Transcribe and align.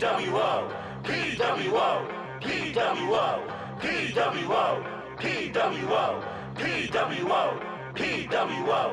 PWO, 0.00 0.72
PWO, 1.02 2.08
PWO, 2.40 3.46
PWO, 3.80 4.82
PWO, 5.18 6.24
PWO, 6.54 7.46
PWO. 7.94 8.86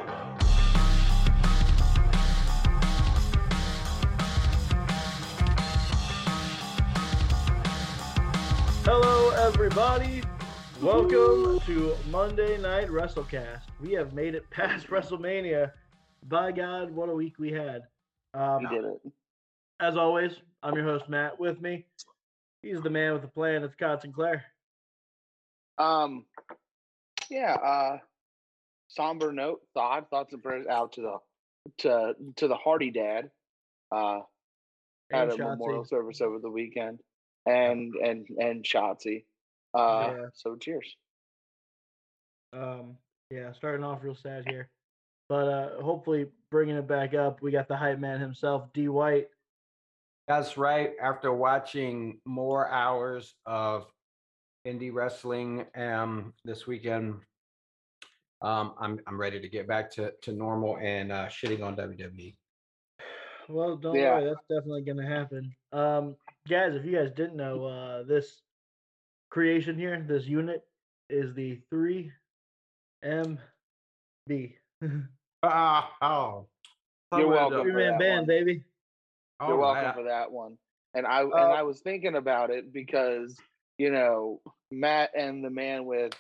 Hello, 8.84 9.30
everybody. 9.48 10.22
Welcome 10.82 11.60
to 11.66 11.96
Monday 12.10 12.58
Night 12.58 12.88
WrestleCast. 12.90 13.62
We 13.82 13.94
have 13.94 14.14
made 14.14 14.36
it 14.36 14.50
past 14.50 14.88
WrestleMania. 14.88 15.72
By 16.28 16.52
God, 16.52 16.92
what 16.92 17.10
a 17.10 17.14
week 17.14 17.36
we 17.40 17.52
had. 17.52 17.84
Um, 18.34 18.62
You 18.62 18.70
did 18.70 18.86
it. 18.86 19.02
as 19.80 19.98
always, 19.98 20.34
I'm 20.64 20.76
your 20.76 20.86
host, 20.86 21.08
Matt. 21.08 21.40
With 21.40 21.62
me, 21.62 21.86
he's 22.62 22.82
the 22.82 22.90
man 22.90 23.14
with 23.14 23.22
the 23.22 23.28
plan. 23.28 23.64
It's 23.64 23.74
Scott 23.74 24.02
Sinclair. 24.02 24.44
Um, 25.78 26.26
yeah. 27.30 27.54
Uh, 27.54 27.98
somber 28.88 29.32
note. 29.32 29.62
Thought 29.74 30.10
thoughts 30.10 30.34
and 30.34 30.42
prayers 30.44 30.66
out 30.68 30.94
to 30.94 31.02
the 31.02 31.18
to 31.80 32.14
to 32.38 32.48
the 32.48 32.56
Hardy 32.56 32.92
dad. 32.92 33.30
Uh, 33.92 34.22
had 35.12 35.30
And 35.30 35.40
a 35.40 35.44
memorial 35.50 35.86
service 35.86 36.22
over 36.22 36.40
the 36.40 36.50
weekend, 36.50 37.00
and 37.46 37.94
and 37.96 38.28
and 38.40 38.64
Shotzi. 38.64 39.24
Uh, 39.74 40.14
Yeah. 40.18 40.26
so 40.34 40.56
cheers. 40.56 40.96
Um, 42.54 42.98
yeah, 43.30 43.52
starting 43.54 43.84
off 43.84 44.04
real 44.04 44.16
sad 44.16 44.46
here, 44.50 44.70
but 45.30 45.48
uh, 45.48 45.82
hopefully 45.82 46.28
bringing 46.50 46.76
it 46.78 46.88
back 46.88 47.14
up. 47.14 47.42
We 47.42 47.52
got 47.52 47.68
the 47.68 47.76
hype 47.78 48.00
man 48.00 48.20
himself, 48.20 48.72
D 48.74 48.88
White. 48.88 49.28
That's 50.28 50.58
right. 50.58 50.92
After 51.02 51.32
watching 51.32 52.20
more 52.26 52.70
hours 52.70 53.36
of 53.46 53.88
indie 54.68 54.94
wrestling 54.94 55.66
um, 55.76 56.34
this 56.44 56.68
weekend, 56.68 57.16
um, 58.42 58.74
I'm 58.80 59.00
I'm 59.08 59.20
ready 59.20 59.40
to 59.40 59.48
get 59.48 59.68
back 59.68 59.90
to, 59.94 60.12
to 60.24 60.34
normal 60.34 60.78
and 60.78 61.12
uh, 61.12 61.28
shitting 61.28 61.64
on. 61.64 61.76
WWE. 61.76 62.36
Well, 63.50 63.78
don't 63.78 63.96
Yeah. 63.96 64.16
worry, 64.16 64.26
that's 64.26 64.46
definitely 64.50 64.82
gonna 64.82 65.08
happen. 65.08 65.56
Um, 65.72 66.18
guys, 66.50 66.76
if 66.76 66.84
you 66.84 66.92
guys 66.98 67.12
didn't 67.16 67.38
know, 67.38 67.64
uh, 67.64 68.04
this 68.04 68.42
creation 69.30 69.78
here, 69.78 70.04
this 70.06 70.26
unit, 70.26 70.64
is 71.10 71.34
the 71.34 71.62
three 71.70 72.12
M 73.04 73.40
B. 74.28 74.58
Ah, 75.44 75.94
oh, 76.02 76.48
You're 77.16 77.28
welcome. 77.30 77.62
Three 77.62 77.72
man 77.72 77.98
band, 77.98 78.28
baby. 78.28 78.64
All 79.40 79.50
You're 79.50 79.58
welcome 79.58 79.86
right. 79.86 79.96
for 79.96 80.04
that 80.04 80.32
one. 80.32 80.58
And 80.94 81.06
I 81.06 81.22
and 81.22 81.34
Uh, 81.34 81.38
I 81.38 81.64
was 81.64 81.82
thinking 81.82 82.16
about 82.16 82.50
it 82.50 82.74
because 82.74 83.38
you 83.78 83.92
know 83.92 84.42
Matt 84.72 85.12
and 85.16 85.44
the 85.44 85.50
man 85.50 85.86
with 85.86 86.14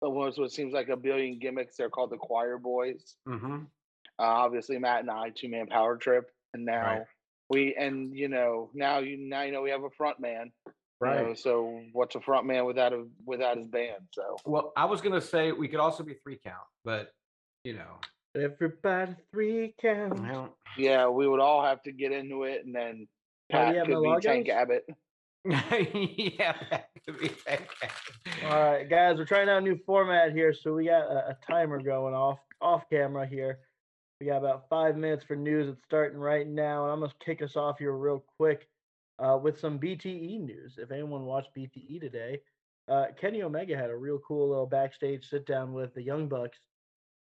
almost 0.00 0.38
what 0.38 0.52
seems 0.52 0.72
like 0.72 0.88
a 0.88 0.96
billion 0.96 1.38
gimmicks. 1.38 1.76
They're 1.76 1.90
called 1.90 2.10
the 2.10 2.16
Choir 2.16 2.58
Boys. 2.58 3.16
Mhm. 3.28 3.66
Uh, 4.18 4.22
obviously, 4.22 4.78
Matt 4.78 5.00
and 5.00 5.10
I 5.10 5.30
two 5.30 5.48
man 5.48 5.66
power 5.66 5.96
trip, 5.96 6.30
and 6.54 6.64
now 6.64 6.98
Right. 6.98 7.06
we 7.50 7.74
and 7.74 8.16
you 8.16 8.28
know 8.28 8.70
now 8.72 8.98
you 8.98 9.18
now 9.18 9.42
you 9.42 9.52
know 9.52 9.62
we 9.62 9.70
have 9.70 9.84
a 9.84 9.90
front 9.90 10.18
man. 10.20 10.52
you 10.66 11.08
know, 11.08 11.24
Right. 11.26 11.36
so 11.38 11.82
what's 11.92 12.14
a 12.14 12.20
front 12.20 12.46
man 12.46 12.64
without 12.64 12.92
a 12.92 13.06
without 13.26 13.56
his 13.58 13.66
band? 13.66 14.06
So 14.12 14.36
Well, 14.46 14.72
I 14.76 14.84
was 14.86 15.00
gonna 15.00 15.20
say 15.20 15.50
we 15.52 15.66
could 15.68 15.80
also 15.80 16.04
be 16.04 16.14
three 16.14 16.38
count, 16.38 16.64
but 16.84 17.10
you 17.64 17.74
know, 17.74 17.98
Everybody 18.34 19.14
three 19.30 19.74
count. 19.80 20.20
well, 20.20 20.56
yeah, 20.78 21.08
we 21.08 21.28
would 21.28 21.40
all 21.40 21.62
have 21.62 21.82
to 21.82 21.92
get 21.92 22.12
into 22.12 22.44
it, 22.44 22.64
and 22.64 22.74
then 22.74 23.06
Oh, 23.52 23.56
Pat 23.58 23.72
you 23.72 23.78
have 23.80 23.86
could 23.88 23.94
no 24.02 24.14
be 24.16 24.20
Tank? 24.22 24.48
Abbott. 24.48 24.86
yeah, 25.44 26.54
that 26.70 26.88
could 27.06 27.18
be 27.18 27.28
Tank. 27.28 27.68
All 28.44 28.50
right, 28.72 28.88
guys, 28.88 29.18
we're 29.18 29.26
trying 29.26 29.48
out 29.50 29.58
a 29.58 29.60
new 29.60 29.78
format 29.84 30.32
here, 30.32 30.54
so 30.54 30.72
we 30.72 30.86
got 30.86 31.02
a, 31.10 31.30
a 31.30 31.36
timer 31.46 31.82
going 31.82 32.14
off 32.14 32.38
off 32.62 32.84
camera 32.88 33.26
here. 33.26 33.58
We 34.20 34.26
got 34.28 34.38
about 34.38 34.68
five 34.70 34.96
minutes 34.96 35.24
for 35.24 35.36
news. 35.36 35.68
It's 35.68 35.82
starting 35.84 36.18
right 36.18 36.46
now, 36.48 36.84
and 36.84 36.92
I'm 36.92 37.00
gonna 37.00 37.12
kick 37.24 37.42
us 37.42 37.56
off 37.56 37.78
here 37.78 37.92
real 37.92 38.24
quick 38.38 38.68
uh, 39.18 39.36
with 39.42 39.58
some 39.58 39.78
BTE 39.78 40.40
news. 40.40 40.78
If 40.78 40.90
anyone 40.90 41.26
watched 41.26 41.50
BTE 41.54 42.00
today, 42.00 42.40
uh, 42.88 43.06
Kenny 43.20 43.42
Omega 43.42 43.76
had 43.76 43.90
a 43.90 43.96
real 43.96 44.20
cool 44.26 44.48
little 44.48 44.66
backstage 44.66 45.28
sit 45.28 45.44
down 45.44 45.72
with 45.74 45.92
the 45.94 46.02
Young 46.02 46.28
Bucks, 46.28 46.58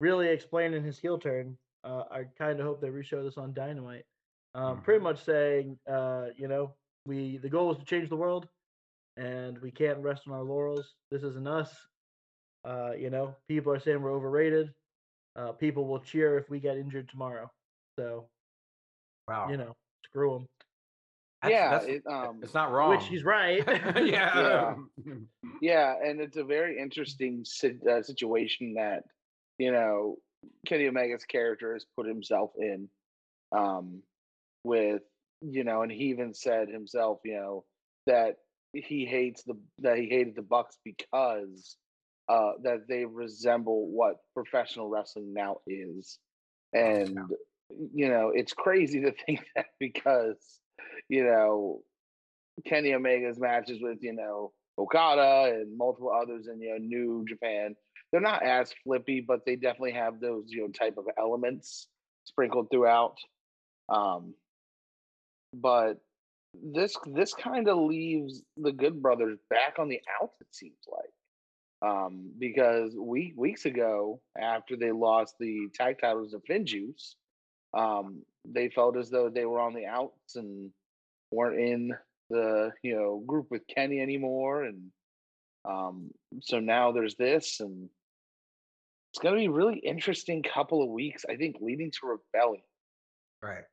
really 0.00 0.28
explaining 0.28 0.82
his 0.82 0.98
heel 0.98 1.18
turn. 1.18 1.56
Uh, 1.84 2.02
I 2.10 2.24
kind 2.38 2.58
of 2.60 2.66
hope 2.66 2.80
they 2.80 2.88
reshow 2.88 3.24
this 3.24 3.38
on 3.38 3.52
Dynamite. 3.54 4.04
Um, 4.54 4.82
Pretty 4.82 5.02
much 5.02 5.24
saying, 5.24 5.78
uh, 5.88 6.26
you 6.36 6.48
know, 6.48 6.74
we 7.06 7.38
the 7.38 7.48
goal 7.48 7.72
is 7.72 7.78
to 7.78 7.84
change 7.84 8.08
the 8.08 8.16
world, 8.16 8.48
and 9.16 9.58
we 9.60 9.70
can't 9.70 9.98
rest 9.98 10.22
on 10.26 10.34
our 10.34 10.42
laurels. 10.42 10.94
This 11.10 11.22
isn't 11.22 11.46
us. 11.46 11.70
Uh, 12.64 12.92
you 12.98 13.10
know, 13.10 13.34
people 13.48 13.72
are 13.72 13.78
saying 13.80 14.02
we're 14.02 14.12
overrated. 14.12 14.72
Uh, 15.36 15.52
people 15.52 15.86
will 15.86 16.00
cheer 16.00 16.36
if 16.36 16.50
we 16.50 16.58
get 16.58 16.76
injured 16.76 17.08
tomorrow. 17.08 17.50
So, 17.98 18.26
wow. 19.28 19.48
you 19.48 19.56
know, 19.56 19.76
screw 20.04 20.32
them. 20.32 20.46
That's- 21.42 21.58
yeah, 21.58 21.70
that's- 21.70 21.88
it, 21.88 22.06
um, 22.06 22.40
it's 22.42 22.52
not 22.52 22.70
wrong. 22.72 22.90
Which 22.90 23.06
he's 23.06 23.24
right. 23.24 23.62
yeah. 24.04 24.74
Yeah, 25.62 25.94
and 26.02 26.22
it's 26.22 26.38
a 26.38 26.44
very 26.44 26.78
interesting 26.78 27.44
si- 27.44 27.78
uh, 27.88 28.02
situation 28.02 28.72
that 28.74 29.04
you 29.60 29.72
know 29.72 30.16
Kenny 30.66 30.88
Omega's 30.88 31.24
character 31.24 31.74
has 31.74 31.84
put 31.96 32.06
himself 32.06 32.50
in, 32.58 32.88
um, 33.52 34.02
with 34.64 35.02
you 35.42 35.64
know, 35.64 35.82
and 35.82 35.92
he 35.92 36.04
even 36.04 36.34
said 36.34 36.68
himself, 36.68 37.20
you 37.24 37.36
know, 37.36 37.64
that 38.06 38.36
he 38.72 39.04
hates 39.06 39.42
the 39.44 39.54
that 39.80 39.98
he 39.98 40.08
hated 40.08 40.36
the 40.36 40.42
Bucks 40.42 40.78
because 40.84 41.76
uh, 42.28 42.52
that 42.62 42.88
they 42.88 43.04
resemble 43.04 43.88
what 43.88 44.16
professional 44.34 44.88
wrestling 44.88 45.32
now 45.34 45.58
is, 45.66 46.18
and 46.72 47.18
you 47.94 48.08
know, 48.08 48.32
it's 48.34 48.52
crazy 48.52 49.00
to 49.02 49.12
think 49.26 49.44
that 49.54 49.66
because 49.78 50.38
you 51.08 51.24
know 51.24 51.82
Kenny 52.66 52.94
Omega's 52.94 53.38
matches 53.38 53.78
with 53.80 53.98
you 54.02 54.14
know 54.14 54.52
Okada 54.78 55.52
and 55.54 55.76
multiple 55.76 56.10
others 56.10 56.46
in 56.46 56.60
you 56.60 56.70
know 56.70 56.78
New 56.78 57.24
Japan. 57.28 57.74
They're 58.12 58.20
not 58.20 58.44
as 58.44 58.72
flippy, 58.84 59.20
but 59.20 59.44
they 59.46 59.56
definitely 59.56 59.92
have 59.92 60.20
those 60.20 60.44
you 60.48 60.62
know 60.62 60.68
type 60.68 60.96
of 60.98 61.06
elements 61.18 61.86
sprinkled 62.24 62.68
throughout. 62.70 63.16
Um, 63.88 64.34
but 65.54 66.00
this 66.54 66.96
this 67.06 67.34
kind 67.34 67.68
of 67.68 67.78
leaves 67.78 68.42
the 68.56 68.72
Good 68.72 69.00
Brothers 69.00 69.38
back 69.48 69.78
on 69.78 69.88
the 69.88 70.00
outs. 70.20 70.40
It 70.40 70.48
seems 70.50 70.74
like 70.90 71.10
um, 71.82 72.30
because 72.38 72.94
week 72.96 73.34
weeks 73.36 73.64
ago 73.64 74.20
after 74.40 74.76
they 74.76 74.92
lost 74.92 75.36
the 75.38 75.68
tag 75.74 75.98
titles 76.00 76.32
to 76.32 76.38
Finjuice, 76.38 77.14
um, 77.74 78.22
they 78.44 78.68
felt 78.68 78.96
as 78.96 79.10
though 79.10 79.28
they 79.28 79.46
were 79.46 79.60
on 79.60 79.74
the 79.74 79.86
outs 79.86 80.36
and 80.36 80.70
weren't 81.30 81.60
in 81.60 81.94
the 82.28 82.70
you 82.82 82.94
know 82.94 83.22
group 83.26 83.46
with 83.50 83.62
Kenny 83.66 84.00
anymore, 84.00 84.64
and 84.64 84.90
um, 85.64 86.10
so 86.40 86.60
now 86.60 86.92
there's 86.92 87.16
this, 87.16 87.60
and 87.60 87.88
it's 89.12 89.18
going 89.22 89.34
to 89.34 89.40
be 89.40 89.46
a 89.46 89.50
really 89.50 89.78
interesting 89.78 90.42
couple 90.42 90.82
of 90.82 90.90
weeks. 90.90 91.24
I 91.28 91.36
think 91.36 91.56
leading 91.60 91.90
to 91.90 92.18
Rebellion. 92.34 92.62
Right. 93.42 93.64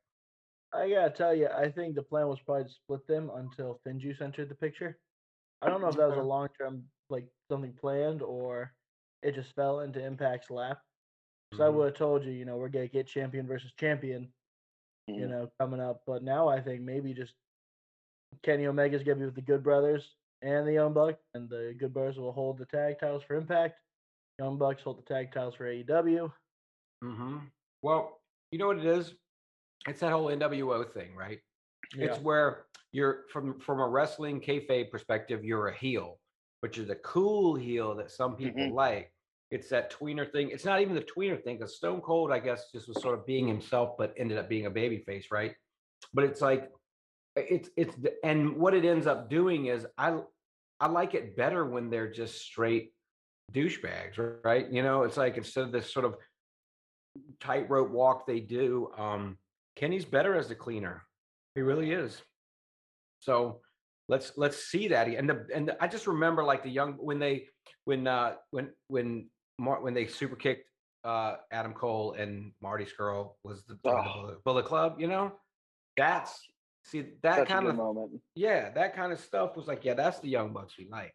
I 0.74 0.90
gotta 0.90 1.10
tell 1.10 1.34
you, 1.34 1.48
I 1.48 1.70
think 1.70 1.94
the 1.94 2.02
plan 2.02 2.28
was 2.28 2.40
probably 2.40 2.64
to 2.64 2.70
split 2.70 3.06
them 3.06 3.30
until 3.34 3.80
Finjuice 3.86 4.20
entered 4.20 4.50
the 4.50 4.54
picture. 4.54 4.98
I 5.62 5.70
don't 5.70 5.80
know 5.80 5.88
if 5.88 5.96
that 5.96 6.08
was 6.08 6.18
a 6.18 6.22
long 6.22 6.48
term, 6.60 6.84
like 7.08 7.26
something 7.50 7.72
planned, 7.72 8.20
or 8.20 8.74
it 9.22 9.34
just 9.34 9.54
fell 9.54 9.80
into 9.80 10.04
Impact's 10.04 10.50
lap. 10.50 10.82
Because 11.50 11.64
I 11.64 11.68
Mhm. 11.70 11.74
would 11.74 11.84
have 11.86 11.94
told 11.96 12.24
you, 12.24 12.32
you 12.32 12.44
know, 12.44 12.58
we're 12.58 12.68
gonna 12.68 12.88
get 12.88 13.06
champion 13.06 13.46
versus 13.46 13.72
champion, 13.80 14.34
you 15.06 15.24
Mhm. 15.24 15.30
know, 15.30 15.52
coming 15.58 15.80
up. 15.80 16.02
But 16.04 16.22
now 16.22 16.48
I 16.48 16.60
think 16.60 16.82
maybe 16.82 17.14
just 17.14 17.34
Kenny 18.42 18.66
Omega's 18.66 19.02
gonna 19.02 19.20
be 19.20 19.24
with 19.24 19.36
the 19.36 19.40
Good 19.40 19.62
Brothers 19.62 20.16
and 20.42 20.66
the 20.66 20.74
Young 20.74 20.92
Bucks, 20.92 21.22
and 21.32 21.48
the 21.48 21.74
Good 21.78 21.94
Brothers 21.94 22.18
will 22.18 22.32
hold 22.32 22.58
the 22.58 22.66
tag 22.66 22.98
titles 22.98 23.22
for 23.22 23.36
Impact. 23.36 23.80
Young 24.38 24.56
Bucks 24.56 24.82
hold 24.82 24.98
the 24.98 25.02
tag 25.14 25.32
titles 25.32 25.54
for 25.56 25.64
AEW. 25.66 26.32
hmm 27.02 27.38
Well, 27.82 28.20
you 28.50 28.58
know 28.58 28.68
what 28.68 28.78
it 28.78 28.86
is? 28.86 29.14
It's 29.86 30.00
that 30.00 30.12
whole 30.12 30.26
NWO 30.26 30.92
thing, 30.92 31.14
right? 31.16 31.40
Yeah. 31.96 32.06
It's 32.06 32.18
where 32.18 32.66
you're 32.92 33.24
from 33.32 33.58
from 33.60 33.80
a 33.80 33.88
wrestling 33.88 34.40
kayfabe 34.40 34.90
perspective, 34.90 35.44
you're 35.44 35.68
a 35.68 35.76
heel, 35.76 36.18
but 36.62 36.76
you're 36.76 36.86
the 36.86 36.96
cool 36.96 37.54
heel 37.56 37.94
that 37.96 38.10
some 38.10 38.36
people 38.36 38.62
Mhm. 38.62 38.72
like. 38.74 39.12
It's 39.50 39.68
that 39.70 39.90
tweener 39.90 40.30
thing. 40.30 40.50
It's 40.50 40.64
not 40.64 40.80
even 40.82 40.94
the 40.94 41.02
tweener 41.02 41.42
thing 41.42 41.56
because 41.56 41.76
Stone 41.76 42.02
Cold, 42.02 42.30
I 42.30 42.38
guess, 42.38 42.70
just 42.70 42.86
was 42.86 43.00
sort 43.00 43.18
of 43.18 43.24
being 43.24 43.48
himself, 43.48 43.96
but 43.96 44.12
ended 44.16 44.36
up 44.38 44.48
being 44.48 44.66
a 44.66 44.70
baby 44.70 44.98
face, 44.98 45.30
right? 45.30 45.54
But 46.12 46.24
it's 46.24 46.40
like 46.42 46.70
it's 47.34 47.70
it's 47.76 47.94
the, 47.96 48.14
and 48.24 48.56
what 48.56 48.74
it 48.74 48.84
ends 48.84 49.06
up 49.06 49.30
doing 49.30 49.66
is 49.66 49.86
I 49.96 50.22
I 50.80 50.88
like 50.88 51.14
it 51.14 51.34
better 51.36 51.64
when 51.64 51.88
they're 51.90 52.10
just 52.12 52.42
straight 52.42 52.92
douchebags, 53.52 54.18
right? 54.44 54.70
You 54.70 54.82
know, 54.82 55.02
it's 55.02 55.16
like 55.16 55.36
instead 55.36 55.64
of 55.64 55.72
this 55.72 55.92
sort 55.92 56.04
of 56.04 56.16
tightrope 57.40 57.90
walk 57.90 58.26
they 58.26 58.40
do, 58.40 58.90
um, 58.96 59.38
Kenny's 59.76 60.04
better 60.04 60.34
as 60.34 60.50
a 60.50 60.54
cleaner. 60.54 61.02
He 61.54 61.60
really 61.62 61.92
is. 61.92 62.20
So 63.20 63.60
let's 64.08 64.32
let's 64.36 64.64
see 64.64 64.88
that. 64.88 65.08
And 65.08 65.28
the 65.28 65.46
and 65.54 65.68
the, 65.68 65.82
I 65.82 65.88
just 65.88 66.06
remember 66.06 66.44
like 66.44 66.62
the 66.62 66.70
young 66.70 66.94
when 66.94 67.18
they 67.18 67.46
when 67.84 68.06
uh 68.06 68.34
when 68.50 68.70
when 68.88 69.28
Mar- 69.58 69.82
when 69.82 69.94
they 69.94 70.06
super 70.06 70.36
kicked 70.36 70.68
uh 71.04 71.36
Adam 71.50 71.72
Cole 71.74 72.12
and 72.12 72.52
Marty 72.60 72.84
Scurll 72.84 73.32
was 73.44 73.64
the, 73.64 73.74
the 73.82 73.90
Oh. 73.90 74.02
Bullet, 74.22 74.44
Bullet 74.44 74.64
Club. 74.66 74.96
You 75.00 75.08
know, 75.08 75.32
that's 75.96 76.40
see 76.84 77.06
that 77.22 77.38
Such 77.38 77.48
kind 77.48 77.66
of 77.66 77.74
moment. 77.76 78.20
yeah, 78.34 78.70
that 78.70 78.94
kind 78.94 79.12
of 79.12 79.18
stuff 79.20 79.56
was 79.56 79.66
like, 79.66 79.84
yeah, 79.84 79.94
that's 79.94 80.20
the 80.20 80.28
young 80.28 80.52
bucks 80.52 80.74
we 80.78 80.88
like. 80.90 81.14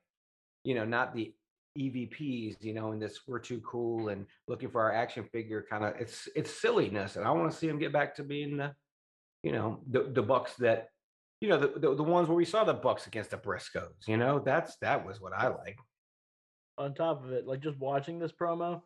You 0.64 0.76
know, 0.76 0.86
not 0.86 1.14
the 1.14 1.34
EVPs, 1.78 2.64
you 2.64 2.74
know, 2.74 2.92
and 2.92 3.02
this 3.02 3.22
we're 3.28 3.40
too 3.40 3.60
cool 3.62 4.10
and 4.10 4.26
looking 4.48 4.70
for 4.70 4.82
our 4.82 4.92
action 4.94 5.24
figure 5.32 5.66
kind 5.70 5.84
of 5.84 5.96
it's 6.00 6.28
it's 6.36 6.62
silliness. 6.62 7.16
And 7.16 7.26
I 7.26 7.32
want 7.32 7.52
to 7.52 7.58
see 7.58 7.68
them 7.68 7.80
get 7.80 7.92
back 7.94 8.16
to 8.16 8.24
being 8.24 8.58
the, 8.58 8.74
you 9.42 9.52
know, 9.52 9.82
the 9.90 10.04
the 10.04 10.22
bucks 10.22 10.54
that, 10.58 10.88
you 11.42 11.50
know, 11.50 11.58
the, 11.58 11.80
the 11.80 11.96
the 11.96 12.04
ones 12.04 12.28
where 12.28 12.38
we 12.38 12.46
saw 12.46 12.64
the 12.64 12.74
bucks 12.74 13.08
against 13.08 13.32
the 13.32 13.38
Briscoes, 13.38 14.08
you 14.08 14.18
know, 14.18 14.40
that's 14.40 14.78
that 14.82 15.06
was 15.06 15.20
what 15.20 15.34
I 15.34 15.48
like. 15.48 15.78
On 16.78 16.94
top 16.94 17.24
of 17.24 17.32
it, 17.32 17.46
like 17.48 17.62
just 17.62 17.78
watching 17.80 18.20
this 18.20 18.32
promo, 18.32 18.82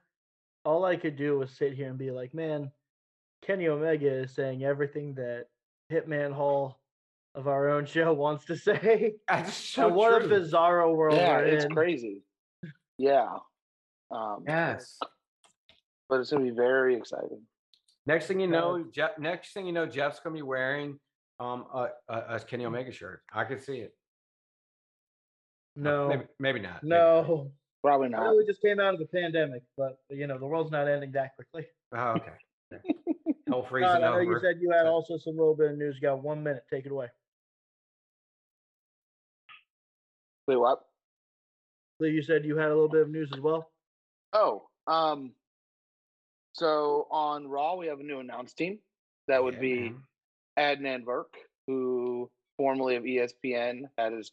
all 0.66 0.86
I 0.86 0.96
could 0.98 1.16
do 1.16 1.40
was 1.40 1.52
sit 1.52 1.74
here 1.74 1.90
and 1.90 1.98
be 1.98 2.12
like, 2.12 2.34
man, 2.34 2.72
Kenny 3.42 3.68
Omega 3.68 4.10
is 4.12 4.34
saying 4.34 4.64
everything 4.64 5.14
that 5.16 5.46
Hitman 5.92 6.34
Hall 6.34 6.80
of 7.36 7.48
our 7.48 7.70
own 7.70 7.86
show 7.86 8.14
wants 8.14 8.46
to 8.46 8.56
say. 8.58 9.16
That's 9.28 9.54
so 9.54 9.88
and 9.88 9.96
what 9.96 10.22
true. 10.24 10.36
a 10.36 10.40
bizarro 10.40 10.96
world 10.96 11.18
Yeah, 11.18 11.38
we're 11.38 11.46
it's 11.46 11.66
in. 11.66 11.72
crazy. 11.72 12.24
Yeah. 12.98 13.38
Um, 14.12 14.44
Yes. 14.48 14.98
but 16.10 16.20
it's 16.20 16.32
gonna 16.32 16.44
be 16.44 16.52
very 16.52 16.96
exciting. 16.96 17.46
Next 18.06 18.28
thing 18.28 18.40
you 18.40 18.48
Yeah. 18.48 18.60
know, 18.60 18.84
Jeff. 18.92 19.18
Next 19.18 19.54
thing 19.54 19.66
you 19.66 19.74
know, 19.74 19.86
Jeff's 19.86 20.20
gonna 20.20 20.36
be 20.36 20.42
wearing 20.42 21.00
um 21.40 21.68
a, 21.74 21.90
a, 22.08 22.18
a 22.36 22.40
Kenny 22.40 22.66
Omega 22.66 22.92
shirt. 22.92 23.22
I 23.32 23.44
could 23.44 23.62
see 23.62 23.80
it. 23.80 23.94
Uh, 25.78 25.82
No, 25.82 26.08
maybe, 26.08 26.26
maybe 26.40 26.60
not. 26.60 26.84
maybe 26.84 26.96
not. 27.00 27.28
no. 27.28 27.52
Probably 27.84 28.10
not. 28.10 28.24
know 28.24 28.36
we 28.36 28.46
just 28.46 28.62
came 28.62 28.80
out 28.80 28.96
of 28.96 29.00
the 29.00 29.06
pandemic, 29.06 29.62
but 29.78 30.00
you 30.10 30.26
know 30.28 30.38
the 30.40 30.48
world's 30.48 30.72
not 30.72 30.88
ending 30.88 31.12
that 31.12 31.36
quickly. 31.36 31.68
Oh, 31.94 32.16
okay. 32.18 32.34
Hell 33.48 33.62
Todd, 33.62 33.70
freezing 33.70 33.90
I 33.92 34.00
know 34.00 34.20
you 34.20 34.40
said 34.42 34.58
you 34.60 34.72
had 34.72 34.88
also 34.88 35.18
some 35.18 35.38
little 35.38 35.56
bit 35.56 35.72
of 35.72 35.78
news. 35.78 35.96
You 35.96 36.02
got 36.02 36.22
one 36.22 36.44
minute. 36.44 36.64
Take 36.74 36.86
it 36.86 36.92
away. 36.92 37.08
Wait, 40.48 40.56
what? 40.58 40.80
You 42.00 42.22
said 42.22 42.46
you 42.46 42.58
had 42.58 42.68
a 42.68 42.74
little 42.76 42.90
bit 42.90 43.02
of 43.02 43.10
news 43.10 43.30
as 43.34 43.40
well. 43.40 43.72
Oh, 44.34 44.68
um, 44.86 45.34
so 46.54 47.08
on 47.12 47.48
Raw 47.48 47.76
we 47.76 47.88
have 47.88 48.00
a 48.00 48.04
new 48.04 48.20
announce 48.20 48.54
team. 48.54 48.80
That 49.28 49.44
would 49.44 49.56
Yeah, 49.56 49.60
be 49.62 49.80
man. 49.80 50.04
Adnan 50.60 51.04
Virk, 51.06 51.34
who 51.66 52.30
formerly 52.58 52.96
of 52.96 53.04
ESPN 53.04 53.84
had 53.98 54.14
his 54.14 54.32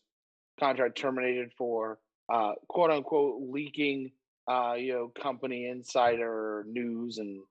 contract 0.61 0.97
terminated 0.99 1.53
for 1.57 1.99
uh, 2.33 2.53
quote 2.69 2.91
unquote 2.91 3.43
leaking, 3.51 4.13
uh, 4.49 4.75
you 4.79 4.93
know, 4.93 5.09
company 5.21 5.69
insider 5.69 6.65
news 6.67 7.19
and 7.19 7.43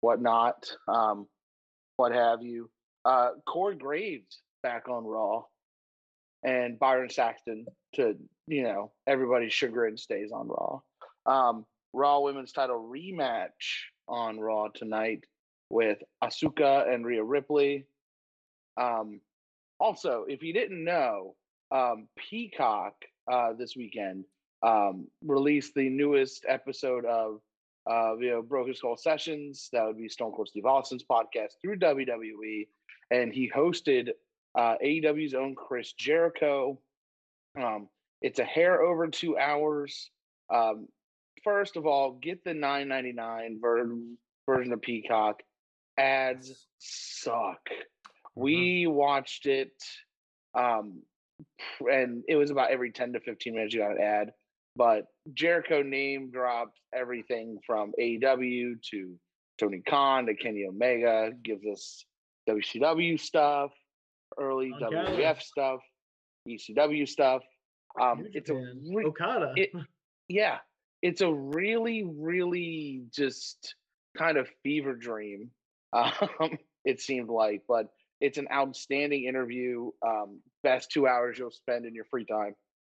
whatnot, 0.00 0.70
um, 0.88 1.26
what 1.96 2.12
have 2.12 2.42
you. 2.42 2.70
Uh, 3.04 3.30
Corey 3.46 3.76
Graves 3.76 4.42
back 4.62 4.88
on 4.88 5.04
Raw, 5.04 5.44
and 6.42 6.78
Byron 6.78 7.08
Saxton 7.10 7.66
to 7.96 8.16
you 8.46 8.62
know 8.62 8.92
everybody's 9.06 9.52
chagrin 9.52 9.96
stays 9.96 10.30
on 10.32 10.48
Raw. 10.48 10.80
Um, 11.26 11.66
Raw 11.92 12.20
Women's 12.20 12.52
Title 12.52 12.88
rematch 12.90 13.84
on 14.08 14.38
Raw 14.38 14.68
tonight 14.68 15.24
with 15.70 15.98
Asuka 16.22 16.92
and 16.92 17.04
Rhea 17.04 17.24
Ripley. 17.24 17.86
Um, 18.76 19.20
also, 19.80 20.24
if 20.28 20.42
you 20.42 20.52
didn't 20.52 20.84
know, 20.84 21.34
um, 21.70 22.08
Peacock 22.16 22.94
uh, 23.30 23.52
this 23.54 23.74
weekend 23.76 24.24
um, 24.62 25.08
released 25.24 25.74
the 25.74 25.88
newest 25.88 26.44
episode 26.48 27.04
of 27.04 27.40
uh, 27.90 28.16
you 28.18 28.30
know 28.30 28.42
Broken 28.42 28.74
Skull 28.74 28.96
Sessions. 28.96 29.68
That 29.72 29.84
would 29.86 29.98
be 29.98 30.08
Stone 30.08 30.32
Cold 30.32 30.48
Steve 30.48 30.66
Austin's 30.66 31.04
podcast 31.10 31.52
through 31.60 31.78
WWE, 31.78 32.68
and 33.10 33.32
he 33.32 33.50
hosted 33.50 34.10
uh, 34.56 34.74
AEW's 34.84 35.34
own 35.34 35.54
Chris 35.54 35.92
Jericho. 35.92 36.78
Um, 37.56 37.88
it's 38.22 38.38
a 38.38 38.44
hair 38.44 38.82
over 38.82 39.08
two 39.08 39.36
hours. 39.38 40.10
Um, 40.52 40.88
first 41.44 41.76
of 41.76 41.86
all, 41.86 42.18
get 42.22 42.44
the 42.44 42.54
nine 42.54 42.88
ninety 42.88 43.12
nine 43.12 43.58
ver- 43.60 43.88
version 44.48 44.72
of 44.72 44.82
Peacock. 44.82 45.42
Ads 45.98 46.66
suck. 46.78 47.60
We 48.34 48.86
watched 48.86 49.46
it, 49.46 49.72
um, 50.54 51.02
and 51.80 52.22
it 52.28 52.36
was 52.36 52.50
about 52.50 52.70
every 52.70 52.92
ten 52.92 53.12
to 53.14 53.20
fifteen 53.20 53.54
minutes 53.54 53.74
you 53.74 53.80
got 53.80 53.92
an 53.92 54.02
ad. 54.02 54.32
But 54.76 55.04
Jericho 55.32 55.82
name 55.82 56.30
drops 56.30 56.78
everything 56.94 57.58
from 57.66 57.92
AEW 57.98 58.74
to 58.90 59.14
Tony 59.58 59.82
Khan 59.88 60.26
to 60.26 60.34
Kenny 60.34 60.66
Omega. 60.68 61.30
Gives 61.42 61.64
us 61.66 62.04
WCW 62.48 63.18
stuff, 63.18 63.72
early 64.38 64.72
camera. 64.78 65.06
WWF 65.06 65.40
stuff, 65.40 65.80
ECW 66.46 67.08
stuff. 67.08 67.42
Um, 68.00 68.20
New 68.22 68.30
it's 68.32 68.50
a 68.50 68.54
Japan, 68.54 68.82
re- 68.94 69.04
Okada. 69.06 69.52
it- 69.56 69.70
yeah, 70.28 70.58
it's 71.02 71.20
a 71.20 71.32
really, 71.32 72.04
really 72.04 73.04
just 73.14 73.74
kind 74.16 74.36
of 74.38 74.48
fever 74.62 74.94
dream. 74.94 75.50
Um, 75.92 76.58
it 76.84 77.00
seemed 77.00 77.30
like, 77.30 77.62
but 77.66 77.86
it's 78.20 78.36
an 78.36 78.48
outstanding 78.52 79.24
interview. 79.24 79.90
Um, 80.06 80.40
best 80.62 80.90
two 80.90 81.06
hours 81.06 81.38
you'll 81.38 81.50
spend 81.52 81.86
in 81.86 81.94
your 81.94 82.04
free 82.04 82.26
time. 82.26 82.54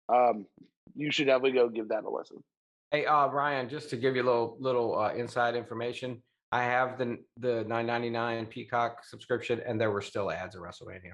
Um, 0.09 0.47
you 0.95 1.11
should 1.11 1.27
definitely 1.27 1.53
go 1.53 1.69
give 1.69 1.89
that 1.89 2.05
a 2.05 2.11
listen. 2.11 2.43
Hey, 2.91 3.05
uh, 3.05 3.27
Ryan, 3.27 3.69
just 3.69 3.91
to 3.91 3.97
give 3.97 4.17
you 4.17 4.23
a 4.23 4.25
little 4.25 4.57
little 4.61 4.99
uh, 4.99 5.13
inside 5.13 5.57
information, 5.57 6.23
I 6.53 6.63
have 6.63 6.97
the 6.97 7.19
the 7.39 7.65
9.99 7.69 8.49
Peacock 8.49 9.05
subscription, 9.05 9.61
and 9.67 9.79
there 9.81 9.91
were 9.91 10.01
still 10.01 10.31
ads 10.31 10.55
at 10.57 10.63
WrestleMania. 10.63 11.13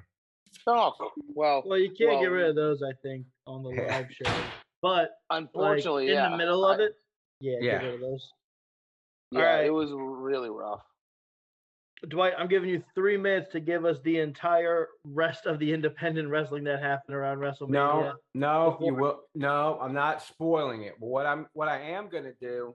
Well, 0.67 1.63
well, 1.67 1.79
you 1.79 1.91
can't 1.91 2.21
get 2.21 2.27
rid 2.27 2.49
of 2.51 2.55
those. 2.57 2.83
I 2.83 2.93
think 3.03 3.27
on 3.47 3.63
the 3.63 3.71
live 3.89 4.07
show, 4.11 4.33
but 4.81 4.89
like, 4.91 5.09
unfortunately, 5.31 6.09
in 6.09 6.15
yeah, 6.15 6.31
the 6.31 6.37
middle 6.37 6.65
of 6.65 6.79
I- 6.81 6.85
it, 6.85 6.93
yeah, 7.41 7.57
Yeah. 7.61 7.73
get 7.79 7.85
rid 7.85 7.95
of 7.95 8.01
those. 8.01 8.31
yeah, 9.31 9.39
Alright. 9.41 9.67
it 9.67 9.71
was 9.71 9.91
really 9.93 10.51
rough. 10.51 10.83
Dwight, 12.09 12.33
I'm 12.37 12.49
giving 12.49 12.69
you 12.69 12.83
three 12.97 13.17
minutes 13.17 13.53
to 13.53 13.61
give 13.61 13.85
us 13.85 13.99
the 14.03 14.19
entire 14.19 14.89
rest 15.05 15.47
of 15.47 15.61
the 15.61 15.73
independent 15.73 16.29
wrestling 16.29 16.65
that 16.65 16.81
happened 16.83 17.15
around 17.15 17.39
WrestleMania. 17.39 17.71
No, 17.71 18.13
no, 18.35 18.79
you 18.81 18.95
will. 18.95 19.21
No, 19.37 19.79
I'm 19.81 19.93
not 19.95 20.21
spoiling 20.21 20.83
it. 20.83 20.95
But 20.99 21.07
what 21.07 21.27
I'm 21.27 21.47
what 21.53 21.69
I 21.69 21.81
am 21.81 22.09
gonna 22.09 22.33
do 22.41 22.75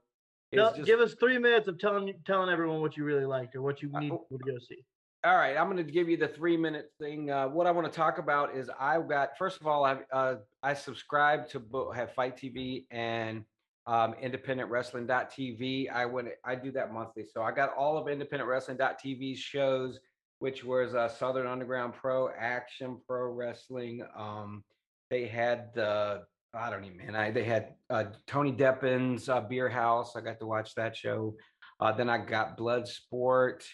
is 0.53 0.57
No, 0.57 0.71
just 0.73 0.85
give 0.85 1.01
us 1.01 1.13
three 1.19 1.37
minutes 1.39 1.67
of 1.67 1.77
telling 1.77 2.13
telling 2.25 2.49
everyone 2.49 2.79
what 2.79 2.95
you 2.95 3.03
really 3.03 3.25
liked 3.25 3.53
or 3.57 3.61
what 3.61 3.81
you 3.81 3.91
Uh, 3.93 3.99
need 3.99 4.11
oh. 4.13 4.25
to 4.31 4.37
go 4.37 4.57
see. 4.59 4.81
All 5.27 5.35
right, 5.35 5.57
I'm 5.57 5.69
going 5.69 5.85
to 5.85 5.91
give 5.91 6.07
you 6.07 6.15
the 6.15 6.29
three 6.29 6.55
minute 6.55 6.89
thing. 7.01 7.29
Uh, 7.29 7.49
what 7.49 7.67
I 7.67 7.71
want 7.71 7.91
to 7.91 7.93
talk 7.93 8.17
about 8.17 8.55
is 8.55 8.69
I've 8.79 9.09
got 9.09 9.37
first 9.37 9.59
of 9.59 9.67
all, 9.67 9.83
I've 9.83 10.05
uh, 10.09 10.35
I 10.63 10.73
subscribe 10.73 11.49
to 11.49 11.91
have 11.93 12.13
FITE 12.13 12.37
TV 12.37 12.85
and 12.91 13.43
um, 13.87 14.15
Independent 14.21 14.69
Wrestling.tv. 14.69 15.91
I 15.91 16.05
went 16.05 16.29
I 16.45 16.55
do 16.55 16.71
that 16.71 16.93
monthly, 16.93 17.25
so 17.25 17.41
I 17.41 17.51
got 17.51 17.75
all 17.75 17.97
of 17.97 18.07
Independent 18.07 18.49
Wrestling.tv's 18.49 19.37
shows, 19.37 19.99
which 20.39 20.63
was 20.63 20.95
uh, 20.95 21.09
Southern 21.09 21.45
Underground 21.45 21.93
Pro, 21.93 22.29
Action 22.29 22.97
Pro 23.05 23.29
Wrestling. 23.29 24.05
Um, 24.17 24.63
they 25.09 25.27
had 25.27 25.73
the 25.73 26.23
I 26.53 26.69
don't 26.69 26.85
even 26.85 26.99
man, 26.99 27.17
I 27.17 27.31
they 27.31 27.43
had 27.43 27.73
uh, 27.89 28.05
Tony 28.27 28.53
Deppen's 28.53 29.27
uh, 29.27 29.41
Beer 29.41 29.67
House. 29.67 30.15
I 30.15 30.21
got 30.21 30.39
to 30.39 30.45
watch 30.45 30.73
that 30.75 30.95
show. 30.95 31.35
Uh, 31.81 31.91
then 31.91 32.09
I 32.09 32.17
got 32.17 32.55
Blood 32.55 32.87
Sport 32.87 33.65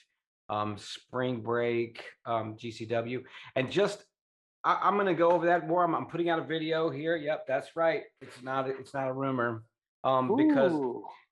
um, 0.53 0.77
Spring 0.77 1.41
Break, 1.41 2.03
um, 2.25 2.55
GCW, 2.55 3.23
and 3.55 3.71
just 3.71 4.03
I, 4.63 4.79
I'm 4.83 4.95
going 4.95 5.07
to 5.07 5.13
go 5.13 5.31
over 5.31 5.47
that 5.47 5.67
more. 5.67 5.83
I'm, 5.83 5.95
I'm 5.95 6.05
putting 6.05 6.29
out 6.29 6.39
a 6.39 6.43
video 6.43 6.89
here. 6.89 7.15
Yep, 7.15 7.45
that's 7.47 7.75
right. 7.75 8.03
It's 8.21 8.41
not 8.43 8.69
it's 8.69 8.93
not 8.93 9.07
a 9.07 9.13
rumor. 9.13 9.63
Um, 10.03 10.35
because 10.35 10.73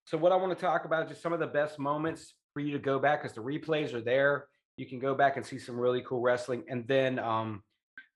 so 0.06 0.18
what 0.18 0.32
I 0.32 0.36
want 0.36 0.58
to 0.58 0.66
talk 0.66 0.86
about 0.86 1.04
is 1.04 1.10
just 1.10 1.22
some 1.22 1.34
of 1.34 1.40
the 1.40 1.48
best 1.48 1.78
moments 1.78 2.34
for 2.54 2.62
you 2.62 2.72
to 2.74 2.80
go 2.80 3.00
back 3.00 3.22
because 3.22 3.36
the 3.36 3.44
replays 3.44 3.94
are 3.94 4.02
there. 4.02 4.48
You 4.78 4.86
can 4.86 5.00
go 5.00 5.14
back 5.14 5.38
and 5.38 5.46
see 5.46 5.60
some 5.60 5.80
really 5.80 6.02
cool 6.02 6.22
wrestling, 6.22 6.64
and 6.70 6.88
then 6.88 7.20
um, 7.20 7.62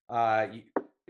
uh, 0.09 0.47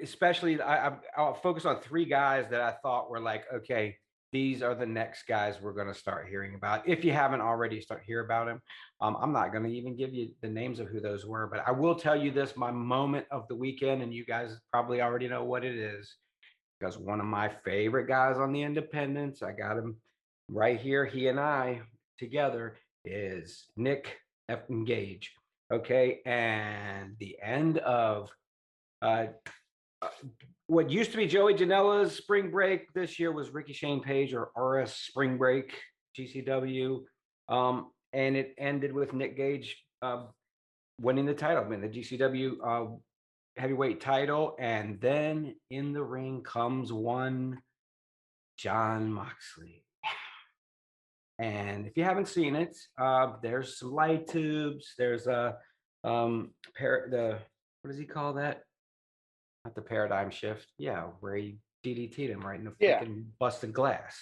especially 0.02 0.60
I, 0.60 0.88
I 0.88 0.92
I'll 1.18 1.36
focus 1.36 1.66
on 1.66 1.80
three 1.80 2.06
guys 2.06 2.46
that 2.50 2.62
I 2.62 2.74
thought 2.82 3.10
were 3.10 3.22
like 3.22 3.46
okay. 3.54 3.98
These 4.36 4.62
are 4.62 4.75
the 4.75 4.86
next 4.86 5.27
guys 5.27 5.62
we're 5.62 5.72
going 5.72 5.88
to 5.88 5.94
start 5.94 6.27
hearing 6.27 6.56
about. 6.56 6.86
If 6.86 7.06
you 7.06 7.13
haven't 7.13 7.39
already, 7.39 7.80
start 7.80 8.04
hear 8.06 8.20
about 8.20 8.48
them. 8.48 8.62
Um, 9.00 9.15
I'm 9.22 9.32
not 9.32 9.54
going 9.54 9.63
to 9.63 9.72
even 9.72 9.96
give 9.96 10.13
you 10.13 10.32
the 10.42 10.50
names 10.50 10.82
of 10.82 10.89
who 10.89 11.00
those 11.00 11.25
were, 11.25 11.48
but 11.48 11.63
I 11.65 11.72
will 11.72 11.96
tell 11.96 12.18
you 12.18 12.32
this: 12.32 12.58
my 12.58 12.70
moment 12.70 13.27
of 13.32 13.48
the 13.48 13.56
weekend, 13.56 14.04
and 14.04 14.13
you 14.13 14.25
guys 14.25 14.60
probably 14.74 15.00
already 15.00 15.30
know 15.30 15.46
what 15.46 15.63
it 15.63 15.77
is, 15.77 16.18
because 16.77 16.98
one 16.98 17.22
of 17.22 17.25
my 17.25 17.48
favorite 17.48 18.10
guys 18.10 18.36
on 18.36 18.51
the 18.51 18.62
Independents, 18.62 19.42
I 19.42 19.54
got 19.54 19.77
him 19.77 19.96
right 20.50 20.82
here. 20.82 21.06
He 21.06 21.30
and 21.30 21.39
I 21.39 21.84
together 22.20 22.75
is 23.06 23.68
Nick 23.77 24.18
F. 24.50 24.63
Gage. 24.84 25.32
Okay, 25.72 26.20
and 26.25 27.15
the 27.22 27.38
end 27.42 27.77
of 27.77 28.32
uh, 29.01 29.27
uh, 30.01 30.10
what 30.67 30.89
used 30.89 31.12
to 31.12 31.17
be 31.17 31.27
Joey 31.27 31.53
Janela's 31.53 32.15
spring 32.15 32.50
break 32.50 32.91
this 32.93 33.19
year 33.19 33.31
was 33.31 33.51
Ricky 33.51 33.74
Shane 33.74 34.01
Page 34.01 34.34
or 34.34 34.50
RS 34.55 34.93
Spring 34.93 35.38
Break 35.38 35.77
GCW, 36.17 37.01
um, 37.50 37.91
and 38.13 38.36
it 38.36 38.55
ended 38.57 38.91
with 38.91 39.13
Nick 39.13 39.38
Gage 39.38 39.84
uh, 40.01 40.24
winning 41.00 41.25
the 41.25 41.34
title, 41.34 41.63
I 41.63 41.67
mean 41.67 41.81
the 41.81 41.89
GCW 41.89 42.53
uh, 42.63 42.95
heavyweight 43.57 44.01
title, 44.01 44.55
and 44.60 45.00
then 45.00 45.55
in 45.69 45.93
the 45.93 46.03
ring 46.03 46.41
comes 46.41 46.91
one 46.91 47.60
Jon 48.57 49.12
Moxley. 49.12 49.84
And 51.38 51.86
if 51.86 51.98
you 51.98 52.05
haven't 52.05 52.29
seen 52.29 52.55
it, 52.55 52.77
uh, 52.98 53.34
there's 53.43 53.77
some 53.77 53.91
light 53.91 54.27
tubes. 54.27 54.93
There's 54.98 55.27
a 55.27 55.57
um, 56.03 56.51
par- 56.79 57.07
the 57.12 57.39
what 57.81 57.91
does 57.91 58.00
he 58.00 58.05
call 58.05 58.34
that? 58.34 58.62
Not 59.65 59.74
the 59.74 59.81
paradigm 59.81 60.29
shift. 60.29 60.67
Yeah, 60.77 61.05
where 61.19 61.36
he 61.36 61.57
DDT'd 61.84 62.29
him 62.29 62.41
right 62.41 62.60
in 62.60 62.65
the 62.65 62.74
Yeah. 62.79 63.03
freaking 63.03 63.25
busted 63.39 63.74
glass. 63.74 64.15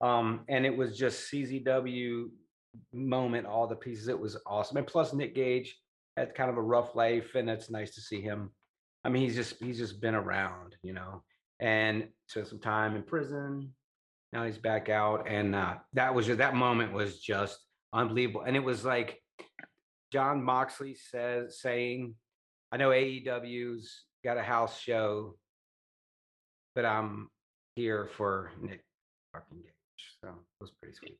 Um, 0.00 0.44
and 0.48 0.64
it 0.64 0.74
was 0.74 0.96
just 0.96 1.30
CZW 1.30 2.30
moment, 2.92 3.46
all 3.46 3.66
the 3.66 3.76
pieces. 3.76 4.08
It 4.08 4.18
was 4.18 4.40
awesome. 4.46 4.78
And 4.78 4.86
plus 4.86 5.12
Nick 5.12 5.34
Gage 5.34 5.78
had 6.16 6.34
kind 6.34 6.50
of 6.50 6.56
a 6.56 6.62
rough 6.62 6.94
life, 6.96 7.34
and 7.34 7.50
it's 7.50 7.70
nice 7.70 7.94
to 7.96 8.00
see 8.00 8.22
him. 8.22 8.50
I 9.04 9.10
mean, 9.10 9.22
he's 9.22 9.36
just 9.36 9.62
he's 9.62 9.78
just 9.78 10.00
been 10.00 10.14
around, 10.14 10.74
you 10.82 10.94
know, 10.94 11.22
and 11.60 12.08
spent 12.26 12.46
some 12.48 12.60
time 12.60 12.96
in 12.96 13.02
prison. 13.02 13.74
Now 14.32 14.44
he's 14.44 14.58
back 14.58 14.88
out, 14.88 15.28
and 15.28 15.54
uh, 15.54 15.76
that 15.92 16.14
was 16.14 16.26
just 16.26 16.38
that 16.38 16.54
moment 16.54 16.92
was 16.94 17.20
just 17.20 17.58
unbelievable. 17.92 18.42
And 18.42 18.56
it 18.56 18.64
was 18.64 18.84
like 18.86 19.22
Jon 20.12 20.42
Moxley 20.42 20.94
says 20.94 21.60
saying, 21.60 22.14
"I 22.72 22.78
know 22.78 22.90
AEW's 22.90 24.04
got 24.24 24.36
a 24.36 24.42
house 24.42 24.78
show, 24.80 25.36
but 26.74 26.84
I'm 26.84 27.28
here 27.76 28.08
for 28.16 28.50
Nick 28.60 28.82
fucking 29.32 29.58
Gage." 29.58 30.16
So 30.22 30.28
it 30.28 30.60
was 30.60 30.70
pretty 30.80 30.96
sweet. 30.96 31.18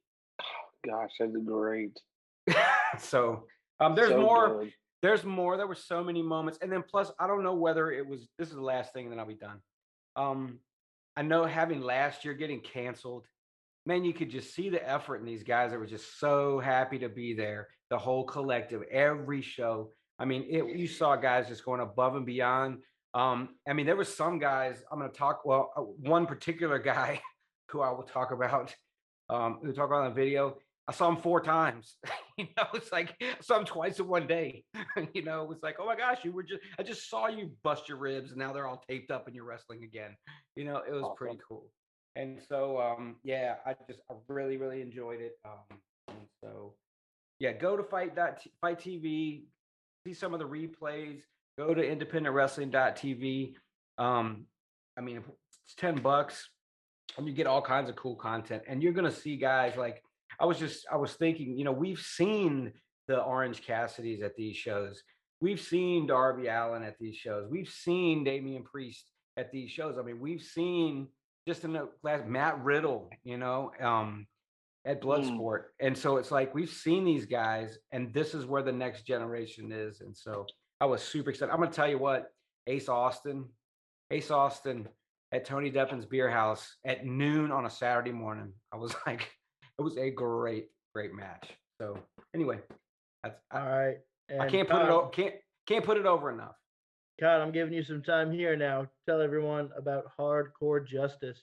Gosh, 0.87 1.13
that's 1.19 1.37
great. 1.45 1.99
so 2.99 3.45
um, 3.81 3.95
there's 3.95 4.11
So 4.11 4.21
more. 4.21 4.61
good. 4.61 4.73
There's 5.03 5.25
more. 5.25 5.57
There 5.57 5.67
were 5.67 5.75
so 5.77 6.03
many 6.03 6.23
moments, 6.23 6.59
and 6.61 6.73
then 6.73 6.83
plus, 6.89 7.13
I 7.21 7.27
don't 7.29 7.45
know 7.45 7.55
whether 7.55 7.93
it 7.93 8.07
was. 8.07 8.29
This 8.39 8.49
is 8.49 8.55
the 8.55 8.61
last 8.63 8.93
thing, 8.93 9.05
and 9.05 9.13
then 9.13 9.21
I'll 9.21 9.27
be 9.27 9.35
done. 9.35 9.61
Um, 10.17 10.59
I 11.17 11.23
know 11.23 11.45
having 11.45 11.81
last 11.81 12.25
year 12.25 12.35
getting 12.35 12.61
canceled, 12.61 13.27
man, 13.87 14.05
you 14.05 14.13
could 14.13 14.31
just 14.31 14.55
see 14.55 14.69
the 14.71 14.89
effort 14.89 15.17
in 15.17 15.25
these 15.27 15.45
guys 15.45 15.71
that 15.71 15.79
were 15.79 15.87
just 15.87 16.19
so 16.19 16.59
happy 16.59 16.99
to 17.01 17.09
be 17.09 17.35
there. 17.35 17.69
The 17.91 17.99
whole 17.99 18.25
collective, 18.25 18.83
every 18.91 19.41
show. 19.43 19.93
I 20.19 20.25
mean, 20.25 20.47
it, 20.49 20.77
you 20.77 20.87
saw 20.87 21.17
guys 21.17 21.49
just 21.49 21.65
going 21.65 21.81
above 21.81 22.17
and 22.17 22.27
beyond. 22.27 22.79
Um, 23.15 23.51
I 23.69 23.73
mean, 23.73 23.87
there 23.87 23.97
were 23.97 24.05
some 24.05 24.39
guys. 24.39 24.83
I'm 24.91 24.99
going 24.99 25.11
to 25.11 25.17
talk. 25.17 25.45
Well, 25.45 25.73
uh, 25.77 25.83
one 25.83 26.27
particular 26.27 26.79
guy 26.95 27.21
who 27.69 27.81
I 27.81 27.91
will 27.91 28.05
talk 28.05 28.33
about. 28.33 28.75
Um, 29.31 29.59
who 29.63 29.73
talk 29.73 29.87
about 29.87 30.05
on 30.05 30.09
the 30.09 30.15
video. 30.15 30.57
I 30.89 30.93
saw 30.93 31.11
him 31.11 31.19
four 31.19 31.43
times. 31.43 31.97
you 32.39 32.47
know, 32.57 32.65
it's 32.75 32.91
like 32.91 33.15
I 33.21 33.35
saw 33.43 33.59
him 33.59 33.67
twice 33.67 33.99
in 33.99 34.09
one 34.09 34.27
day. 34.27 34.65
you 35.13 35.23
know, 35.23 35.43
it 35.43 35.49
was 35.49 35.59
like, 35.63 35.77
oh 35.79 35.87
my 35.87 35.95
gosh, 35.95 36.25
you 36.25 36.33
were 36.33 36.43
just 36.43 36.63
I 36.79 36.83
just 36.83 37.11
saw 37.11 37.29
you 37.29 37.51
bust 37.63 37.89
your 37.89 37.99
ribs 37.99 38.31
and 38.31 38.39
now 38.39 38.53
they're 38.53 38.67
all 38.67 38.83
taped 38.89 39.11
up 39.11 39.27
and 39.27 39.37
you're 39.37 39.45
wrestling 39.45 39.85
again. 39.85 40.17
You 40.57 40.65
know, 40.65 40.83
it 40.87 40.93
was 40.93 41.13
pretty 41.17 41.39
cool. 41.47 41.67
And 42.17 42.41
so 42.49 42.81
um 42.81 43.17
yeah, 43.23 43.57
I 43.67 43.75
just 43.87 44.01
I 44.11 44.15
really, 44.29 44.57
really 44.57 44.81
enjoyed 44.81 45.21
it. 45.21 45.33
Um 45.45 45.79
and 46.09 46.27
so 46.43 46.75
yeah, 47.39 47.53
go 47.53 47.77
to 47.77 47.83
fight 47.83 48.17
dot 48.17 48.41
t- 48.43 48.51
FITE 48.63 48.81
TV, 48.81 49.43
see 50.09 50.15
some 50.15 50.33
of 50.33 50.41
the 50.41 50.47
replays, 50.47 51.21
go 51.59 51.75
to 51.75 51.83
independentwrestling.tv. 51.83 53.55
Um, 53.99 54.47
I 54.97 55.01
mean 55.01 55.23
it's 55.67 55.75
10 55.77 55.97
bucks 55.97 56.49
and 57.17 57.27
you 57.27 57.33
get 57.33 57.47
all 57.47 57.63
kinds 57.63 57.89
of 57.89 57.97
cool 57.97 58.17
content 58.17 58.63
and 58.69 58.83
you're 58.83 58.93
gonna 58.93 59.13
see 59.13 59.37
guys 59.37 59.77
like 59.77 60.03
I 60.41 60.47
was 60.47 60.59
just 60.59 60.87
I 60.91 60.97
was 60.97 61.15
thinking, 61.15 61.59
you 61.59 61.65
know, 61.65 61.73
we've 61.73 62.01
seen 62.01 62.73
the 63.07 63.21
Orange 63.21 63.65
Cassidys 63.65 64.23
at 64.23 64.37
these 64.37 64.57
shows. 64.57 65.03
We've 65.41 65.61
seen 65.61 66.07
Darby 66.07 66.49
Allin 66.49 66.83
at 66.83 66.99
these 66.99 67.17
shows. 67.17 67.49
We've 67.51 67.69
seen 67.69 68.25
Damian 68.25 68.65
Priest 68.65 69.05
at 69.37 69.53
these 69.53 69.71
shows. 69.71 69.97
I 69.99 70.03
mean, 70.03 70.21
we've 70.21 70.43
seen 70.43 71.09
just 71.47 71.65
in 71.65 71.73
the 71.73 71.89
last 72.03 72.27
Matt 72.27 72.63
Riddle, 72.63 73.11
you 73.25 73.39
know, 73.39 73.73
um, 73.81 74.27
at 74.89 75.03
Bloodsport. 75.03 75.65
And 75.81 75.97
so 75.97 76.17
it's 76.17 76.31
like 76.31 76.55
we've 76.55 76.71
seen 76.71 77.05
these 77.05 77.27
guys, 77.27 77.79
and 77.93 78.13
this 78.13 78.35
is 78.35 78.47
where 78.47 78.63
the 78.63 78.73
next 78.73 79.03
generation 79.07 79.71
is. 79.71 80.01
And 80.01 80.17
so 80.17 80.47
I 80.81 80.87
was 80.87 81.03
super 81.03 81.29
excited. 81.31 81.53
I'm 81.53 81.61
gonna 81.61 81.71
tell 81.71 81.89
you 81.89 81.99
what, 81.99 82.33
Ace 82.67 82.89
Austin, 82.89 83.45
Ace 84.11 84.31
Austin 84.31 84.89
at 85.31 85.45
Tony 85.45 85.69
Deppen's 85.71 86.07
Beer 86.07 86.31
House 86.31 86.77
at 86.87 87.05
noon 87.05 87.53
on 87.53 87.67
a 87.67 87.71
Saturday 87.71 88.13
morning. 88.13 88.51
I 88.73 88.77
was 88.77 88.95
like, 89.07 89.29
it 89.79 89.83
was 89.83 89.99
a 89.99 90.11
great, 90.11 90.69
great 90.95 91.13
match. 91.15 91.51
So 91.79 91.99
anyway, 92.35 92.59
that's 93.23 93.39
I, 93.53 93.61
All 93.61 93.69
right. 93.69 93.97
I 94.41 94.49
can't 94.49 94.69
put 94.69 94.77
it 94.79 94.87
Todd- 94.87 94.91
over 94.91 95.09
can't 95.11 95.35
can't 95.67 95.85
put 95.85 95.99
it 95.99 96.07
over 96.07 96.31
enough. 96.31 96.57
Todd, 97.21 97.43
I'm 97.43 97.53
giving 97.53 97.75
you 97.75 97.83
some 97.83 98.03
time 98.03 98.33
here 98.33 98.57
now. 98.57 98.87
Tell 99.07 99.21
everyone 99.21 99.69
about 99.77 100.05
hardcore 100.19 100.87
justice. 100.87 101.43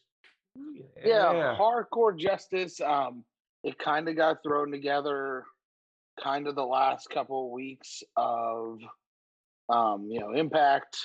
yeah, 1.05 1.55
hardcore 1.59 2.17
justice 2.17 2.81
um 2.81 3.23
it 3.65 3.79
kind 3.79 4.07
of 4.07 4.15
got 4.15 4.43
thrown 4.43 4.71
together 4.71 5.43
kind 6.23 6.47
of 6.47 6.53
the 6.55 6.63
last 6.63 7.09
couple 7.09 7.45
of 7.45 7.51
weeks 7.51 8.03
of 8.15 8.79
um 9.69 10.07
you 10.09 10.19
know 10.19 10.33
impact. 10.33 10.97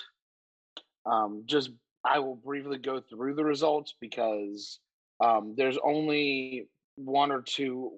Um 1.10 1.44
just 1.46 1.70
i 2.04 2.18
will 2.18 2.36
briefly 2.36 2.78
go 2.78 3.00
through 3.00 3.34
the 3.34 3.44
results 3.44 3.94
because 4.00 4.78
um 5.24 5.54
there's 5.56 5.78
only 5.82 6.68
one 6.96 7.32
or 7.32 7.40
two 7.40 7.92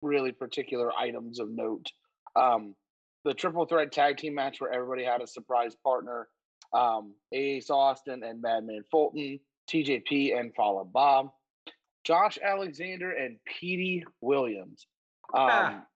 really 0.00 0.32
particular 0.32 0.92
items 0.96 1.40
of 1.40 1.50
note. 1.50 1.90
Um 2.36 2.76
the 3.24 3.34
triple 3.34 3.66
threat 3.66 3.90
tag 3.90 4.16
team 4.16 4.36
match 4.36 4.60
where 4.60 4.72
everybody 4.72 5.02
had 5.02 5.22
a 5.22 5.26
surprise 5.26 5.74
partner 5.82 6.28
um 6.72 7.14
ace 7.32 7.68
austin 7.68 8.22
and 8.22 8.40
madman 8.40 8.82
fulton 8.90 9.40
tjp 9.70 10.38
and 10.38 10.54
Fallah 10.54 10.84
Bahh 10.84 11.30
Josh 12.04 12.38
Alexander 12.42 13.10
and 13.12 13.38
Petey 13.44 14.04
Williams. 14.20 14.86
Um, 15.32 15.48
Ah. 15.50 15.86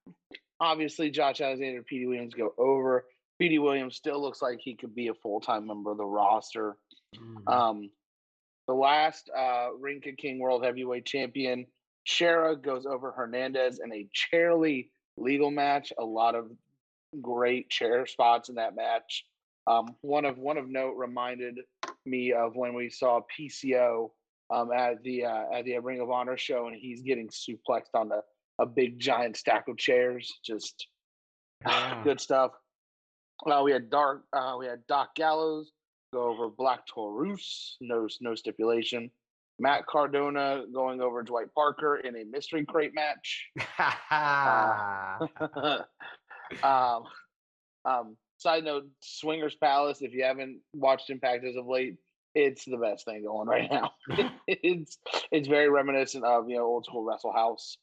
Obviously, 0.61 1.11
Josh 1.11 1.41
Alexander 1.41 1.77
and 1.77 1.87
Petey 1.87 2.07
Williams 2.07 2.35
go 2.35 2.53
over. 2.59 3.07
Petey 3.39 3.59
Williams 3.61 3.95
still 3.95 4.21
looks 4.21 4.43
like 4.43 4.59
he 4.61 4.75
could 4.75 4.95
be 4.95 5.09
a 5.09 5.15
full 5.15 5.41
time 5.41 5.67
member 5.67 5.93
of 5.93 5.99
the 5.99 6.05
roster. 6.05 6.77
Mhm. 7.15 7.49
Um, 7.49 7.91
the 8.67 8.75
last 8.75 9.31
uh, 9.35 9.69
Ring 9.79 10.01
Ka 10.01 10.11
King 10.19 10.41
World 10.41 10.65
Heavyweight 10.65 11.07
Champion, 11.07 11.67
Shera, 12.05 12.57
goes 12.57 12.87
over 12.87 13.13
Hernandez 13.13 13.79
in 13.79 13.93
a 13.93 14.09
chairly 14.13 14.91
legal 15.17 15.51
match. 15.51 15.93
A 15.99 16.05
lot 16.05 16.35
of 16.35 16.51
great 17.23 17.71
chair 17.71 18.05
spots 18.07 18.49
in 18.49 18.57
that 18.57 18.75
match. 18.75 19.25
Um, 19.69 19.95
one 20.01 20.25
of 20.25 20.39
one 20.39 20.59
of 20.59 20.69
note 20.69 20.97
reminded 20.97 21.61
me 22.05 22.33
of 22.33 22.57
when 22.57 22.75
we 22.75 22.91
saw 22.91 23.21
PCO 23.39 24.11
um, 24.51 24.73
at 24.73 25.03
the 25.03 25.25
uh, 25.25 25.45
at 25.53 25.65
the 25.65 25.79
Ring 25.79 26.01
of 26.01 26.11
Honor 26.11 26.37
show, 26.37 26.67
and 26.67 26.77
he's 26.77 27.03
getting 27.03 27.29
suplexed 27.29 27.95
on 27.95 28.09
the, 28.09 28.23
a 28.59 28.67
big 28.67 28.99
giant 28.99 29.37
stack 29.37 29.69
of 29.69 29.77
chairs. 29.77 30.33
Just 30.45 30.87
Yeah. 31.67 32.03
good 32.05 32.21
stuff. 32.21 32.53
Uh, 33.47 33.63
we 33.65 33.73
had 33.73 33.91
Dark. 33.91 34.25
Uh, 34.33 34.57
we 34.59 34.67
had 34.67 34.87
Doc 34.87 35.15
Gallows 35.15 35.73
go 36.13 36.29
over 36.29 36.49
Black 36.49 36.87
Taurus. 36.87 37.77
No 37.81 38.09
no 38.21 38.35
stipulation. 38.35 39.11
Matt 39.61 39.87
Cardona 39.87 40.65
going 40.73 41.01
over 41.01 41.23
Dwight 41.23 41.53
Parker 41.55 41.97
in 41.97 42.17
a 42.17 42.25
mystery 42.25 42.65
crate 42.65 42.93
match. 42.95 43.49
um, 46.63 47.03
um, 47.85 48.17
side 48.39 48.65
note: 48.65 48.87
Swingers 49.01 49.57
Palace. 49.57 50.01
If 50.01 50.15
you 50.15 50.25
haven't 50.25 50.61
watched 50.75 51.11
Impact 51.11 51.45
as 51.45 51.57
of 51.57 51.67
late, 51.67 51.97
it's 52.39 52.65
the 52.65 52.77
best 52.77 53.05
thing 53.05 53.25
going 53.25 53.49
right 53.49 53.71
now. 53.71 53.93
it's 54.47 54.99
it's 55.31 55.49
very 55.49 55.69
reminiscent 55.69 56.25
of 56.25 56.49
you 56.49 56.57
know 56.57 56.65
old 56.65 56.85
school 56.85 57.05
Wrestle 57.05 57.33
House. 57.33 57.77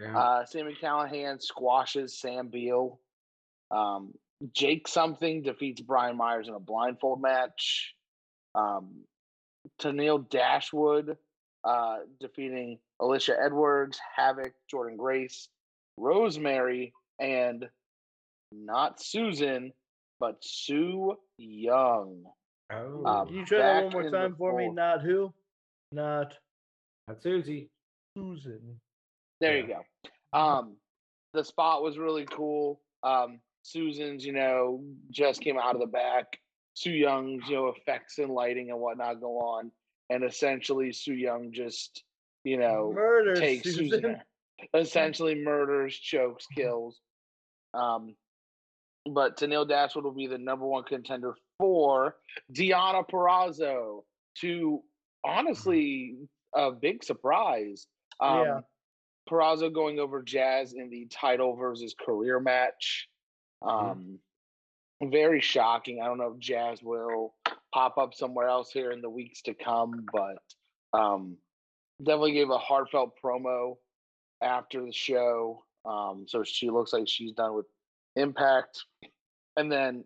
Yeah. 0.00 0.16
Uh, 0.16 0.44
Sami 0.46 0.76
Callihan 0.80 1.40
squashes 1.40 2.18
Sam 2.18 2.48
Beale. 2.48 2.98
Um, 3.70 4.14
Jake 4.56 4.88
something 4.88 5.42
defeats 5.42 5.82
Brian 5.82 6.16
Myers 6.16 6.48
in 6.48 6.54
a 6.54 6.60
blindfold 6.60 7.20
match. 7.20 7.94
Um, 8.54 9.04
Tennille 9.80 10.28
Dashwood 10.28 11.18
uh, 11.64 11.98
defeating 12.20 12.78
Alicia 13.00 13.36
Edwards, 13.38 13.98
Havok, 14.18 14.52
Jordynne 14.72 14.96
Grace, 14.96 15.48
Rosemary, 15.98 16.94
and 17.20 17.68
not 18.52 19.02
Susan, 19.02 19.72
but 20.18 20.36
Su 20.40 21.16
Yung. 21.36 22.24
Oh, 22.72 23.04
um, 23.04 23.26
Can 23.26 23.36
you 23.36 23.44
try 23.44 23.58
that 23.58 23.84
one 23.84 23.84
back 23.84 23.92
more 23.92 24.02
in 24.02 24.12
the 24.12 24.18
time 24.18 24.36
for 24.36 24.56
me? 24.56 24.64
fold. 24.66 24.76
Not 24.76 25.02
who? 25.02 25.32
Not 25.92 26.34
that's 27.08 27.22
Susie. 27.22 27.68
Susan. 28.16 28.80
There 29.40 29.58
you 29.58 29.66
go. 29.66 29.80
Um, 30.32 30.76
the 31.34 31.44
spot 31.44 31.82
was 31.82 31.98
really 31.98 32.24
cool. 32.24 32.80
Um, 33.02 33.40
Susan's, 33.62 34.24
you 34.24 34.32
know, 34.32 34.80
just 35.10 35.40
came 35.40 35.58
out 35.58 35.74
of 35.74 35.80
the 35.80 35.88
back, 35.88 36.38
Su 36.74 36.92
Yung's 36.92 37.48
you 37.48 37.56
know 37.56 37.66
effects 37.76 38.18
and 38.18 38.30
lighting 38.30 38.70
and 38.70 38.78
whatnot 38.78 39.20
go 39.20 39.38
on, 39.40 39.72
and 40.08 40.22
essentially 40.22 40.92
Su 40.92 41.14
Yung 41.14 41.50
just 41.52 42.04
you 42.44 42.58
know 42.58 42.92
Murder, 42.94 43.34
takes 43.34 43.64
Susan. 43.64 43.90
Susan, 43.90 44.22
essentially 44.72 45.34
murders, 45.34 45.98
chokes, 45.98 46.46
kills. 46.54 47.00
Um, 47.74 48.14
but 49.06 49.36
Tennille 49.38 49.68
Dashwood 49.68 50.04
will 50.04 50.12
be 50.12 50.26
the 50.26 50.38
number 50.38 50.66
one 50.66 50.84
contender 50.84 51.34
for 51.58 52.16
Deonna 52.52 53.04
Purrazzo. 53.08 54.02
To 54.40 54.82
honestly, 55.24 56.16
a 56.54 56.70
big 56.70 57.02
surprise. 57.04 57.86
Um, 58.20 58.40
Yeah. 58.40 58.60
Purrazzo 59.28 59.72
going 59.72 59.98
over 59.98 60.22
Jazz 60.22 60.72
in 60.72 60.90
the 60.90 61.06
title 61.06 61.54
versus 61.54 61.94
career 61.98 62.40
match. 62.40 63.08
Mm-hmm. 63.62 63.90
Um, 65.02 65.10
very 65.10 65.40
shocking. 65.40 66.00
I 66.00 66.06
don't 66.06 66.18
know 66.18 66.32
if 66.34 66.40
Jazz 66.40 66.82
will 66.82 67.34
pop 67.72 67.96
up 67.98 68.14
somewhere 68.14 68.48
else 68.48 68.70
here 68.72 68.90
in 68.90 69.00
the 69.00 69.10
weeks 69.10 69.42
to 69.42 69.54
come, 69.54 70.04
but 70.12 70.98
um, 70.98 71.36
definitely 72.02 72.32
gave 72.32 72.50
a 72.50 72.58
heartfelt 72.58 73.12
promo 73.22 73.76
after 74.42 74.84
the 74.84 74.92
show. 74.92 75.64
Um, 75.84 76.26
so 76.26 76.42
she 76.42 76.70
looks 76.70 76.92
like 76.92 77.06
she's 77.06 77.32
done 77.32 77.54
with 77.54 77.66
Impact. 78.16 78.84
And 79.56 79.70
then 79.70 80.04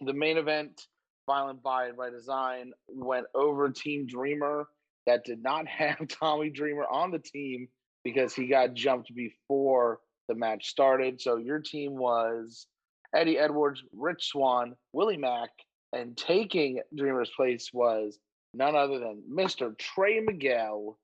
the 0.00 0.12
main 0.12 0.38
event, 0.38 0.80
Violent 1.26 1.62
by 1.62 1.90
by 1.92 2.10
Design, 2.10 2.72
went 2.88 3.26
over 3.34 3.68
Team 3.70 4.06
Dreamer. 4.06 4.66
That 5.06 5.24
did 5.24 5.42
not 5.42 5.66
have 5.68 6.08
Tommy 6.08 6.50
Dreamer 6.50 6.86
on 6.90 7.10
the 7.10 7.18
team 7.18 7.68
because 8.04 8.34
he 8.34 8.46
got 8.46 8.74
jumped 8.74 9.14
before 9.14 10.00
the 10.28 10.34
match 10.34 10.68
started. 10.68 11.20
So 11.20 11.36
your 11.36 11.58
team 11.58 11.96
was 11.96 12.66
Eddie 13.14 13.38
Edwards, 13.38 13.82
Rich 13.92 14.28
Swann, 14.28 14.74
Willie 14.92 15.16
Mack, 15.16 15.50
and 15.92 16.16
taking 16.16 16.80
Dreamer's 16.94 17.30
place 17.34 17.70
was 17.72 18.18
none 18.54 18.76
other 18.76 18.98
than 18.98 19.22
Mr. 19.30 19.76
Trey 19.78 20.20
Miguel, 20.20 20.98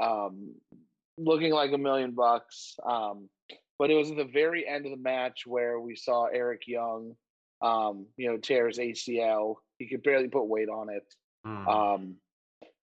um, 0.00 0.54
looking 1.18 1.52
like 1.52 1.72
a 1.72 1.78
million 1.78 2.12
bucks. 2.12 2.76
Um, 2.84 3.28
but 3.82 3.90
it 3.90 3.96
was 3.96 4.12
at 4.12 4.16
the 4.16 4.24
very 4.24 4.64
end 4.64 4.86
of 4.86 4.92
the 4.92 4.96
match 4.96 5.42
where 5.44 5.80
we 5.80 5.96
saw 5.96 6.26
Eric 6.26 6.68
Young, 6.68 7.16
um, 7.62 8.06
you 8.16 8.30
know, 8.30 8.36
tear 8.36 8.68
his 8.68 8.78
ACL. 8.78 9.56
He 9.76 9.88
could 9.88 10.04
barely 10.04 10.28
put 10.28 10.46
weight 10.46 10.68
on 10.68 10.88
it. 10.88 11.02
Mm. 11.44 11.66
Um, 11.66 12.14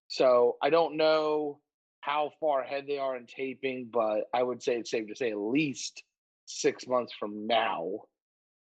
so 0.10 0.58
I 0.62 0.70
don't 0.70 0.98
know 0.98 1.62
how 2.02 2.34
far 2.42 2.64
ahead 2.64 2.84
they 2.86 2.98
are 2.98 3.16
in 3.16 3.28
taping, 3.28 3.88
but 3.90 4.26
I 4.34 4.44
would 4.44 4.62
say 4.62 4.76
it's 4.76 4.92
safe 4.92 5.08
to 5.08 5.16
say 5.16 5.32
at 5.32 5.38
least 5.38 6.04
six 6.48 6.86
months 6.86 7.14
from 7.18 7.48
now 7.48 8.00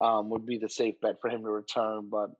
um, 0.00 0.30
would 0.30 0.46
be 0.46 0.56
the 0.56 0.70
safe 0.70 0.94
bet 1.02 1.16
for 1.20 1.28
him 1.28 1.42
to 1.42 1.50
return. 1.50 2.08
But 2.10 2.30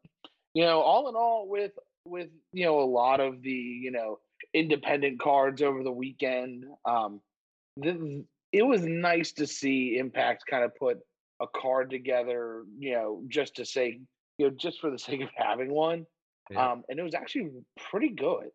you 0.55 0.65
know, 0.65 0.81
all 0.81 1.11
in 1.11 1.15
all, 1.15 1.47
with 1.47 1.73
with 2.07 2.29
you 2.55 2.65
know 2.65 2.81
a 2.81 2.89
lot 2.89 3.21
of 3.21 3.43
the 3.43 3.51
you 3.51 3.91
know 3.91 4.19
independent 4.55 5.21
cards 5.21 5.61
over 5.61 5.83
the 5.83 5.93
weekend, 5.93 6.65
um, 6.87 7.21
th- 7.83 8.25
it 8.55 8.63
was 8.63 8.83
nice 8.87 9.33
to 9.33 9.47
see 9.47 9.99
Impact 9.99 10.45
kind 10.49 10.65
of 10.65 10.75
put 10.77 10.99
a 11.41 11.47
card 11.57 11.91
together, 11.91 12.65
you 12.79 12.93
know, 12.93 13.23
just 13.29 13.57
to 13.57 13.65
say, 13.65 14.01
you 14.39 14.49
know, 14.49 14.55
just 14.57 14.81
for 14.81 14.91
the 14.91 14.99
sake 15.09 15.21
of 15.21 15.29
having 15.37 15.71
one. 15.73 16.07
Yeah. 16.51 16.73
Um, 16.73 16.85
and 16.89 16.99
it 16.99 17.03
was 17.03 17.15
actually 17.15 17.51
pretty 17.91 18.11
good, 18.11 18.51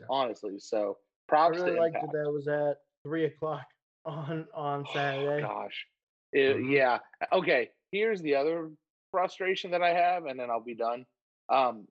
Yeah. 0.00 0.06
honestly. 0.10 0.58
So 0.58 0.98
props. 1.28 1.56
I 1.58 1.60
really 1.60 1.74
to 1.76 1.80
liked 1.80 1.94
Impact. 1.96 2.12
that 2.12 2.24
that 2.24 2.32
was 2.32 2.48
at 2.48 2.78
three 3.04 3.26
o'clock 3.26 3.66
on 4.04 4.46
on 4.54 4.84
Oh, 4.88 4.92
Saturday. 4.92 5.42
gosh. 5.42 5.86
It- 6.32 6.56
Mhm. 6.56 6.72
Yeah. 6.72 6.98
Okay. 7.32 7.70
Here's 7.92 8.20
the 8.22 8.34
other 8.34 8.70
frustration 9.12 9.70
that 9.70 9.82
I 9.82 9.92
have, 9.94 10.26
and 10.26 10.38
then 10.40 10.50
I'll 10.50 10.60
be 10.60 10.74
done. 10.74 11.06
Um, 11.48 11.86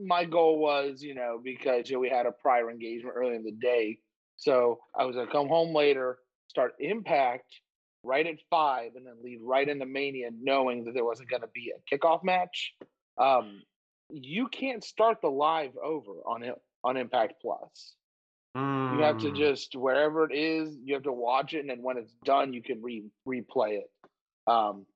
my 0.00 0.24
goal 0.24 0.58
was, 0.58 1.02
you 1.02 1.14
know, 1.14 1.40
because 1.42 1.88
you 1.88 1.96
know, 1.96 2.00
we 2.00 2.08
had 2.08 2.26
a 2.26 2.32
prior 2.32 2.70
engagement 2.70 3.14
early 3.16 3.36
in 3.36 3.44
the 3.44 3.52
day, 3.52 3.98
so 4.38 4.78
I 4.98 5.04
was 5.04 5.16
gonna 5.16 5.30
come 5.30 5.48
home 5.48 5.74
later, 5.74 6.18
start 6.48 6.74
Impact 6.78 7.60
right 8.04 8.26
at 8.26 8.36
five, 8.48 8.92
and 8.96 9.04
then 9.06 9.16
leave 9.22 9.40
right 9.42 9.68
into 9.68 9.84
Mania, 9.84 10.30
knowing 10.40 10.84
that 10.84 10.94
there 10.94 11.04
wasn't 11.04 11.28
gonna 11.28 11.48
be 11.52 11.72
a 11.76 11.96
kickoff 11.96 12.24
match. 12.24 12.74
Um, 13.18 13.62
you 14.08 14.48
can't 14.48 14.82
start 14.82 15.20
the 15.20 15.28
live 15.28 15.76
over 15.76 16.12
on 16.26 16.42
it 16.44 16.54
on 16.84 16.96
Impact 16.96 17.34
Plus. 17.42 17.94
You 18.54 19.02
have 19.02 19.18
to 19.18 19.30
Mm. 19.30 19.34
just 19.34 19.74
wherever 19.76 20.24
it 20.24 20.34
is, 20.34 20.78
you 20.82 20.94
have 20.94 21.02
to 21.02 21.12
watch 21.12 21.52
it, 21.52 21.60
and 21.60 21.68
then 21.68 21.82
when 21.82 21.98
it's 21.98 22.14
done, 22.24 22.52
you 22.54 22.62
can 22.62 22.80
re 22.80 23.04
replay 23.26 23.80
it. 23.80 23.90
Um, 24.46 24.86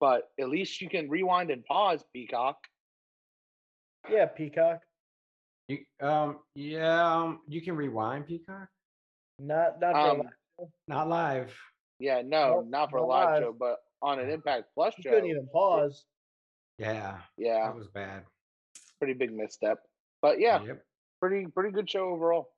but 0.00 0.32
at 0.40 0.48
least 0.48 0.80
you 0.80 0.88
can 0.88 1.08
rewind 1.10 1.50
and 1.50 1.64
pause, 1.64 2.02
Peacock. 2.12 2.56
Yeah, 4.08 4.26
Peacock. 4.26 4.80
You, 5.70 5.78
um, 6.06 6.38
yeah, 6.56 7.14
um, 7.14 7.40
you 7.46 7.62
can 7.62 7.76
rewind 7.76 8.26
Peacock. 8.26 8.68
Not 9.38 9.80
not 9.80 9.92
for 9.92 9.98
Um, 10.00 10.18
live 10.18 10.68
Not 10.88 11.08
live. 11.08 11.56
yeah, 12.00 12.22
no, 12.22 12.56
Nope, 12.56 12.66
not 12.68 12.90
for 12.90 12.98
a 12.98 13.00
not 13.02 13.06
live 13.08 13.28
live. 13.28 13.42
show, 13.44 13.52
but 13.52 13.78
on 14.02 14.18
an 14.18 14.28
Impact 14.30 14.64
Plus 14.74 14.94
You 14.98 15.02
show. 15.04 15.10
couldn't 15.10 15.30
even 15.30 15.46
pause. 15.48 16.04
Yeah, 16.78 17.20
Yeah, 17.36 17.66
that 17.66 17.76
was 17.76 17.88
bad. 17.88 18.24
pretty 18.98 19.12
big 19.14 19.32
misstep. 19.32 19.78
But 20.20 20.40
yeah, 20.40 20.62
Yep. 20.64 20.84
pretty 21.20 21.46
pretty 21.46 21.70
good 21.70 21.88
show 21.88 22.08
overall. 22.08 22.50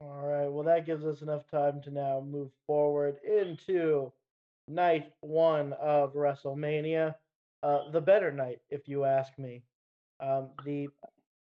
All 0.00 0.26
right. 0.26 0.48
Well, 0.48 0.64
that 0.64 0.86
gives 0.86 1.04
us 1.04 1.20
enough 1.22 1.46
time 1.48 1.80
to 1.82 1.90
now 1.90 2.20
move 2.20 2.50
forward 2.66 3.18
into 3.24 4.12
night 4.66 5.12
one 5.20 5.74
of 5.74 6.14
WrestleMania. 6.14 7.14
Uh, 7.62 7.90
the 7.90 8.00
better 8.00 8.32
night, 8.32 8.60
if 8.70 8.88
you 8.88 9.04
ask 9.04 9.38
me. 9.38 9.62
Um, 10.20 10.50
the 10.64 10.88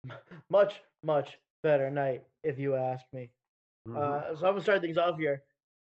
much, 0.50 0.82
much 1.02 1.38
better 1.62 1.90
night, 1.90 2.24
if 2.42 2.58
you 2.58 2.74
ask 2.76 3.04
me. 3.12 3.30
Mhm. 3.88 3.96
Uh, 3.96 4.36
so 4.36 4.46
I'm 4.46 4.52
gonna 4.52 4.62
start 4.62 4.80
things 4.80 4.98
off 4.98 5.18
here. 5.18 5.44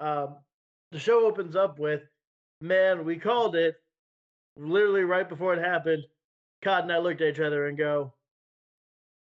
Um, 0.01 0.45
the 0.93 0.99
show 0.99 1.27
opens 1.27 1.57
up 1.57 1.79
with, 1.79 2.03
"Man, 2.61 3.05
we 3.05 3.19
called 3.19 3.57
it." 3.57 3.77
Literally 4.57 5.05
right 5.05 5.29
before 5.29 5.55
it 5.55 5.61
happened, 5.61 6.05
Cod 6.63 6.85
and 6.85 6.93
I 6.93 6.99
looked 6.99 7.21
at 7.21 7.29
each 7.29 7.41
other 7.41 7.67
and 7.69 7.79
go, 7.79 8.15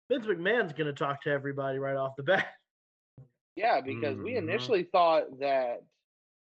"Vince 0.09 0.25
McMahon's 0.25 0.73
gonna 0.73 0.93
talk 0.93 1.21
to 1.23 1.29
everybody 1.29 1.77
right 1.79 1.95
off 1.95 2.15
the 2.15 2.23
bat." 2.23 2.55
Yeah, 3.55 3.81
because 3.81 4.17
we 4.17 4.33
Mhm. 4.33 4.37
initially 4.39 4.83
thought 4.83 5.39
that 5.39 5.83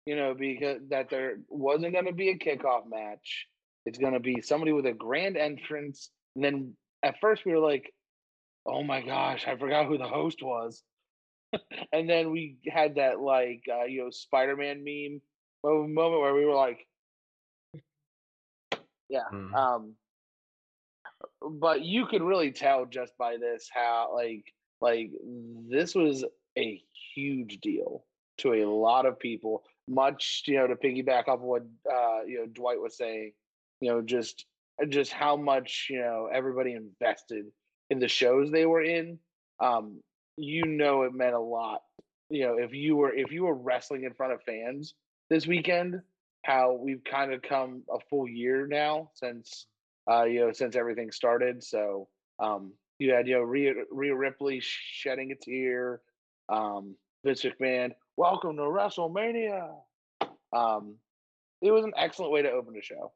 you 0.06 0.16
know 0.16 0.34
because 0.34 0.88
that 0.88 1.08
there 1.08 1.38
wasn't 1.48 1.92
going 1.92 2.06
to 2.06 2.12
be 2.12 2.30
a 2.30 2.38
kickoff 2.38 2.86
match. 2.86 3.48
It's 3.86 3.98
going 3.98 4.14
to 4.14 4.20
be 4.20 4.40
somebody 4.40 4.72
with 4.72 4.86
a 4.86 4.92
grand 4.92 5.36
entrance, 5.36 6.10
and 6.34 6.44
then 6.44 6.76
at 7.02 7.20
first 7.20 7.44
we 7.44 7.52
were 7.52 7.60
like, 7.60 7.94
"Oh 8.66 8.82
my 8.82 9.00
gosh, 9.02 9.46
I 9.46 9.56
forgot 9.56 9.86
who 9.86 9.98
the 9.98 10.08
host 10.08 10.42
was." 10.42 10.82
and 11.92 12.08
then 12.08 12.30
we 12.30 12.58
had 12.68 12.96
that 12.96 13.20
like 13.20 13.62
uh, 13.70 13.84
you 13.84 14.04
know 14.04 14.10
Spider-Man 14.10 14.84
meme 14.84 15.20
moment 15.64 16.20
where 16.20 16.34
we 16.34 16.44
were 16.44 16.54
like, 16.54 16.86
"Yeah." 19.08 19.24
Mhm. 19.32 19.54
Um, 19.54 19.96
but 21.40 21.82
you 21.82 22.06
could 22.06 22.22
really 22.22 22.52
tell 22.52 22.86
just 22.86 23.16
by 23.18 23.36
this 23.36 23.68
how 23.72 24.12
like 24.14 24.44
like 24.80 25.10
this 25.68 25.94
was 25.94 26.24
a 26.58 26.82
huge 27.14 27.58
deal 27.60 28.04
to 28.38 28.54
a 28.54 28.64
lot 28.64 29.06
of 29.06 29.18
people. 29.18 29.64
Much 29.88 30.42
you 30.46 30.56
know 30.56 30.66
to 30.66 30.76
piggyback 30.76 31.28
off 31.28 31.40
of 31.40 31.42
what 31.42 31.62
uh, 31.90 32.22
you 32.26 32.38
know 32.40 32.46
Dwight 32.46 32.80
was 32.80 32.96
saying, 32.96 33.32
you 33.80 33.90
know 33.90 34.02
just 34.02 34.46
just 34.88 35.12
how 35.12 35.36
much 35.36 35.86
you 35.90 36.00
know 36.00 36.28
everybody 36.32 36.72
invested 36.74 37.46
in 37.90 37.98
the 37.98 38.08
shows 38.08 38.50
they 38.50 38.66
were 38.66 38.82
in. 38.82 39.18
Um, 39.60 40.02
you 40.36 40.64
know 40.64 41.02
it 41.02 41.14
meant 41.14 41.34
a 41.34 41.40
lot. 41.40 41.82
You 42.28 42.46
know 42.46 42.56
if 42.58 42.72
you 42.72 42.96
were 42.96 43.12
if 43.12 43.32
you 43.32 43.44
were 43.44 43.54
wrestling 43.54 44.04
in 44.04 44.14
front 44.14 44.32
of 44.32 44.42
fans 44.42 44.94
this 45.30 45.46
weekend, 45.46 46.00
how 46.44 46.74
we've 46.74 47.02
kind 47.04 47.32
of 47.32 47.42
come 47.42 47.82
a 47.92 47.98
full 48.10 48.28
year 48.28 48.66
now 48.66 49.10
since 49.14 49.66
uh, 50.10 50.24
you 50.24 50.40
know, 50.40 50.52
since 50.52 50.76
everything 50.76 51.10
started. 51.10 51.62
So 51.62 52.08
um, 52.38 52.72
you 52.98 53.12
had, 53.12 53.26
you 53.26 53.34
know, 53.34 53.42
Rhea, 53.42 53.74
Rhea 53.90 54.14
Ripley 54.14 54.60
shedding 54.62 55.32
a 55.32 55.34
tear. 55.34 56.00
Um, 56.48 56.94
Vince 57.24 57.44
McMahon, 57.44 57.90
welcome 58.16 58.56
to 58.56 58.62
WrestleMania. 58.62 59.74
Um, 60.52 60.94
it 61.60 61.72
was 61.72 61.84
an 61.84 61.92
excellent 61.96 62.30
way 62.30 62.42
to 62.42 62.50
open 62.50 62.74
the 62.74 62.82
show. 62.82 63.12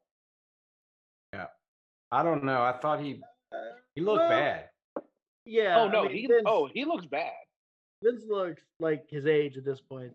Yeah, 1.33 1.47
I 2.11 2.25
don't 2.25 2.43
know. 2.43 2.61
I 2.61 2.73
thought 2.73 3.01
he 3.01 3.21
he 3.95 4.01
looked 4.01 4.21
well, 4.21 4.29
bad. 4.29 4.65
Yeah. 5.45 5.77
oh 5.79 5.89
I 5.89 5.93
no, 5.93 6.03
mean, 6.05 6.13
he 6.13 6.27
Vince, 6.27 6.43
oh 6.47 6.69
he 6.73 6.85
looks 6.85 7.07
bad. 7.07 7.33
Vince 8.03 8.25
looks 8.29 8.63
like 8.79 9.05
his 9.09 9.27
age 9.27 9.57
at 9.57 9.65
this 9.65 9.81
point. 9.81 10.13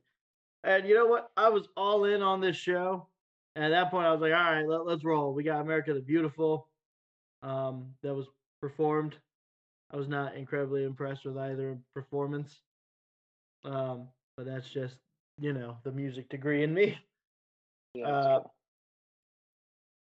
And 0.63 0.87
you 0.87 0.95
know 0.95 1.05
what? 1.05 1.29
I 1.37 1.49
was 1.49 1.67
all 1.77 2.05
in 2.05 2.21
on 2.21 2.41
this 2.41 2.55
show. 2.55 3.07
And 3.55 3.63
at 3.63 3.69
that 3.69 3.91
point, 3.91 4.05
I 4.05 4.11
was 4.11 4.19
like, 4.21 4.33
all 4.33 4.51
right, 4.51 4.67
let, 4.67 4.85
let's 4.85 5.03
roll. 5.05 5.33
We 5.33 5.43
got 5.43 5.61
America 5.61 5.93
the 5.93 6.01
Beautiful 6.01 6.67
um, 7.43 7.93
that 8.03 8.13
was 8.13 8.25
performed. 8.61 9.15
I 9.91 9.97
was 9.97 10.07
not 10.07 10.35
incredibly 10.35 10.83
impressed 10.83 11.25
with 11.25 11.37
either 11.37 11.77
performance. 11.93 12.59
Um, 13.63 14.07
but 14.35 14.45
that's 14.45 14.69
just, 14.69 14.95
you 15.39 15.53
know, 15.53 15.77
the 15.83 15.91
music 15.91 16.27
degree 16.29 16.63
in 16.63 16.73
me. 16.73 16.97
Yeah, 17.93 18.07
Uh, 18.09 18.39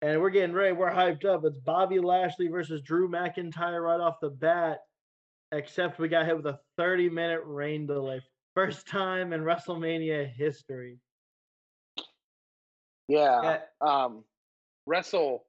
And 0.01 0.21
we're 0.21 0.29
getting 0.29 0.53
ready. 0.55 0.73
We're 0.73 0.91
hyped 0.91 1.25
up. 1.25 1.45
It's 1.45 1.57
Bobby 1.59 1.99
Lashley 1.99 2.47
versus 2.47 2.81
Drew 2.81 3.09
McIntyre 3.09 3.81
right 3.83 3.99
off 3.99 4.19
the 4.21 4.29
bat. 4.29 4.79
Except 5.51 5.99
we 5.99 6.07
got 6.09 6.25
hit 6.25 6.35
with 6.35 6.47
a 6.47 6.59
30 6.77 7.09
minute 7.09 7.41
rain 7.45 7.87
delay. 7.87 8.21
First 8.55 8.87
time 8.87 9.31
in 9.33 9.41
WrestleMania 9.41 10.27
history. 10.33 10.97
Yeah. 13.07 13.41
Yeah, 13.43 13.59
Um, 13.81 14.23
WrestleMania. 14.89 15.41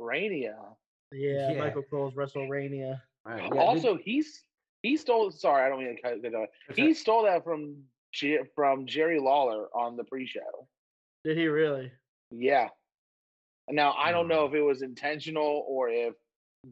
Yeah, 0.00 1.52
Yeah. 1.52 1.58
Michael 1.58 1.82
Cole's 1.84 2.14
WrestleMania. 2.14 3.00
all 3.26 3.32
right, 3.32 3.42
yeah, 3.42 3.48
did- 3.50 3.58
also, 3.58 3.96
he's 3.96 4.44
he 4.82 4.96
stole. 4.96 5.30
Sorry, 5.30 5.64
I 5.64 5.68
don't 5.68 5.78
mean 5.82 5.96
to 5.96 6.02
cut 6.02 6.18
it 6.24 6.34
off. 6.34 6.48
He 6.74 6.88
that? 6.88 6.96
stole 6.96 7.22
that 7.24 7.44
from 7.44 7.84
from 8.54 8.86
Jerry 8.86 9.18
Lawler 9.18 9.68
on 9.74 9.96
the 9.96 10.04
pre-show. 10.04 10.68
Did 11.24 11.36
he 11.36 11.46
really? 11.46 11.90
Yeah. 12.30 12.68
Now 13.70 13.92
I 13.94 14.12
don't 14.12 14.24
Hmm. 14.26 14.30
know 14.30 14.44
if 14.46 14.54
it 14.54 14.62
was 14.62 14.82
intentional 14.82 15.64
or 15.68 15.88
if 15.88 16.14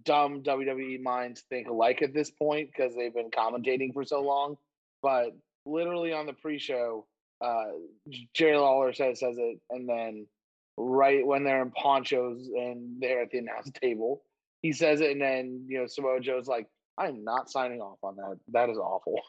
dumb 0.04 0.42
WWE 0.42 1.02
minds 1.02 1.42
think 1.42 1.68
alike 1.68 2.02
at 2.02 2.14
this 2.14 2.30
point 2.30 2.70
because 2.70 2.94
they've 2.94 3.14
been 3.14 3.30
commentating 3.30 3.92
for 3.92 4.04
so 4.04 4.20
long. 4.22 4.56
But 5.02 5.32
literally 5.66 6.12
on 6.12 6.26
the 6.26 6.32
pre-show, 6.32 7.06
uh, 7.40 7.72
Jerry 8.34 8.56
Lawler 8.56 8.92
says 8.92 9.20
says 9.20 9.36
it, 9.38 9.60
and 9.70 9.88
then 9.88 10.26
right 10.78 11.26
when 11.26 11.44
they're 11.44 11.62
in 11.62 11.70
ponchos 11.72 12.46
and 12.48 13.00
they're 13.00 13.22
at 13.22 13.30
the 13.30 13.38
announce 13.44 13.70
table, 13.72 14.22
he 14.62 14.72
says 14.72 15.00
it, 15.00 15.10
and 15.10 15.20
then 15.20 15.66
you 15.68 15.78
know 15.80 15.86
Samoa 15.86 16.20
Joe's 16.20 16.46
like, 16.46 16.68
"I'm 16.98 17.24
not 17.24 17.50
signing 17.50 17.80
off 17.80 17.98
on 18.02 18.16
that. 18.16 18.38
That 18.48 18.70
is 18.70 18.78
awful." 18.78 19.20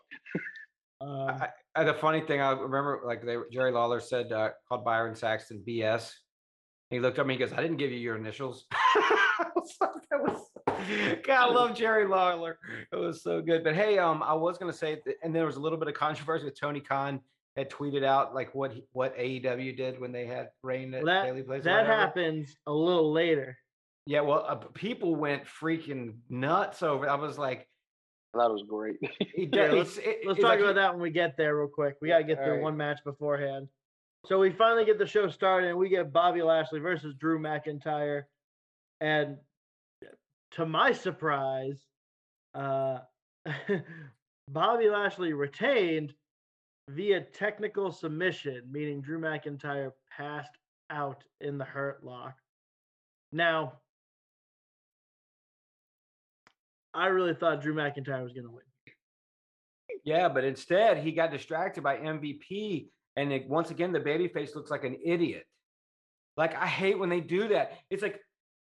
Um, 1.02 1.28
I, 1.28 1.49
I, 1.76 1.84
the 1.84 1.93
funny 1.95 2.21
thing, 2.21 2.39
I 2.39 2.52
remember 2.52 3.02
like 3.04 3.26
they, 3.26 3.36
Jerry 3.52 3.71
Lawler 3.71 3.99
said, 3.99 4.32
uh, 4.32 4.52
called 4.69 4.86
Byron 4.86 5.15
Saxton 5.15 5.62
BS. 5.67 6.13
He 6.94 7.00
looked 7.00 7.18
at 7.18 7.26
me, 7.26 7.34
he 7.34 7.40
goes, 7.40 7.52
I 7.52 7.62
didn't 7.62 7.78
give 7.78 7.92
you 7.92 7.98
your 7.98 8.16
initials. 8.16 8.66
I 8.72 9.46
was 9.56 9.74
like, 9.82 9.90
that 10.12 10.22
was, 10.22 11.22
God, 11.26 11.50
I 11.50 11.52
love 11.52 11.76
Jerry 11.76 12.06
Lawler. 12.08 12.60
It 12.92 12.96
was 12.96 13.24
so 13.24 13.42
good. 13.42 13.64
But 13.64 13.74
hey, 13.74 13.98
um, 13.98 14.22
I 14.22 14.34
was 14.36 14.60
gonna 14.60 14.72
say, 14.72 15.02
and 15.24 15.36
there 15.36 15.48
was 15.48 15.56
a 15.56 15.60
little 15.60 15.80
bit 15.80 15.88
of 15.88 15.96
controversy 15.96 16.46
with 16.46 16.60
Tony 16.60 16.80
Khan 16.80 17.20
had 17.56 17.72
tweeted 17.72 18.04
out 18.04 18.36
like 18.36 18.54
what 18.54 18.74
he, 18.74 18.84
what 18.92 19.18
AEW 19.18 19.76
did 19.76 20.00
when 20.00 20.12
they 20.12 20.28
had 20.28 20.50
rain 20.62 20.94
at 20.94 21.04
that 21.06 21.26
Daily 21.26 21.42
Place. 21.42 21.64
that 21.64 21.88
happens 21.88 22.56
a 22.68 22.72
little 22.72 23.12
later. 23.12 23.58
Yeah, 24.06 24.22
well, 24.22 24.46
uh, 24.48 24.56
people 24.76 25.16
went 25.16 25.46
freaking 25.46 26.16
nuts 26.30 26.84
over. 26.84 27.06
it. 27.06 27.10
I 27.10 27.16
was 27.16 27.40
like, 27.40 27.68
That 28.36 28.52
was 28.52 28.64
great. 28.70 28.98
he 29.36 29.50
Yeah, 29.52 29.72
let's- 29.72 29.98
it- 29.98 30.20
Let's 30.28 30.40
talk 30.40 30.50
like 30.50 30.60
about 30.60 30.76
that 30.76 30.94
when 30.94 31.02
we 31.02 31.10
get 31.10 31.38
there, 31.38 31.58
real 31.58 31.70
quick. 31.70 31.96
We 32.02 32.10
gotta 32.10 32.24
get 32.24 32.38
through 32.38 32.46
Alright. 32.48 32.62
one 32.62 32.78
match 32.78 33.00
beforehand. 33.04 33.68
So 34.26 34.40
we 34.40 34.52
finally 34.52 34.86
get 34.86 34.98
the 34.98 35.06
show 35.06 35.30
started, 35.30 35.70
and 35.70 35.78
we 35.78 35.90
get 35.90 36.14
Bobby 36.14 36.42
Lashley 36.42 36.80
versus 36.80 37.14
Drew 37.16 37.40
McIntyre, 37.40 38.24
and 39.02 39.38
to 40.52 40.66
my 40.66 40.94
surprise, 40.94 41.80
uh, 42.56 43.00
Bobby 44.50 44.90
Lashley 44.90 45.34
retained 45.34 46.14
via 46.90 47.22
technical 47.22 47.92
submission, 47.92 48.62
meaning 48.72 49.02
Drew 49.02 49.20
McIntyre 49.20 49.92
passed 50.16 50.52
out 50.90 51.24
in 51.42 51.58
the 51.58 51.66
Hurt 51.66 52.04
Lock. 52.04 52.36
Now, 53.32 53.74
I 56.94 57.08
really 57.08 57.34
thought 57.34 57.62
Drew 57.62 57.74
McIntyre 57.74 58.24
was 58.24 58.34
gonna 58.34 58.52
win. 58.52 58.64
Yeah, 60.04 60.30
but 60.30 60.44
instead 60.44 60.98
he 60.98 61.12
got 61.12 61.32
distracted 61.32 61.84
by 61.84 61.98
MVP, 61.98 62.88
and 63.15 63.32
it, 63.32 63.47
once 63.47 63.69
again 63.71 63.91
the 63.91 63.99
baby 63.99 64.28
face 64.28 64.56
looks 64.56 64.71
like 64.71 64.84
an 64.84 64.97
idiot. 65.04 65.45
Like 66.38 66.56
I 66.56 66.65
hate 66.67 66.97
when 66.97 67.10
they 67.10 67.19
do 67.21 67.47
that. 67.49 67.73
It's 67.89 68.02
like, 68.02 68.19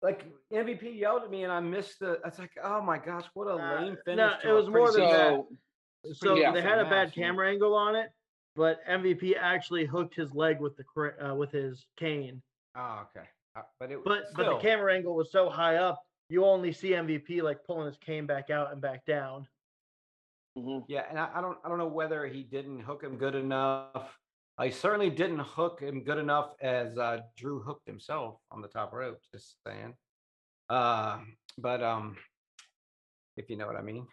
like 0.02 0.26
MVP 0.52 0.98
yelled 0.98 1.22
at 1.22 1.30
me, 1.30 1.44
and 1.44 1.52
I 1.52 1.60
missed 1.60 2.00
the. 2.00 2.18
It's 2.24 2.38
like, 2.38 2.50
oh 2.62 2.80
my 2.82 2.98
gosh, 2.98 3.24
what 3.34 3.46
a 3.46 3.52
Uh, 3.54 3.80
lame 3.80 3.96
finish! 4.04 4.16
no, 4.18 4.32
to 4.42 4.48
it 4.50 4.52
was 4.52 4.68
more 4.68 4.90
than 4.92 5.00
decent- 5.02 5.16
that. 5.18 5.28
so 5.30 5.48
it's 6.04 6.20
So 6.20 6.26
pretty 6.28 6.40
Yeah. 6.42 6.52
they 6.52 6.62
had 6.62 6.78
a 6.78 6.84
bad 6.84 6.90
match, 7.08 7.16
man. 7.16 7.26
camera 7.30 7.48
angle 7.50 7.74
on 7.74 7.94
it, 7.96 8.10
but 8.56 8.80
MVP 8.86 9.36
actually 9.36 9.86
hooked 9.86 10.14
his 10.14 10.34
leg 10.34 10.60
with 10.60 10.76
the 10.76 10.84
cra- 10.84 11.30
uh, 11.30 11.34
with 11.34 11.52
his 11.52 11.86
cane. 11.96 12.42
Oh, 12.74 13.06
okay. 13.16 13.26
Uh, 13.56 13.62
but 13.78 13.92
it 13.92 14.02
But 14.04 14.24
but 14.34 14.46
the 14.46 14.58
camera 14.58 14.92
angle 14.94 15.14
was 15.14 15.30
so 15.30 15.48
high 15.48 15.76
up, 15.76 16.02
you 16.28 16.44
only 16.44 16.72
see 16.72 16.90
MVP 16.90 17.40
like 17.40 17.62
pulling 17.64 17.86
his 17.86 17.96
cane 17.98 18.26
back 18.26 18.50
out 18.50 18.72
and 18.72 18.80
back 18.80 19.04
down. 19.06 19.46
mhm. 20.58 20.84
Yeah, 20.88 21.06
and 21.08 21.18
I, 21.18 21.30
I 21.36 21.40
don't 21.40 21.56
I 21.64 21.68
don't 21.68 21.78
know 21.78 21.86
whether 21.86 22.26
he 22.26 22.42
didn't 22.42 22.80
hook 22.80 23.02
him 23.02 23.16
good 23.16 23.34
enough. 23.36 24.18
I 24.56 24.70
certainly 24.70 25.10
didn't 25.10 25.40
hook 25.40 25.80
him 25.80 26.04
good 26.04 26.18
enough 26.18 26.52
as 26.60 26.96
uh, 26.96 27.18
Drew 27.36 27.60
hooked 27.60 27.86
himself 27.86 28.36
on 28.52 28.62
the 28.62 28.68
top 28.68 28.92
rope. 28.92 29.18
Just 29.32 29.56
saying. 29.66 29.94
Uh, 30.70 31.18
but 31.58 31.82
um, 31.82 32.16
if 33.36 33.50
you 33.50 33.56
know 33.56 33.66
what 33.66 33.76
I 33.76 33.82
mean, 33.82 34.06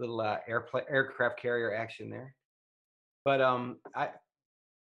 little 0.00 0.20
uh, 0.20 0.38
airplane 0.48 0.84
aircraft 0.88 1.40
carrier 1.40 1.74
action 1.74 2.10
there. 2.10 2.34
But 3.24 3.40
um, 3.40 3.76
I, 3.94 4.08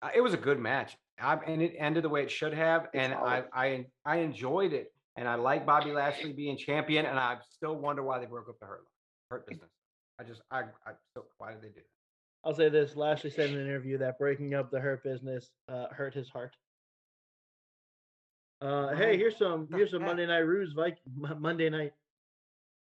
I 0.02 0.14
it 0.16 0.22
was 0.22 0.34
a 0.34 0.38
good 0.38 0.60
match. 0.60 0.98
I, 1.20 1.36
and 1.48 1.62
it 1.62 1.74
ended 1.78 2.04
the 2.04 2.10
way 2.10 2.24
it 2.24 2.32
should 2.32 2.54
have, 2.54 2.88
and 2.94 3.14
I. 3.14 3.44
I 3.54 3.86
I 4.06 4.18
enjoyed 4.18 4.74
it, 4.74 4.94
and 5.18 5.28
I 5.28 5.36
like 5.36 5.66
Bobby 5.66 5.92
Lashley 5.92 6.34
being 6.34 6.58
champion, 6.58 7.06
and 7.06 7.18
I 7.18 7.38
still 7.50 7.76
wonder 7.76 8.04
why 8.04 8.20
they 8.20 8.26
broke 8.26 8.50
up 8.50 8.60
the 8.60 8.66
hurt 8.68 8.86
hurt 9.32 9.48
business. 9.48 9.70
I 10.20 10.24
just 10.24 10.42
I 10.52 10.62
I 10.86 10.92
so 11.16 11.26
why 11.38 11.54
did 11.54 11.62
they 11.62 11.70
do 11.70 11.76
that? 11.76 11.97
I'll 12.44 12.56
say 12.56 12.70
this: 12.70 12.96
Lashley 12.96 13.30
said 13.30 13.50
in 13.50 13.58
an 13.58 13.68
interview 13.68 13.98
that 14.00 14.20
breaking 14.20 14.54
up 14.54 14.72
the 14.72 14.80
Hurt 14.80 15.04
business 15.04 15.50
uh, 15.70 15.88
hurt 15.92 16.14
his 16.14 16.30
heart. 16.30 16.56
Uh, 18.62 18.96
hey, 18.96 19.18
here's 19.18 19.38
some 19.38 19.68
here's 19.72 19.92
some? 19.92 20.04
Monday 20.04 20.26
night 20.26 20.40
Ruse 20.40 20.74
Viking 20.74 20.98
Monday 21.40 21.70
night 21.70 21.94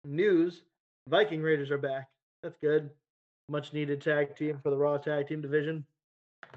news. 0.06 0.62
Viking 1.08 1.42
Raiders 1.42 1.72
are 1.72 1.78
back. 1.78 2.08
That's 2.44 2.58
good. 2.62 2.90
Much 3.50 3.74
needed 3.74 4.02
tag 4.02 4.36
team 4.36 4.60
for 4.62 4.70
the 4.70 4.78
Raw 4.78 4.98
tag 4.98 5.28
team 5.28 5.42
division. 5.42 5.84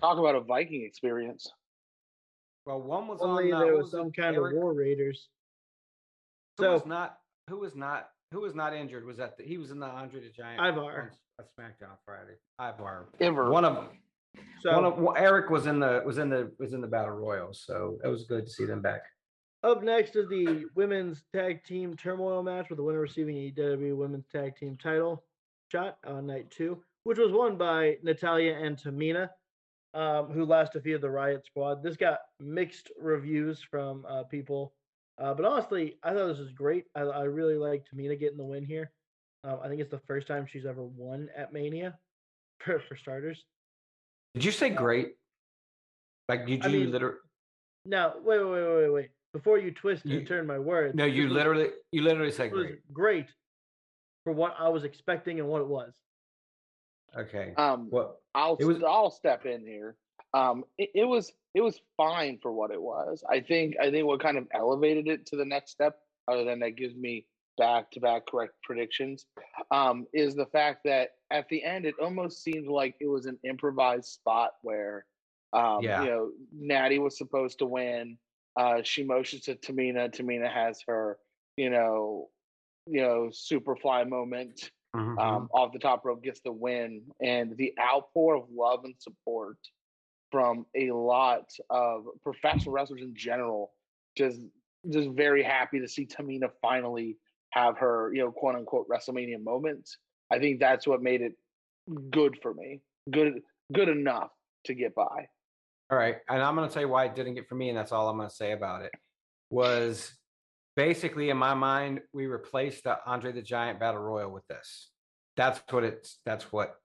Talk 0.01 0.19
about 0.19 0.35
a 0.35 0.41
Viking 0.41 0.85
experience. 0.85 1.51
Well, 2.67 2.81
one 2.81 3.09
was 3.09 3.19
Only 3.21 3.51
on. 3.51 3.61
There 3.61 3.73
what 3.73 3.85
was 3.85 3.89
it, 3.89 3.97
some 3.97 4.13
kind 4.13 4.37
Erik? 4.37 4.55
of 4.55 4.63
War 4.63 4.75
Raiders. 4.75 5.29
Who 6.59 6.69
was 6.69 6.87
not 6.87 7.19
who 7.49 7.59
was 7.59 7.75
not 7.75 8.11
who 8.31 8.41
was 8.41 8.55
not 8.55 8.75
injured? 8.75 9.05
Was 9.05 9.17
that 9.17 9.37
the, 9.37 9.43
he 9.43 9.57
was 9.57 9.71
in 9.71 9.81
the 9.81 9.87
Andre 9.87 10.21
the 10.21 10.29
Giant 10.29 10.61
Ivar. 10.61 11.13
Uh, 11.43 11.61
SmackDown 11.61 11.97
Friday? 12.05 12.37
Ivar. 12.61 13.09
Ever. 13.21 13.51
One 13.51 13.65
of 13.65 13.75
them. 13.75 13.89
so 14.61 14.73
one 14.73 14.85
of 14.85 14.99
well, 14.99 15.17
Erik 15.17 15.51
was 15.51 15.67
in 15.67 15.81
the 15.81 16.03
was 16.05 16.19
in 16.19 16.29
the 16.29 16.53
was 16.59 16.73
in 16.73 16.81
the 16.81 16.87
Battle 16.87 17.11
Royal, 17.15 17.53
so 17.53 17.99
it 18.05 18.09
was 18.09 18.25
good 18.25 18.47
to 18.47 18.53
see 18.53 18.65
them 18.65 18.81
back. 18.81 19.03
Up 19.63 19.83
next 19.83 20.17
is 20.17 20.29
the 20.29 20.65
women's 20.75 21.23
tag 21.33 21.65
team 21.65 21.97
turmoil 21.97 22.43
match 22.43 22.69
with 22.69 22.79
the 22.79 22.83
winner 22.83 23.01
receiving 23.01 23.37
a 23.37 23.53
WWE 23.53 23.97
women's 23.97 24.27
tag 24.27 24.57
team 24.57 24.77
title 24.77 25.25
shot 25.71 25.99
on 26.07 26.27
night 26.27 26.51
two, 26.51 26.83
which 27.05 27.19
was 27.19 27.33
won 27.33 27.57
by 27.57 27.97
Natalya 28.03 28.57
and 28.57 28.77
Tamina, 28.77 29.29
um, 29.95 30.27
who 30.27 30.45
last 30.45 30.73
defeated 30.73 31.01
the 31.01 31.11
Riot 31.11 31.47
Squad. 31.47 31.83
This 31.83 31.97
got 31.97 32.21
mixed 32.41 32.91
reviews 32.99 33.63
from 33.63 34.05
uh, 34.09 34.25
people, 34.25 34.75
uh, 35.19 35.35
but 35.35 35.45
honestly, 35.45 35.99
I 36.03 36.13
thought 36.13 36.27
this 36.27 36.39
was 36.39 36.53
great. 36.53 36.85
I, 36.95 37.01
I 37.03 37.23
really 37.25 37.57
like 37.57 37.85
Tamina 37.85 38.19
getting 38.19 38.39
the 38.39 38.45
win 38.45 38.65
here. 38.65 38.91
Um, 39.45 39.59
I 39.63 39.69
think 39.69 39.81
it's 39.81 39.91
the 39.91 40.01
first 40.07 40.27
time 40.29 40.47
she's 40.51 40.67
ever 40.67 40.83
won 40.85 41.29
at 41.37 41.53
Mania, 41.53 41.99
for, 42.65 42.81
for 42.89 42.97
starters. 42.97 43.43
Did 44.35 44.45
you 44.45 44.53
say 44.53 44.71
great? 44.71 45.13
Like 46.29 46.47
did 46.47 46.65
I 46.65 46.69
you 46.69 46.81
mean, 46.81 46.93
literally? 46.93 47.17
Now, 47.85 48.15
wait, 48.23 48.39
wait, 48.39 48.51
wait, 48.51 48.77
wait, 48.77 48.91
wait. 48.91 49.11
Before 49.33 49.59
you 49.59 49.73
twist 49.73 50.07
You- 50.07 50.19
and 50.19 50.27
turn 50.27 50.47
my 50.47 50.59
words. 50.59 50.95
No, 50.95 51.05
you 51.05 51.29
literally 51.29 51.71
you 51.91 52.03
literally 52.03 52.31
said 52.33 52.53
great. 52.53 52.79
great 52.93 53.27
for 54.25 54.33
what 54.33 54.55
I 54.59 54.69
was 54.69 54.85
expecting 54.85 55.41
and 55.41 55.49
what 55.49 55.61
it 55.63 55.67
was. 55.67 55.93
Okay. 57.19 57.53
Um, 57.57 57.89
Well, 57.91 58.21
I'll 58.35 58.57
It 58.57 58.65
was- 58.65 58.83
I'll 58.83 59.11
step 59.11 59.45
in 59.45 59.67
here. 59.67 59.97
Um, 60.35 60.65
it, 60.79 60.91
it 60.95 61.05
was 61.05 61.33
it 61.55 61.61
was 61.61 61.79
fine 61.99 62.39
for 62.41 62.53
what 62.53 62.71
it 62.71 62.81
was. 62.81 63.23
I 63.29 63.41
think 63.41 63.75
I 63.79 63.91
think 63.91 64.07
what 64.07 64.21
kind 64.21 64.39
of 64.39 64.47
elevated 64.55 65.09
it 65.09 65.27
to 65.27 65.37
the 65.37 65.45
next 65.45 65.73
step, 65.73 65.99
other 66.29 66.45
than 66.45 66.61
that 66.61 66.71
gives 66.77 66.95
me 66.95 67.27
back 67.59 67.91
to 67.93 68.01
back 68.01 68.27
correct 68.27 68.55
predictions, 68.63 69.27
um, 69.71 70.07
is 70.13 70.35
the 70.35 70.47
fact 70.47 70.81
that 70.85 71.11
at 71.31 71.49
the 71.49 71.63
end 71.63 71.85
it 71.87 71.95
almost 72.01 72.43
seemed 72.43 72.69
like 72.69 72.95
it 73.01 73.07
was 73.09 73.27
an 73.27 73.39
improvised 73.45 74.07
spot 74.07 74.53
where, 74.63 75.07
um, 75.53 75.83
Yeah. 75.83 76.03
you 76.03 76.09
know, 76.11 76.31
Natty 76.53 76.99
was 76.99 77.17
supposed 77.19 77.59
to 77.59 77.67
win. 77.67 78.19
Uh, 78.57 78.83
she 78.83 79.03
motions 79.05 79.43
to 79.43 79.55
Tamina. 79.57 80.11
Tamina 80.11 80.53
has 80.53 80.83
her, 80.87 81.19
you 81.57 81.71
know, 81.71 82.31
you 82.87 83.01
know, 83.01 83.31
super 83.33 83.77
fly 83.77 84.05
moment 84.05 84.71
mhm, 84.95 85.19
um, 85.19 85.49
off 85.55 85.73
the 85.73 85.79
top 85.79 86.05
rope 86.05 86.23
gets 86.23 86.41
the 86.41 86.53
win, 86.53 87.03
and 87.21 87.57
the 87.57 87.73
outpour 87.81 88.35
of 88.37 88.45
love 88.51 88.85
and 88.85 88.95
support 88.99 89.57
from 90.31 90.67
a 90.77 90.91
lot 90.91 91.51
of 91.71 92.07
professional 92.23 92.73
wrestlers 92.75 93.03
in 93.03 93.15
general. 93.15 93.73
Just, 94.17 94.41
just 94.91 95.11
very 95.11 95.43
happy 95.43 95.79
to 95.81 95.89
see 95.89 96.07
Tamina 96.07 96.51
finally 96.61 97.17
have 97.53 97.79
her, 97.79 98.13
you 98.15 98.23
know, 98.23 98.31
quote 98.31 98.57
unquote 98.57 98.89
WrestleMania 98.89 99.43
moment. 99.43 99.89
I 100.31 100.39
think 100.39 100.61
that's 100.61 100.87
what 100.87 101.03
made 101.03 101.23
it 101.23 101.33
good 102.11 102.39
for 102.43 102.55
me. 102.55 102.81
Good, 103.11 103.43
good 103.73 103.89
enough 103.89 104.31
to 104.65 104.75
get 104.75 104.95
by. 104.95 105.27
All 105.91 105.99
right, 105.99 106.17
and 106.29 106.43
I'm 106.43 106.55
going 106.57 106.67
to 106.67 106.73
tell 106.73 106.83
you 106.83 106.89
why 106.89 107.05
it 107.05 107.15
didn't 107.15 107.35
get 107.35 107.49
for 107.49 107.55
me, 107.55 107.69
and 107.69 107.77
that's 107.77 107.93
all 107.93 108.09
I'm 108.09 108.17
going 108.17 108.29
to 108.29 108.35
say 108.35 108.53
about 108.53 108.83
it. 108.83 108.93
was 109.51 110.11
basically 110.77 111.29
in 111.29 111.37
my 111.37 111.53
mind, 111.55 112.01
we 112.15 112.27
replaced 112.27 112.85
the 112.85 112.99
Andre 113.07 113.33
the 113.33 113.43
Giant 113.43 113.79
Battle 113.79 114.01
Royal 114.01 114.31
with 114.31 114.47
this. 114.49 114.91
That's 115.37 115.61
what 115.71 115.85
it's 115.85 116.19
that's 116.25 116.53
what 116.53 116.77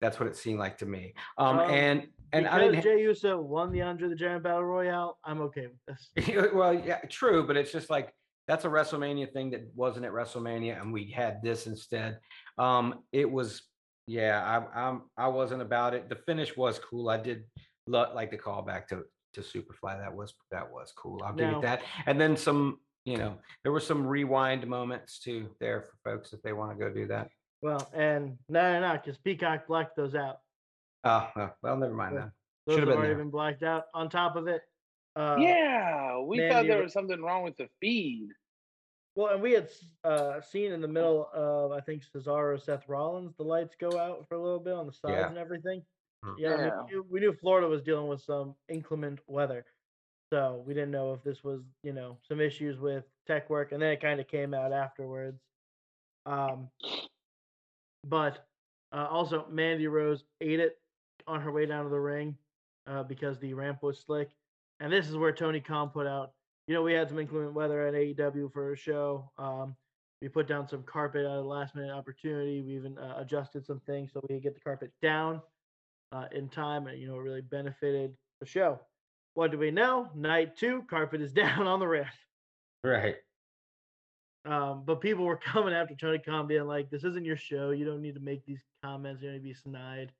that's 0.00 0.18
what 0.18 0.28
it 0.28 0.36
seemed 0.36 0.58
like 0.58 0.78
to 0.78 0.86
me. 0.86 1.14
Um, 1.38 1.60
Um, 1.60 1.70
and 1.70 2.08
and 2.32 2.46
I 2.46 2.58
because 2.58 2.82
didn't 2.82 2.98
Jey 2.98 3.02
Uso 3.02 3.40
won 3.40 3.72
the 3.72 3.82
Andre 3.82 4.08
the 4.08 4.14
Giant 4.14 4.42
Battle 4.42 4.64
Royale, 4.64 5.18
I'm 5.24 5.40
okay 5.42 5.68
with 5.68 5.98
this. 6.16 6.26
well, 6.54 6.74
yeah, 6.74 6.98
true, 7.08 7.46
but 7.46 7.56
it's 7.56 7.72
just 7.72 7.90
like 7.90 8.12
that's 8.48 8.64
a 8.64 8.68
WrestleMania 8.68 9.32
thing 9.32 9.50
that 9.50 9.68
wasn't 9.74 10.06
at 10.06 10.12
WrestleMania, 10.12 10.80
and 10.80 10.92
we 10.92 11.10
had 11.10 11.42
this 11.42 11.66
instead. 11.66 12.18
Um, 12.58 13.00
it 13.12 13.30
was, 13.30 13.62
yeah, 14.06 14.42
I, 14.74 14.88
I'm, 14.88 15.02
I 15.16 15.28
wasn't 15.28 15.62
about 15.62 15.94
it. 15.94 16.08
The 16.08 16.16
finish 16.16 16.56
was 16.56 16.78
cool. 16.78 17.08
I 17.08 17.16
did 17.18 17.44
lo- 17.86 18.12
like 18.14 18.30
the 18.30 18.38
callback 18.38 18.88
to 18.88 19.04
to 19.34 19.42
Superfly. 19.42 19.98
That 20.00 20.12
was 20.14 20.34
that 20.50 20.72
was 20.72 20.92
cool. 20.96 21.20
I'll 21.24 21.32
give 21.32 21.50
Now- 21.50 21.58
it 21.58 21.62
that. 21.62 21.82
And 22.06 22.20
then 22.20 22.36
some, 22.36 22.78
you 23.04 23.16
know, 23.16 23.36
there 23.62 23.70
were 23.72 23.78
some 23.80 24.04
rewind 24.04 24.66
moments 24.66 25.20
too 25.20 25.50
there 25.60 25.82
for 25.82 25.92
folks 26.10 26.32
if 26.32 26.42
they 26.42 26.52
want 26.52 26.76
to 26.76 26.84
go 26.84 26.92
do 26.92 27.06
that. 27.06 27.28
Well, 27.62 27.88
and 27.94 28.36
no, 28.48 28.80
no, 28.80 28.80
no, 28.88 28.92
because 28.94 29.18
Peacock 29.18 29.68
blacked 29.68 29.94
those 29.96 30.14
out. 30.16 30.38
Oh, 31.04 31.28
well, 31.62 31.76
never 31.76 31.94
mind 31.94 32.14
Yeah. 32.14 32.20
then. 32.22 32.32
Those 32.66 32.74
Should've 32.76 32.88
have 32.88 32.96
been 32.98 33.04
already 33.06 33.14
been 33.22 33.30
blacked 33.30 33.62
out. 33.62 33.84
On 33.94 34.08
top 34.10 34.34
of 34.36 34.48
it, 34.48 34.62
uh, 35.16 35.36
yeah, 35.38 36.18
we 36.18 36.38
thought 36.38 36.54
Mandy 36.54 36.68
there 36.68 36.82
was 36.82 36.92
something 36.92 37.20
wrong 37.22 37.42
with 37.42 37.56
the 37.56 37.68
feed. 37.80 38.28
Well, 39.16 39.34
and 39.34 39.42
we 39.42 39.52
had 39.52 39.68
uh, 40.04 40.40
seen 40.40 40.72
in 40.72 40.80
the 40.80 40.88
middle 40.88 41.28
of 41.34 41.72
I 41.72 41.80
think 41.80 42.02
Cesaro, 42.14 42.60
Seth 42.62 42.88
Rollins, 42.88 43.34
the 43.36 43.42
lights 43.42 43.74
go 43.78 43.98
out 43.98 44.26
for 44.28 44.36
a 44.36 44.42
little 44.42 44.60
bit 44.60 44.74
on 44.74 44.86
the 44.86 44.92
sides 44.92 45.16
Yeah. 45.16 45.28
and 45.28 45.38
everything. 45.38 45.82
Yeah, 46.38 46.56
Yeah. 46.56 46.82
we, 46.84 46.92
knew, 46.92 47.06
we 47.10 47.20
knew 47.20 47.32
Florida 47.32 47.66
was 47.66 47.82
dealing 47.82 48.08
with 48.08 48.22
some 48.22 48.54
inclement 48.68 49.20
weather, 49.26 49.64
so 50.32 50.62
we 50.66 50.74
didn't 50.74 50.90
know 50.92 51.12
if 51.12 51.22
this 51.24 51.42
was 51.42 51.62
you 51.82 51.92
know 51.92 52.18
some 52.28 52.40
issues 52.40 52.78
with 52.78 53.04
tech 53.26 53.50
work, 53.50 53.72
and 53.72 53.82
then 53.82 53.92
it 53.92 54.00
kind 54.00 54.20
of 54.20 54.28
came 54.28 54.54
out 54.54 54.72
afterwards. 54.72 55.40
Um, 56.26 56.68
but 58.06 58.46
uh, 58.92 59.06
also 59.10 59.46
Mandy 59.50 59.86
Rose 59.86 60.24
ate 60.40 60.60
it 60.60 60.78
on 61.26 61.40
her 61.40 61.52
way 61.52 61.66
down 61.66 61.84
to 61.84 61.90
the 61.90 62.00
ring 62.00 62.36
uh, 62.86 63.02
because 63.02 63.38
the 63.38 63.54
ramp 63.54 63.82
was 63.82 63.98
slick, 64.00 64.30
and 64.80 64.92
this 64.92 65.08
is 65.08 65.16
where 65.16 65.32
Tony 65.32 65.60
Khan 65.60 65.90
put 65.90 66.06
out. 66.06 66.32
You 66.66 66.74
know, 66.74 66.82
we 66.82 66.92
had 66.92 67.08
some 67.08 67.18
inclement 67.18 67.52
weather 67.52 67.86
at 67.86 67.94
AEW 67.94 68.52
for 68.52 68.72
a 68.72 68.76
show. 68.76 69.30
Um, 69.38 69.76
we 70.22 70.28
put 70.28 70.46
down 70.46 70.68
some 70.68 70.82
carpet 70.82 71.24
at 71.24 71.30
a 71.30 71.40
last 71.40 71.74
minute 71.74 71.92
opportunity. 71.92 72.60
We 72.62 72.76
even 72.76 72.98
uh, 72.98 73.14
adjusted 73.18 73.64
some 73.64 73.80
things 73.86 74.12
so 74.12 74.20
we 74.28 74.36
could 74.36 74.42
get 74.42 74.54
the 74.54 74.60
carpet 74.60 74.90
down 75.00 75.40
uh, 76.12 76.26
in 76.32 76.48
time, 76.48 76.86
and 76.86 77.00
you 77.00 77.08
know, 77.08 77.16
it 77.16 77.22
really 77.22 77.40
benefited 77.40 78.14
the 78.40 78.46
show. 78.46 78.80
What 79.34 79.50
do 79.50 79.58
we 79.58 79.70
know? 79.70 80.08
Night 80.14 80.56
two, 80.56 80.84
carpet 80.88 81.20
is 81.20 81.32
down 81.34 81.66
on 81.66 81.80
the 81.80 81.86
ramp. 81.86 82.08
Right. 82.84 83.16
Um, 84.46 84.84
but 84.86 85.00
people 85.00 85.24
were 85.24 85.36
coming 85.44 85.74
after 85.74 85.94
Tony 85.94 86.18
Khan, 86.18 86.46
being 86.46 86.66
like, 86.66 86.90
"This 86.90 87.04
isn't 87.04 87.24
your 87.24 87.36
show. 87.36 87.70
You 87.70 87.84
don't 87.84 88.02
need 88.02 88.14
to 88.14 88.20
make 88.20 88.44
these 88.44 88.62
comments. 88.84 89.22
You 89.22 89.28
don't 89.28 89.42
need 89.42 89.48
to 89.48 89.54
be 89.54 89.54
snide." 89.54 90.12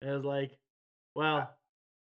And 0.00 0.10
it 0.10 0.14
was 0.14 0.24
like, 0.24 0.52
"Well, 1.14 1.50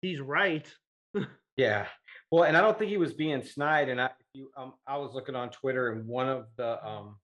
he's 0.03 0.21
right." 0.21 0.73
Yeah. 1.57 1.87
Well, 2.31 2.45
and 2.45 2.57
I 2.57 2.61
don't 2.61 2.79
think 2.79 2.91
he 2.91 2.97
was 2.97 3.13
being 3.13 3.43
snide. 3.43 3.89
And 3.89 4.01
I, 4.01 4.11
you, 4.33 4.51
um, 4.57 4.75
I 4.87 4.97
was 4.99 5.15
looking 5.15 5.37
on 5.37 5.51
Twitter, 5.51 5.93
and 5.93 6.07
one 6.07 6.29
of 6.29 6.47
the, 6.57 6.85
um, 6.85 7.17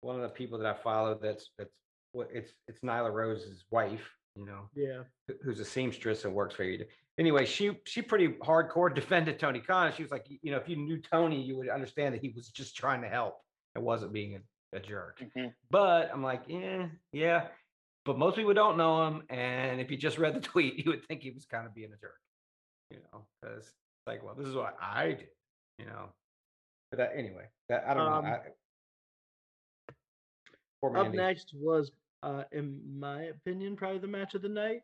one 0.00 0.16
of 0.16 0.22
the 0.22 0.28
people 0.28 0.58
that 0.58 0.66
I 0.66 0.82
follow, 0.82 1.18
that's 1.20 1.50
that's 1.58 1.70
what 2.12 2.28
it's 2.32 2.52
it's 2.66 2.80
Nyla 2.80 3.12
Rose's 3.12 3.64
wife, 3.70 4.08
you 4.34 4.46
know, 4.46 4.68
Yeah, 4.74 5.02
who's 5.42 5.60
a 5.60 5.64
seamstress 5.64 6.24
and 6.24 6.34
works 6.34 6.54
for 6.54 6.64
you. 6.64 6.84
Anyway, 7.18 7.44
she 7.44 7.78
she 7.86 8.02
pretty 8.02 8.28
hardcore 8.28 8.92
defended 8.94 9.38
Tony 9.38 9.60
Khan. 9.60 9.92
She 9.96 10.02
was 10.02 10.10
like, 10.10 10.26
you 10.28 10.50
know, 10.50 10.56
if 10.58 10.68
you 10.68 10.76
knew 10.76 11.00
Tony, 11.00 11.40
you 11.40 11.56
would 11.56 11.68
understand 11.68 12.14
that 12.14 12.22
he 12.22 12.32
was 12.34 12.48
just 12.48 12.76
trying 12.76 13.02
to 13.02 13.08
help 13.08 13.36
and 13.74 13.84
wasn't 13.84 14.12
being 14.12 14.40
a, 14.72 14.76
a 14.76 14.80
jerk. 14.80 15.22
Mhm. 15.36 15.52
But 15.70 16.10
I'm 16.12 16.22
like, 16.22 16.44
yeah, 16.48 16.88
yeah. 17.12 17.48
But 18.06 18.18
most 18.18 18.36
people 18.36 18.54
don't 18.54 18.78
know 18.78 19.06
him, 19.06 19.22
and 19.28 19.80
if 19.80 19.90
you 19.90 19.98
just 19.98 20.18
read 20.18 20.34
the 20.34 20.40
tweet, 20.50 20.84
you 20.84 20.90
would 20.90 21.04
think 21.06 21.22
he 21.22 21.30
was 21.30 21.44
kind 21.44 21.66
of 21.66 21.74
being 21.74 21.92
a 21.92 21.96
jerk. 22.00 22.18
You 22.90 22.98
know, 23.12 23.26
because 23.40 23.66
it's 23.66 24.06
like, 24.06 24.22
well, 24.24 24.34
this 24.34 24.46
is 24.48 24.54
what 24.54 24.76
I 24.80 25.08
did. 25.12 25.28
You 25.78 25.86
know, 25.86 26.12
but 26.90 26.98
that 26.98 27.12
anyway. 27.16 27.46
That 27.68 27.84
I 27.88 27.94
don't 27.94 28.06
Um, 28.06 28.24
know. 28.24 28.30
I, 28.30 28.40
Up 30.86 30.92
Mandy. 30.92 31.18
next 31.18 31.52
was, 31.54 31.92
uh, 32.22 32.44
in 32.52 32.98
my 32.98 33.24
opinion, 33.24 33.76
probably 33.76 33.98
the 33.98 34.06
match 34.08 34.34
of 34.34 34.42
the 34.42 34.48
night. 34.48 34.82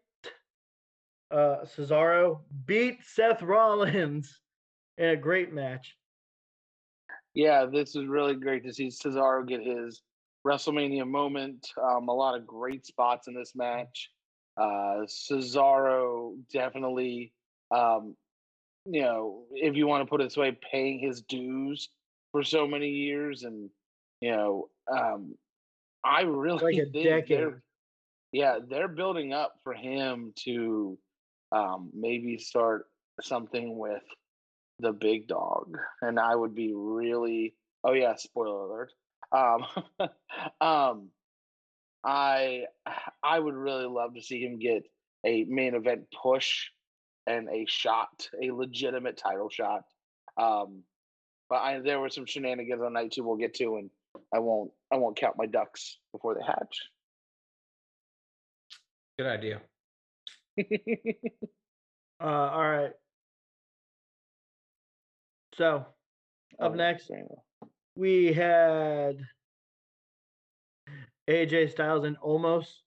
Uh, 1.30 1.64
Cesaro 1.64 2.40
beat 2.66 3.02
Seth 3.02 3.42
Rollins 3.42 4.40
in 4.98 5.08
a 5.10 5.16
great 5.16 5.52
match. 5.52 5.96
Yeah, 7.34 7.66
this 7.66 7.96
is 7.96 8.06
really 8.06 8.34
great 8.36 8.62
to 8.64 8.72
see 8.72 8.88
Cesaro 8.88 9.46
get 9.46 9.60
his 9.60 10.02
WrestleMania 10.46 11.06
moment. 11.08 11.66
Um, 11.82 12.08
a 12.08 12.12
lot 12.14 12.36
of 12.38 12.46
great 12.46 12.86
spots 12.86 13.26
in 13.26 13.34
this 13.34 13.54
match. 13.54 14.10
Uh, 14.56 15.04
Cesaro 15.06 16.36
definitely, 16.52 17.32
um, 17.74 18.16
you 18.85 19.02
know, 19.02 19.44
if 19.52 19.76
you 19.76 19.87
want 19.87 20.02
to 20.02 20.11
put 20.11 20.20
it 20.20 20.24
this 20.24 20.37
way, 20.37 20.57
paying 20.70 20.98
his 20.98 21.22
dues 21.22 21.88
for 22.33 22.42
so 22.42 22.66
many 22.66 22.88
years, 22.90 23.42
and 23.42 23.70
you 24.20 24.31
know, 24.31 24.68
um, 24.90 25.35
I 26.05 26.22
really 26.22 26.76
Like 26.76 26.92
think 26.92 27.29
they're, 27.29 27.62
yeah, 28.33 28.59
they're 28.68 28.88
building 28.88 29.33
up 29.33 29.55
for 29.64 29.72
him 29.74 30.33
to 30.44 30.98
um, 31.52 31.90
maybe 31.94 32.38
start 32.38 32.87
something 33.22 33.79
with 33.79 34.02
the 34.81 34.92
big 34.92 35.26
dog 35.26 35.76
and 36.02 36.18
i 36.18 36.35
would 36.35 36.55
be 36.55 36.72
really 36.74 37.55
oh 37.85 37.92
yeah 37.92 38.14
spoiler 38.14 38.66
alert 38.66 38.92
um 39.33 39.64
um 40.61 41.09
i 42.05 42.64
i 43.22 43.38
would 43.38 43.55
really 43.55 43.87
love 43.87 44.14
to 44.14 44.22
see 44.22 44.40
him 44.44 44.59
get 44.59 44.85
a 45.24 45.44
main 45.44 45.74
event 45.74 46.02
push 46.22 46.66
and 47.26 47.48
a 47.48 47.64
shot 47.66 48.28
a 48.42 48.50
legitimate 48.50 49.16
title 49.16 49.48
shot 49.48 49.82
um 50.40 50.82
but 51.48 51.56
i 51.56 51.80
there 51.80 52.00
were 52.00 52.08
some 52.08 52.26
shenanigans 52.26 52.82
on 52.82 52.92
night 52.92 53.12
two 53.12 53.22
we'll 53.24 53.36
get 53.36 53.54
to 53.54 53.76
and 53.76 53.90
i 54.34 54.38
won't 54.38 54.70
i 54.92 54.96
won't 54.96 55.16
count 55.16 55.36
my 55.36 55.46
ducks 55.46 55.98
before 56.12 56.34
they 56.34 56.44
hatch 56.44 56.88
Good 59.18 59.26
idea. 59.26 59.60
Uh, 62.18 62.24
all 62.24 62.66
right. 62.66 62.92
So, 65.58 65.84
up 66.58 66.72
Oh, 66.72 66.74
next, 66.74 67.08
very 67.08 67.24
we 67.94 68.32
had 68.32 69.18
AJ 71.28 71.72
Styles 71.72 72.06
and 72.06 72.16
almost 72.22 72.84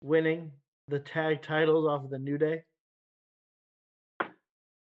winning 0.00 0.50
the 0.88 0.98
tag 0.98 1.42
titles 1.42 1.86
off 1.86 2.04
of 2.04 2.10
the 2.10 2.18
New 2.18 2.38
Day. 2.38 2.62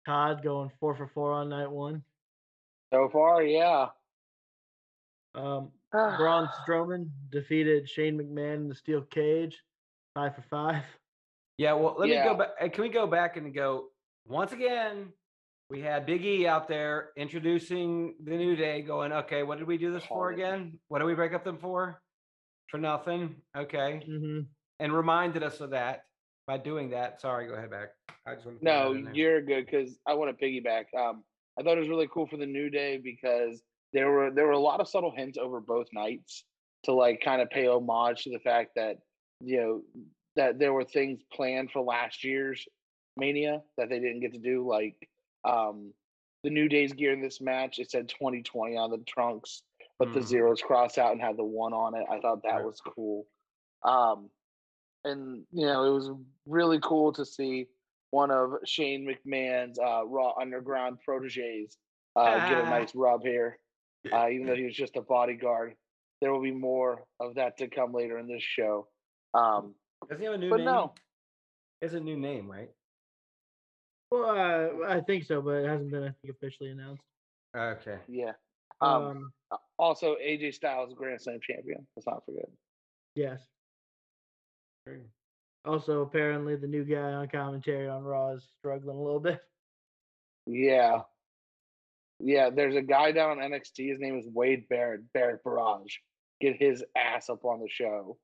Todd 0.05 0.43
going 0.43 0.71
four 0.79 0.95
for 0.95 1.07
four 1.07 1.31
on 1.33 1.49
night 1.49 1.69
one. 1.71 2.03
so 2.93 3.09
far 3.09 3.43
yeah 3.43 3.87
Um, 5.33 5.71
Braun 5.91 6.47
Strowman 6.67 7.09
defeated 7.31 7.89
Shane 7.89 8.17
McMahon 8.17 8.55
in 8.55 8.69
the 8.69 8.75
steel 8.75 9.01
cage, 9.01 9.61
five 10.13 10.35
for 10.35 10.43
five. 10.49 10.83
Yeah, 11.57 11.73
well, 11.73 11.95
let 11.97 12.09
me 12.09 12.15
go 12.15 12.35
back. 12.35 12.73
Can 12.73 12.81
we 12.83 12.89
go 12.89 13.07
back 13.07 13.37
and 13.37 13.53
go 13.53 13.87
once 14.27 14.51
again? 14.51 15.13
We 15.69 15.79
had 15.81 16.05
Big 16.05 16.23
E 16.25 16.45
out 16.45 16.67
there 16.67 17.09
introducing 17.15 18.15
the 18.23 18.31
New 18.35 18.55
Day, 18.57 18.81
going, 18.81 19.11
"Okay, 19.13 19.43
what 19.43 19.57
did 19.57 19.67
we 19.67 19.77
do 19.77 19.91
this 19.93 20.03
for 20.05 20.31
again? 20.31 20.79
What 20.89 20.99
did 20.99 21.05
we 21.05 21.15
break 21.15 21.33
up 21.33 21.43
them 21.45 21.57
for? 21.57 22.01
For 22.67 22.77
nothing." 22.77 23.41
Okay, 23.55 24.03
hmm 24.05 24.41
and 24.81 24.93
reminded 24.93 25.41
us 25.43 25.61
of 25.61 25.69
that 25.69 26.03
by 26.47 26.58
doing 26.58 26.89
that. 26.91 27.21
Sorry, 27.21 27.47
go 27.47 27.53
ahead 27.53 27.71
back. 27.71 27.89
I 28.25 28.36
just 28.36 28.45
want 28.45 28.60
to 28.60 28.65
No, 28.65 28.93
you're 29.13 29.41
good 29.41 29.65
because 29.65 29.97
I 30.05 30.13
want 30.13 30.38
to 30.38 30.45
piggyback. 30.45 30.86
Um, 30.97 31.23
I 31.60 31.63
thought 31.63 31.77
it 31.77 31.81
was 31.81 31.89
really 31.89 32.10
cool 32.13 32.27
for 32.27 32.38
the 32.38 32.45
new 32.45 32.69
day 32.69 32.97
because 32.97 33.62
there 33.93 34.12
were 34.12 34.31
there 34.31 34.45
were 34.45 34.51
a 34.51 34.60
lot 34.60 34.81
of 34.81 34.88
subtle 34.88 35.13
hints 35.15 35.38
over 35.38 35.60
both 35.60 35.88
nights 35.93 36.43
to 36.84 36.93
like 36.93 37.21
kind 37.23 37.41
of 37.41 37.49
pay 37.49 37.67
homage 37.67 38.23
to 38.23 38.31
the 38.31 38.39
fact 38.39 38.71
that 38.75 38.97
you 39.41 39.58
know 39.58 39.81
that 40.36 40.60
there 40.60 40.73
were 40.73 40.84
things 40.84 41.21
planned 41.34 41.71
for 41.71 41.81
last 41.81 42.23
year's 42.23 42.65
Mania 43.17 43.62
that 43.77 43.89
they 43.89 43.99
didn't 43.99 44.19
get 44.19 44.34
to 44.34 44.39
do, 44.39 44.67
like 44.67 44.95
um, 45.45 45.93
the 46.43 46.49
New 46.49 46.67
Day's 46.67 46.93
gear 46.93 47.13
in 47.13 47.21
this 47.21 47.39
match. 47.39 47.79
It 47.79 47.89
said 47.89 48.10
2020 48.10 48.75
on 48.75 48.91
the 48.91 48.97
trunks, 49.08 49.63
but 49.97 50.13
the 50.13 50.19
Mhm. 50.19 50.23
zeros 50.25 50.62
crossed 50.62 50.97
out 50.97 51.13
and 51.13 51.21
had 51.21 51.38
the 51.38 51.45
one 51.45 51.73
on 51.73 51.95
it. 51.95 52.05
I 52.10 52.19
thought 52.19 52.43
that 52.43 52.63
was 52.65 52.81
cool. 52.81 53.25
Um, 53.84 54.29
and 55.05 55.43
you 55.51 55.65
know, 55.65 55.83
it 55.85 55.93
was 55.93 56.11
really 56.45 56.79
cool 56.81 57.13
to 57.13 57.25
see 57.25 57.67
one 58.11 58.31
of 58.31 58.53
Shane 58.65 59.07
McMahon's 59.07 59.77
uh, 59.79 60.05
Raw 60.05 60.33
Underground 60.39 60.97
proteges 61.03 61.77
uh, 62.15 62.49
get 62.49 62.59
a 62.59 62.63
Ah. 62.65 62.69
nice 62.69 62.93
rub 62.95 63.23
here, 63.23 63.59
uh, 64.11 64.27
even 64.29 64.47
though 64.47 64.55
he 64.55 64.63
was 64.65 64.75
just 64.75 64.95
a 64.95 65.01
bodyguard. 65.01 65.75
There 66.21 66.31
will 66.31 66.41
be 66.41 66.51
more 66.51 67.03
of 67.19 67.35
that 67.35 67.57
to 67.57 67.67
come 67.67 67.93
later 67.93 68.17
in 68.19 68.27
this 68.27 68.41
show. 68.41 68.87
Um, 69.33 69.75
Does 70.09 70.17
he 70.19 70.25
have 70.25 70.35
a 70.35 70.37
new 70.37 70.49
but 70.49 70.57
name? 70.57 70.65
no, 70.65 70.93
It's 71.81 71.93
a 71.93 71.99
new 71.99 72.15
name, 72.17 72.49
right? 72.49 72.69
Well, 74.11 74.29
uh, 74.29 74.87
I 74.87 75.01
think 75.01 75.25
so, 75.25 75.41
but 75.41 75.55
it 75.63 75.67
hasn't 75.67 75.91
been, 75.91 76.03
I 76.03 76.11
think, 76.21 76.33
officially 76.35 76.69
announced. 76.69 77.03
Okay. 77.55 77.97
Yeah. 78.07 78.31
Um, 78.81 79.31
Um, 79.51 79.59
also, 79.77 80.15
AJ 80.15 80.53
Styles 80.53 80.93
Grand 80.93 81.21
Slam 81.21 81.39
champion. 81.41 81.85
Let's 81.95 82.07
not 82.07 82.23
forget. 82.25 82.49
yes. 83.15 83.41
Also, 85.65 86.02
apparently, 86.02 86.56
the 86.56 86.67
new 86.67 86.84
guy 86.84 87.13
on 87.13 87.28
commentary 87.28 87.88
on 87.88 88.04
Raw 88.04 88.34
is 88.34 88.48
struggling 88.60 88.98
a 88.98 89.02
little 89.02 89.19
bit. 89.19 89.39
Yeah. 90.45 91.02
Yeah, 92.19 92.50
there's 92.50 92.76
a 92.76 92.82
guy 92.82 93.12
down 93.12 93.39
on 93.39 93.52
NXT. 93.52 93.89
His 93.89 94.00
name 94.00 94.17
is 94.17 94.28
Wade 94.28 94.69
Barrett, 94.69 95.12
Barrett 95.13 95.43
Barrage. 95.43 95.95
Get 96.39 96.56
his 96.58 96.84
ass 96.95 97.30
up 97.30 97.43
on 97.45 97.60
the 97.60 97.67
show. 97.67 98.17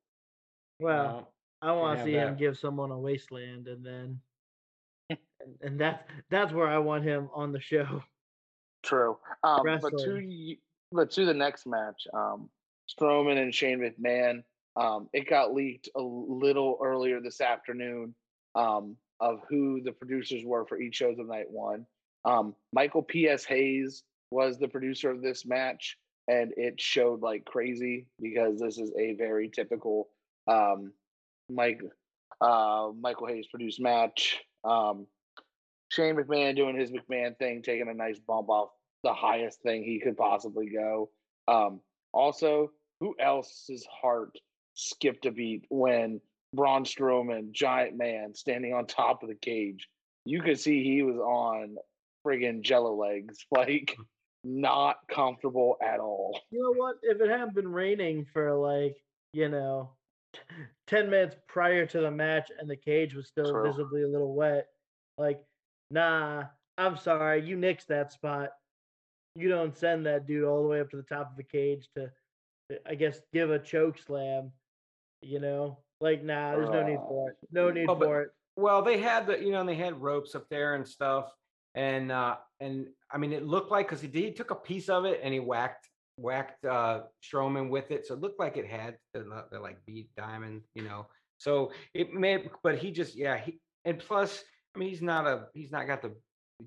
Well, 0.79 1.33
I 1.61 1.71
want 1.73 1.99
to 1.99 2.05
see 2.05 2.13
him 2.13 2.37
give 2.37 2.57
someone 2.57 2.91
a 2.91 2.99
wasteland, 2.99 3.67
and 3.67 3.85
then, 3.85 4.19
and, 5.09 5.19
and 5.61 5.79
that's 5.79 6.03
that's 6.29 6.53
where 6.53 6.67
I 6.67 6.77
want 6.77 7.03
him 7.03 7.29
on 7.33 7.51
the 7.51 7.59
show. 7.59 8.03
True. 8.83 9.17
Um, 9.43 9.61
but 9.63 9.97
to 9.97 10.55
but 10.91 11.11
to 11.11 11.25
the 11.25 11.33
next 11.33 11.65
match, 11.65 12.07
um, 12.13 12.49
Strowman 12.89 13.41
and 13.41 13.53
Shane 13.53 13.79
McMahon. 13.79 14.43
Um, 14.75 15.09
it 15.13 15.29
got 15.29 15.53
leaked 15.53 15.89
a 15.95 16.01
little 16.01 16.77
earlier 16.81 17.19
this 17.19 17.41
afternoon 17.41 18.15
um, 18.55 18.95
of 19.19 19.41
who 19.49 19.81
the 19.81 19.91
producers 19.91 20.43
were 20.45 20.65
for 20.65 20.79
each 20.79 20.95
shows 20.95 21.19
of 21.19 21.27
night 21.27 21.49
one. 21.49 21.85
Um, 22.25 22.55
Michael 22.73 23.03
P.S. 23.03 23.43
Hayes 23.45 24.03
was 24.29 24.57
the 24.57 24.67
producer 24.67 25.11
of 25.11 25.21
this 25.21 25.45
match, 25.45 25.97
and 26.27 26.53
it 26.55 26.79
showed 26.79 27.21
like 27.21 27.45
crazy 27.45 28.07
because 28.21 28.59
this 28.59 28.77
is 28.77 28.91
a 28.97 29.13
very 29.13 29.49
typical 29.49 30.09
um, 30.47 30.93
Mike 31.49 31.81
uh, 32.39 32.89
Michael 32.99 33.27
Hayes 33.27 33.47
produced 33.47 33.79
match. 33.79 34.39
Um, 34.63 35.05
Shane 35.89 36.15
McMahon 36.15 36.55
doing 36.55 36.77
his 36.77 36.91
McMahon 36.91 37.37
thing, 37.37 37.61
taking 37.61 37.89
a 37.89 37.93
nice 37.93 38.19
bump 38.19 38.49
off 38.49 38.69
the 39.03 39.13
highest 39.13 39.61
thing 39.61 39.83
he 39.83 39.99
could 39.99 40.17
possibly 40.17 40.69
go. 40.69 41.09
Um, 41.47 41.81
also, 42.13 42.71
who 42.99 43.15
else's 43.19 43.85
heart 43.85 44.37
skipped 44.81 45.25
a 45.25 45.31
beat 45.31 45.65
when 45.69 46.21
Braun 46.53 46.83
Strowman, 46.83 47.51
giant 47.51 47.97
man, 47.97 48.33
standing 48.33 48.73
on 48.73 48.85
top 48.85 49.23
of 49.23 49.29
the 49.29 49.35
cage? 49.35 49.87
You 50.25 50.41
could 50.41 50.59
see 50.59 50.83
he 50.83 51.01
was 51.03 51.17
on 51.17 51.77
friggin' 52.25 52.61
jello 52.61 52.93
legs, 52.93 53.45
like 53.51 53.95
mm. 53.97 54.05
not 54.43 54.97
comfortable 55.09 55.77
at 55.81 55.99
all. 55.99 56.39
You 56.51 56.61
know 56.61 56.73
what? 56.73 56.95
If 57.01 57.21
it 57.21 57.29
hadn't 57.29 57.55
been 57.55 57.71
raining 57.71 58.25
for 58.33 58.53
like 58.53 58.97
you 59.33 59.49
know, 59.49 59.91
ten 60.87 61.09
minutes 61.09 61.35
prior 61.47 61.85
to 61.85 62.01
the 62.01 62.11
match, 62.11 62.51
and 62.59 62.69
the 62.69 62.75
cage 62.75 63.13
was 63.13 63.27
still 63.27 63.51
True. 63.51 63.65
visibly 63.65 64.03
a 64.03 64.07
little 64.07 64.33
wet, 64.33 64.67
like, 65.17 65.43
nah, 65.89 66.43
I'm 66.77 66.97
sorry, 66.97 67.45
you 67.45 67.57
nixed 67.57 67.87
that 67.87 68.11
spot. 68.11 68.49
You 69.35 69.47
don't 69.47 69.77
send 69.77 70.05
that 70.05 70.27
dude 70.27 70.43
all 70.43 70.61
the 70.61 70.67
way 70.67 70.81
up 70.81 70.89
to 70.91 70.97
the 70.97 71.03
top 71.03 71.31
of 71.31 71.37
the 71.37 71.43
cage 71.43 71.87
to, 71.95 72.11
I 72.85 72.95
guess, 72.95 73.21
give 73.33 73.49
a 73.49 73.59
choke 73.59 73.97
slam. 73.97 74.51
You 75.21 75.39
know, 75.39 75.79
like, 75.99 76.23
nah, 76.23 76.51
there's 76.51 76.69
no 76.69 76.83
need 76.83 76.97
for 76.97 77.29
it. 77.29 77.37
No 77.51 77.69
need 77.69 77.87
Well, 77.87 77.95
but- 77.95 78.05
for 78.05 78.21
it. 78.23 78.29
Well, 78.57 78.81
they 78.81 78.99
had 78.99 79.27
the, 79.27 79.41
you 79.41 79.51
know, 79.51 79.61
and 79.61 79.69
they 79.69 79.75
had 79.75 80.01
ropes 80.01 80.35
up 80.35 80.45
there 80.49 80.75
and 80.75 80.85
stuff, 80.85 81.31
and 81.73 82.11
uh, 82.11 82.35
and 82.59 82.87
I 83.09 83.17
mean, 83.17 83.31
it 83.31 83.45
looked 83.45 83.71
like 83.71 83.87
because 83.87 84.01
he 84.01 84.09
did 84.09 84.23
he 84.23 84.31
took 84.33 84.51
a 84.51 84.55
piece 84.55 84.89
of 84.89 85.05
it 85.05 85.21
and 85.23 85.33
he 85.33 85.39
whacked 85.39 85.87
whacked 86.17 86.65
uh 86.65 87.03
Strowman 87.23 87.69
with 87.69 87.91
it, 87.91 88.05
so 88.05 88.13
it 88.13 88.19
looked 88.19 88.39
like 88.39 88.57
it 88.57 88.67
had 88.67 88.97
the, 89.13 89.45
the, 89.51 89.59
like 89.59 89.77
beat 89.85 90.09
diamond, 90.17 90.63
you 90.75 90.83
know. 90.83 91.07
So 91.37 91.71
it 91.93 92.13
may, 92.13 92.49
but 92.61 92.77
he 92.77 92.91
just 92.91 93.15
yeah 93.15 93.37
he 93.37 93.59
and 93.85 93.97
plus, 93.97 94.43
I 94.75 94.79
mean, 94.79 94.89
he's 94.89 95.01
not 95.01 95.25
a 95.25 95.47
he's 95.53 95.71
not 95.71 95.87
got 95.87 96.01
the 96.01 96.13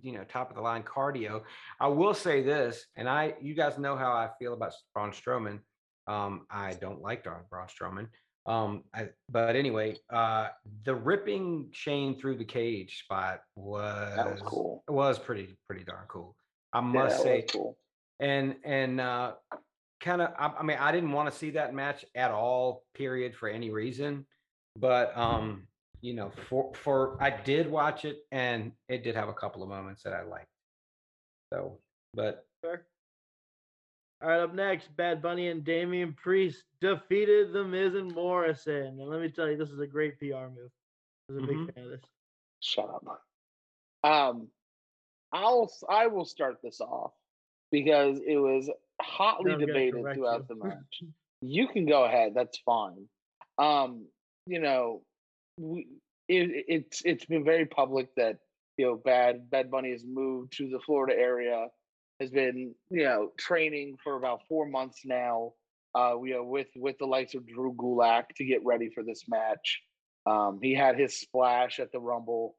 you 0.01 0.12
know 0.12 0.25
top 0.25 0.51
of 0.51 0.57
the 0.57 0.62
line 0.62 0.83
cardio. 0.83 1.43
I 1.79 1.88
will 1.88 2.14
say 2.14 2.43
this, 2.43 2.87
and 2.97 3.09
I 3.09 3.35
you 3.40 3.55
guys 3.55 3.79
know 3.79 3.95
how 3.95 4.12
I 4.12 4.31
feel 4.38 4.55
about 4.55 4.73
Braun 4.95 5.12
Strowman. 5.12 5.61
Um, 6.07 6.47
I 6.51 6.73
don't 6.75 7.01
like 7.01 7.25
Braun 7.25 7.69
Strowman. 7.69 8.09
Um, 8.47 8.85
I, 8.95 9.09
but 9.31 9.57
anyway, 9.57 9.97
uh, 10.11 10.49
the 10.85 10.95
ripping 10.95 11.69
Shane 11.73 12.19
through 12.19 12.37
the 12.37 12.45
cage 12.45 12.99
spot 12.99 13.41
was 13.57 14.17
was 14.17 14.41
cool. 14.45 14.85
was 14.89 15.19
pretty 15.19 15.57
pretty 15.67 15.85
darn 15.85 16.05
cool. 16.09 16.37
I 16.73 16.81
must 16.81 17.19
that 17.19 17.23
say, 17.23 17.45
cool. 17.51 17.79
and 18.21 18.57
and 18.65 19.01
uh, 19.01 19.33
kind 20.01 20.21
of, 20.21 20.33
I, 20.39 20.53
I 20.59 20.63
mean, 20.63 20.77
I 20.79 20.93
didn't 20.93 21.13
want 21.13 21.33
to 21.33 21.37
see 21.37 21.51
that 21.51 21.75
match 21.75 22.05
at 22.15 22.31
all, 22.31 22.85
period, 22.95 23.35
for 23.35 23.49
any 23.49 23.71
reason. 23.71 24.27
But 24.77 25.17
um, 25.17 25.67
you 26.03 26.13
know, 26.13 26.31
for 26.49 26.73
for 26.75 27.17
I 27.23 27.31
did 27.31 27.71
watch 27.71 28.05
it, 28.05 28.19
and 28.31 28.73
it 28.89 29.05
did 29.05 29.17
have 29.17 29.29
a 29.29 29.35
couple 29.35 29.63
of 29.63 29.71
moments 29.71 30.03
that 30.03 30.13
I 30.13 30.23
liked. 30.23 30.49
So, 31.53 31.79
but 32.13 32.45
Fair. 32.61 32.87
All 34.25 34.31
right, 34.31 34.41
up 34.41 34.55
next, 34.55 34.97
Bad 34.97 35.21
Bunny 35.21 35.49
and 35.49 35.63
Damian 35.63 36.15
Priest 36.15 36.65
defeated 36.81 37.53
The 37.53 37.63
Miz 37.63 37.95
and 37.95 38.11
Morrison. 38.15 38.99
And 38.99 38.99
let 38.99 39.21
me 39.21 39.29
tell 39.29 39.51
you, 39.51 39.59
this 39.59 39.69
is 39.69 39.81
a 39.81 39.87
great 39.87 40.19
PR 40.19 40.49
move. 40.49 40.71
I 41.29 41.33
was 41.35 41.37
a 41.37 41.41
Mhm. 41.43 41.47
big 41.67 41.75
fan 41.75 41.85
of 41.85 41.91
this. 41.91 42.01
Shut 42.61 42.89
up. 42.89 43.23
Um, 44.03 44.51
I'll 45.31 45.71
I 45.91 46.07
will 46.07 46.25
start 46.25 46.63
this 46.63 46.81
off 46.81 47.13
because 47.71 48.19
it 48.21 48.37
was 48.39 48.71
hotly 49.03 49.53
I'm 49.53 49.59
debated 49.59 50.07
throughout 50.15 50.41
you. 50.41 50.47
the 50.49 50.55
match. 50.65 51.03
You 51.43 51.69
can 51.69 51.85
go 51.85 52.05
ahead. 52.05 52.33
That's 52.33 52.57
fine. 52.61 53.07
Um, 53.59 54.09
you 54.47 54.59
know, 54.61 55.05
we 55.59 55.87
it, 56.29 56.65
it's 56.67 57.03
it's 57.05 57.27
been 57.27 57.45
very 57.45 57.67
public 57.67 58.15
that 58.15 58.39
you 58.79 58.87
know 58.87 58.97
Bad 58.97 59.51
Bad 59.51 59.71
Bunny 59.71 59.91
has 59.91 60.03
moved 60.03 60.55
to 60.57 60.71
the 60.71 60.81
Florida 60.81 61.15
area, 61.15 61.69
has 62.20 62.31
been 62.31 62.74
you 62.90 63.05
know 63.05 63.31
training 63.38 63.96
for 64.03 64.16
about 64.16 64.40
four 64.48 64.66
months 64.66 65.03
now. 65.05 65.53
Uh, 65.94 66.14
we 66.18 66.33
are 66.33 66.42
with 66.42 66.68
with 66.77 66.98
the 66.98 67.07
likes 67.07 67.35
of 67.35 67.46
Drew 67.46 67.72
Gulak 67.74 68.24
to 68.37 68.44
get 68.44 68.64
ready 68.64 68.90
for 68.90 69.03
this 69.03 69.24
match. 69.29 69.83
Um, 70.27 70.59
he 70.62 70.74
had 70.74 70.98
his 70.98 71.18
splash 71.20 71.79
at 71.79 71.92
the 71.92 72.00
Rumble. 72.00 72.57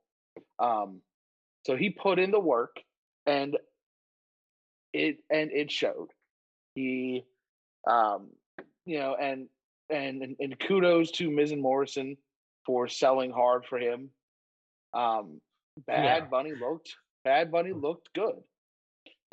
Um, 0.59 1.01
so 1.65 1.75
he 1.75 1.89
put 1.89 2.19
in 2.19 2.31
the 2.31 2.39
work, 2.39 2.77
and 3.25 3.57
it 4.93 5.17
and 5.29 5.51
it 5.51 5.71
showed. 5.71 6.09
He, 6.75 7.25
um, 7.89 8.29
you 8.85 8.99
know, 8.99 9.15
and 9.15 9.47
and 9.89 10.21
and, 10.21 10.35
and 10.39 10.59
kudos 10.59 11.11
to 11.11 11.29
Miz 11.31 11.51
and 11.51 11.61
Morrison 11.61 12.17
for 12.65 12.87
selling 12.87 13.31
hard 13.31 13.65
for 13.65 13.77
him. 13.79 14.09
Um, 14.93 15.41
Bad 15.87 16.23
Yeah. 16.23 16.25
Bunny 16.29 16.53
looked 16.59 16.95
Bad 17.23 17.51
Bunny 17.51 17.73
looked 17.73 18.09
good. 18.13 18.41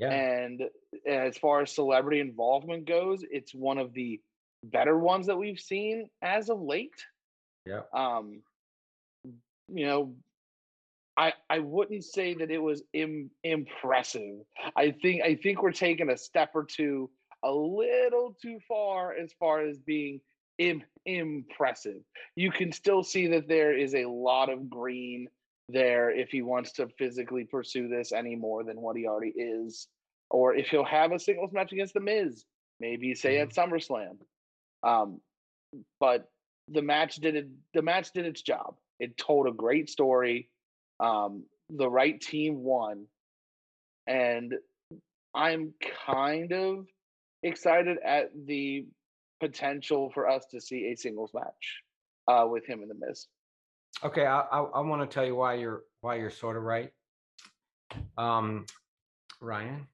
Yeah, 0.02 0.10
And 0.10 0.62
as 1.06 1.38
far 1.38 1.62
as 1.62 1.74
celebrity 1.74 2.20
involvement 2.20 2.86
goes, 2.86 3.24
it's 3.30 3.54
one 3.54 3.78
of 3.78 3.92
the 3.94 4.20
better 4.64 4.98
ones 4.98 5.26
that 5.26 5.36
we've 5.36 5.60
seen 5.60 6.08
as 6.22 6.50
of 6.50 6.60
late. 6.60 7.04
yeah. 7.66 7.82
Um, 7.94 8.42
you 9.68 9.86
know, 9.86 10.14
I 11.16 11.32
I 11.50 11.60
wouldn't 11.60 12.04
say 12.04 12.34
that 12.34 12.50
it 12.50 12.58
was 12.58 12.82
Im- 12.92 13.30
impressive. 13.44 14.40
I 14.76 14.90
think 14.90 15.22
I 15.22 15.34
think 15.36 15.62
we're 15.62 15.72
taking 15.72 16.10
a 16.10 16.16
step 16.16 16.50
or 16.54 16.64
two 16.64 17.10
a 17.44 17.52
little 17.52 18.36
too 18.40 18.58
far 18.68 19.14
as 19.14 19.32
far 19.38 19.60
as 19.66 19.78
being 19.78 20.20
Im- 20.58 20.84
impressive. 21.06 22.02
You 22.36 22.50
can 22.50 22.72
still 22.72 23.02
see 23.02 23.26
that 23.28 23.48
there 23.48 23.76
is 23.76 23.94
a 23.94 24.06
lot 24.06 24.48
of 24.48 24.70
green 24.70 25.28
there 25.72 26.10
if 26.10 26.30
he 26.30 26.42
wants 26.42 26.72
to 26.72 26.88
physically 26.98 27.44
pursue 27.44 27.88
this 27.88 28.12
any 28.12 28.36
more 28.36 28.64
than 28.64 28.80
what 28.80 28.96
he 28.96 29.06
already 29.06 29.30
is, 29.30 29.88
or 30.30 30.54
if 30.54 30.68
he'll 30.68 30.84
have 30.84 31.12
a 31.12 31.18
singles 31.18 31.52
match 31.52 31.72
against 31.72 31.94
the 31.94 32.00
Miz, 32.00 32.44
maybe 32.80 33.14
say 33.14 33.38
at 33.38 33.50
SummerSlam. 33.50 34.18
Um, 34.82 35.20
but 36.00 36.28
the 36.68 36.82
match 36.82 37.16
did 37.16 37.36
it. 37.36 37.48
The 37.74 37.82
match 37.82 38.12
did 38.12 38.26
its 38.26 38.42
job. 38.42 38.76
It 38.98 39.16
told 39.16 39.46
a 39.46 39.52
great 39.52 39.90
story. 39.90 40.48
Um, 41.00 41.44
the 41.70 41.88
right 41.88 42.20
team 42.20 42.62
won, 42.62 43.06
and 44.06 44.54
I'm 45.34 45.74
kind 46.06 46.52
of 46.52 46.86
excited 47.42 47.98
at 48.04 48.30
the 48.46 48.86
potential 49.40 50.10
for 50.14 50.28
us 50.28 50.46
to 50.52 50.60
see 50.60 50.92
a 50.92 50.96
singles 50.96 51.32
match 51.34 51.82
uh, 52.28 52.46
with 52.46 52.64
him 52.66 52.82
in 52.82 52.88
the 52.88 52.94
Miz. 52.94 53.26
Okay, 54.04 54.26
I 54.26 54.40
I, 54.40 54.60
I 54.62 54.80
want 54.80 55.08
to 55.08 55.12
tell 55.12 55.24
you 55.24 55.36
why 55.36 55.54
you're 55.54 55.82
why 56.00 56.16
you're 56.16 56.30
sort 56.30 56.56
of 56.56 56.62
right. 56.64 56.90
Um, 58.16 58.66
Ryan, 59.40 59.86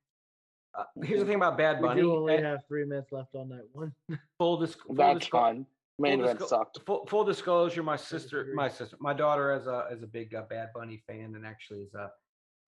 uh, 0.74 0.84
here's 1.02 1.20
the 1.20 1.26
thing 1.26 1.36
about 1.36 1.58
Bad 1.58 1.80
We 1.80 1.88
Bunny. 1.88 2.00
do 2.02 2.16
only 2.16 2.36
and 2.36 2.44
have 2.46 2.60
three 2.68 2.84
minutes 2.84 3.12
left 3.12 3.34
on 3.34 3.48
that 3.50 3.66
one. 3.72 3.92
full, 4.38 4.58
disc, 4.58 4.78
full, 4.86 4.94
That's 4.94 5.26
disclo- 5.26 5.30
fun. 5.30 5.66
Main 5.98 6.18
full 6.20 6.24
event 6.26 6.38
disclo- 6.40 6.48
sucked. 6.48 6.78
Full, 6.86 7.06
full 7.06 7.24
disclosure, 7.24 7.82
my 7.82 7.96
sister, 7.96 8.52
my 8.54 8.68
sister, 8.68 8.96
my 9.00 9.12
daughter 9.12 9.52
is 9.54 9.66
a 9.66 9.88
is 9.90 10.02
a 10.02 10.06
big 10.06 10.34
uh, 10.34 10.42
Bad 10.48 10.68
Bunny 10.74 11.02
fan, 11.06 11.34
and 11.34 11.44
actually 11.44 11.80
is 11.80 11.94
a 11.94 12.10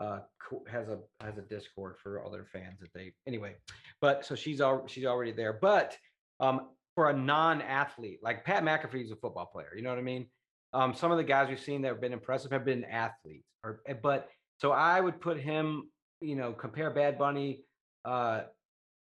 uh, 0.02 0.20
has 0.68 0.88
a 0.88 0.98
has 1.22 1.38
a 1.38 1.42
Discord 1.42 1.96
for 2.02 2.24
other 2.26 2.44
fans 2.52 2.80
that 2.80 2.92
they 2.92 3.12
anyway. 3.26 3.54
But 4.00 4.24
so 4.26 4.34
she's 4.34 4.60
al- 4.60 4.86
she's 4.88 5.04
already 5.06 5.32
there. 5.32 5.52
But 5.52 5.96
um, 6.40 6.70
for 6.96 7.10
a 7.10 7.16
non-athlete, 7.16 8.18
like 8.22 8.44
Pat 8.44 8.64
McAfee 8.64 9.04
is 9.04 9.10
a 9.12 9.16
football 9.16 9.46
player, 9.46 9.68
you 9.76 9.82
know 9.82 9.90
what 9.90 9.98
I 9.98 10.02
mean? 10.02 10.26
Um, 10.72 10.94
some 10.94 11.10
of 11.10 11.18
the 11.18 11.24
guys 11.24 11.48
we've 11.48 11.60
seen 11.60 11.82
that 11.82 11.88
have 11.88 12.00
been 12.00 12.12
impressive 12.12 12.50
have 12.52 12.64
been 12.64 12.84
athletes, 12.84 13.46
or 13.64 13.80
eh, 13.86 13.94
but 14.00 14.28
so 14.58 14.70
I 14.72 15.00
would 15.00 15.20
put 15.20 15.38
him, 15.40 15.90
you 16.20 16.36
know, 16.36 16.52
compare 16.52 16.90
Bad 16.90 17.18
Bunny 17.18 17.64
uh, 18.04 18.42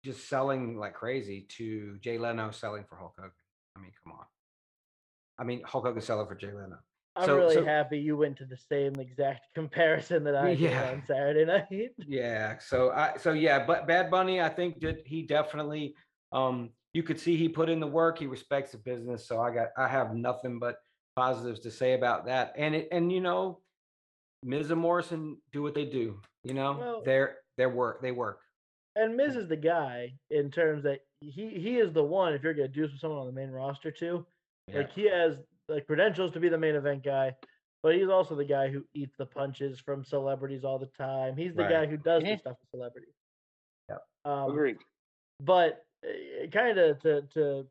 just 0.05 0.29
selling 0.29 0.77
like 0.77 0.93
crazy 0.93 1.45
to 1.57 1.97
Jay 2.01 2.17
Leno 2.17 2.51
selling 2.51 2.85
for 2.87 2.95
Hulk 2.97 3.13
Hogan. 3.17 3.31
I 3.75 3.81
mean, 3.81 3.91
come 4.03 4.13
on. 4.13 4.25
I 5.39 5.43
mean, 5.43 5.61
Hulk 5.65 5.85
Hogan 5.85 6.01
selling 6.01 6.27
for 6.27 6.35
Jay 6.35 6.47
Leno. 6.51 6.77
I'm 7.15 7.25
So- 7.25 7.35
really 7.37 7.55
so- 7.55 7.65
happy 7.65 7.99
you 7.99 8.15
went 8.15 8.37
to 8.37 8.45
the 8.45 8.57
same 8.57 8.93
exact 8.99 9.41
comparison 9.55 10.23
that 10.23 10.35
I 10.35 10.49
did 10.51 10.59
Yeah. 10.59 10.91
on 10.91 11.03
Saturday 11.05 11.45
night. 11.45 11.91
Yeah. 12.07 12.59
So 12.59 12.91
I 12.91 13.17
so 13.17 13.33
yeah, 13.33 13.65
but 13.65 13.87
Bad 13.87 14.09
Bunny, 14.09 14.39
I 14.39 14.49
think 14.49 14.79
did 14.79 15.01
he 15.05 15.23
definitely 15.23 15.95
um 16.31 16.69
you 16.93 17.03
could 17.03 17.19
see 17.19 17.35
he 17.35 17.49
put 17.49 17.69
in 17.69 17.79
the 17.79 17.87
work, 17.87 18.17
he 18.19 18.27
respects 18.27 18.71
the 18.71 18.77
business. 18.77 19.27
So 19.27 19.41
I 19.41 19.53
got 19.53 19.67
I 19.77 19.87
have 19.87 20.15
nothing 20.15 20.59
but 20.59 20.77
positives 21.21 21.59
to 21.61 21.71
say 21.71 21.93
about 21.93 22.25
that. 22.27 22.53
And 22.57 22.75
it 22.75 22.87
and 22.91 23.11
you 23.11 23.19
know, 23.19 23.59
Miz 24.43 24.69
and 24.71 24.79
Morrison 24.79 25.37
do 25.51 25.63
what 25.63 25.73
they 25.73 25.83
do, 25.85 26.21
you 26.43 26.53
know, 26.53 26.77
Well- 26.79 27.01
they're 27.03 27.37
they're 27.57 27.69
work, 27.69 28.01
they 28.01 28.11
work. 28.11 28.39
And 28.95 29.15
Miz 29.17 29.35
is 29.35 29.47
the 29.47 29.55
guy 29.57 30.13
in 30.29 30.49
terms 30.51 30.83
that 30.83 31.01
he 31.21 31.49
he 31.49 31.77
is 31.79 31.91
the 31.91 32.03
one 32.03 32.33
if 32.33 32.43
you're 32.43 32.53
gonna 32.53 32.67
do 32.67 32.83
this 32.83 32.91
with 32.91 33.01
someone 33.01 33.19
on 33.19 33.25
the 33.25 33.31
main 33.33 33.49
roster 33.51 33.91
too. 33.91 34.25
Yeah. 34.67 34.77
Like 34.79 34.91
he 34.93 35.09
has 35.09 35.37
the 35.67 35.81
credentials 35.81 36.31
to 36.33 36.39
be 36.39 36.49
the 36.49 36.57
main 36.57 36.75
event 36.75 37.03
guy, 37.03 37.35
but 37.83 37.95
he's 37.95 38.09
also 38.09 38.35
the 38.35 38.45
guy 38.45 38.69
who 38.69 38.85
eats 38.93 39.15
the 39.17 39.25
punches 39.25 39.79
from 39.79 40.03
celebrities 40.05 40.63
all 40.63 40.77
the 40.79 40.89
time. 40.97 41.35
He's 41.35 41.53
the 41.55 41.63
guy 41.63 41.85
who 41.87 41.97
does 41.97 42.23
the 42.23 42.37
stuff 42.37 42.57
with 42.61 42.69
celebrities. 42.79 43.13
Yeah, 43.89 43.97
Um, 44.25 44.51
Agreed. 44.51 44.77
but 45.39 45.83
kind 46.51 46.77
of 46.77 46.99
to 47.01 47.21
to 47.33 47.67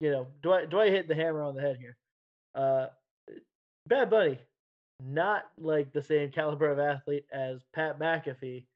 you 0.00 0.10
know 0.10 0.26
do 0.42 0.52
I 0.52 0.66
do 0.66 0.80
I 0.80 0.90
hit 0.90 1.06
the 1.08 1.14
hammer 1.14 1.42
on 1.42 1.54
the 1.54 1.60
head 1.62 1.76
here? 1.78 1.96
Uh, 2.54 2.86
Bad 3.86 4.10
Bunny, 4.10 4.38
not 5.00 5.50
like 5.58 5.92
the 5.92 6.02
same 6.02 6.30
caliber 6.30 6.70
of 6.70 6.78
athlete 6.78 7.26
as 7.32 7.64
Pat 7.72 7.98
McAfee. 7.98 8.66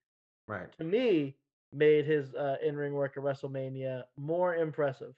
right. 0.49 0.73
To 0.79 0.85
me, 0.85 1.37
made 1.73 2.07
his 2.07 2.35
uh, 2.35 2.57
in 2.63 2.77
ring 2.77 2.93
work 2.95 3.17
at 3.17 3.23
WrestleMania 3.23 4.05
more 4.17 4.55
impressive 4.57 5.15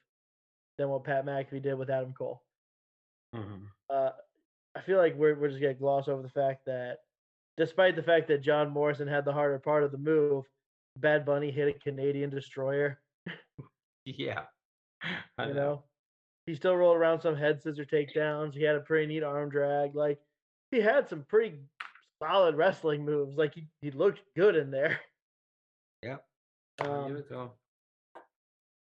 than 0.77 0.89
what 0.89 1.05
Pat 1.05 1.25
McAfee 1.25 1.63
did 1.63 1.75
with 1.75 1.91
Adam 1.91 2.13
Cole. 2.13 2.43
Mhm. 3.35 3.69
Uh, 3.91 4.13
I 4.75 4.81
feel 4.83 4.99
like 4.99 5.15
we're 5.15 5.35
we're 5.39 5.49
just 5.49 5.61
gonna 5.61 5.75
gloss 5.75 6.09
over 6.09 6.23
the 6.23 6.29
fact 6.29 6.65
that, 6.67 6.99
despite 7.57 7.97
the 7.97 8.03
fact 8.03 8.29
that 8.29 8.39
John 8.43 8.71
Morrison 8.71 9.09
had 9.09 9.25
the 9.25 9.33
harder 9.33 9.59
part 9.59 9.83
of 9.85 9.93
the 9.93 9.99
move, 9.99 10.45
Bad 10.97 11.25
Bunny 11.25 11.51
hit 11.51 11.75
a 11.75 11.79
Canadian 11.79 12.31
destroyer. 12.31 13.01
Yeah. 14.05 14.47
I 15.37 15.49
you 15.49 15.55
know 15.55 15.85
he 16.49 16.55
still 16.55 16.75
rolled 16.75 16.97
around 16.97 17.21
some 17.21 17.37
head 17.37 17.63
scissor 17.63 17.85
takedowns 17.85 18.55
he 18.55 18.63
had 18.63 18.75
a 18.75 18.81
pretty 18.81 19.07
neat 19.07 19.23
arm 19.23 19.51
drag 19.51 19.95
like 19.95 20.19
he 20.71 20.81
had 20.81 21.07
some 21.09 21.23
pretty 21.29 21.59
solid 22.23 22.57
wrestling 22.57 23.05
moves 23.05 23.37
like 23.37 23.55
he, 23.55 23.67
he 23.83 23.91
looked 23.91 24.23
good 24.35 24.57
in 24.57 24.71
there 24.71 24.99
Yep. 26.03 26.25
I'll 26.81 27.07
give 27.09 27.17
um, 27.17 27.17
it 27.19 27.29
to 27.29 27.35
him. 27.39 27.49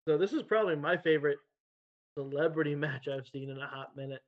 so 0.08 0.16
this 0.18 0.32
is 0.32 0.42
probably 0.42 0.76
my 0.76 0.96
favorite 0.96 1.38
celebrity 2.16 2.74
match 2.86 3.06
i've 3.06 3.28
seen 3.28 3.50
in 3.50 3.58
a 3.58 3.66
hot 3.66 3.94
minute 3.96 4.22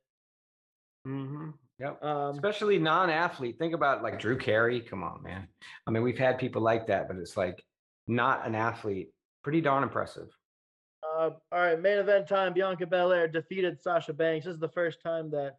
Mhm. 1.09 1.55
Yep. 1.79 2.05
um 2.05 2.35
Especially 2.35 2.79
non-athlete. 2.79 3.59
Think 3.59 3.73
about 3.73 4.03
like 4.03 4.19
Drew 4.19 4.37
Carey. 4.37 4.83
Come 4.83 5.03
on, 5.03 5.23
man. 5.23 5.49
I 5.87 5.91
mean, 5.91 6.03
we've 6.03 6.19
had 6.19 6.37
people 6.39 6.61
like 6.61 6.87
that, 6.89 7.09
but 7.09 7.17
it's 7.17 7.39
like 7.39 7.65
not 8.07 8.47
an 8.47 8.55
athlete. 8.55 9.09
Pretty 9.43 9.63
darn 9.63 9.83
impressive. 9.83 10.29
Uh, 11.21 11.31
all 11.53 11.61
right 11.61 11.81
main 11.81 11.99
event 11.99 12.27
time 12.29 12.53
bianca 12.53 12.87
belair 12.87 13.29
defeated 13.29 13.81
sasha 13.81 14.13
banks 14.13 14.47
this 14.47 14.55
is 14.55 14.61
the 14.61 14.69
first 14.69 14.99
time 15.03 15.31
that 15.31 15.59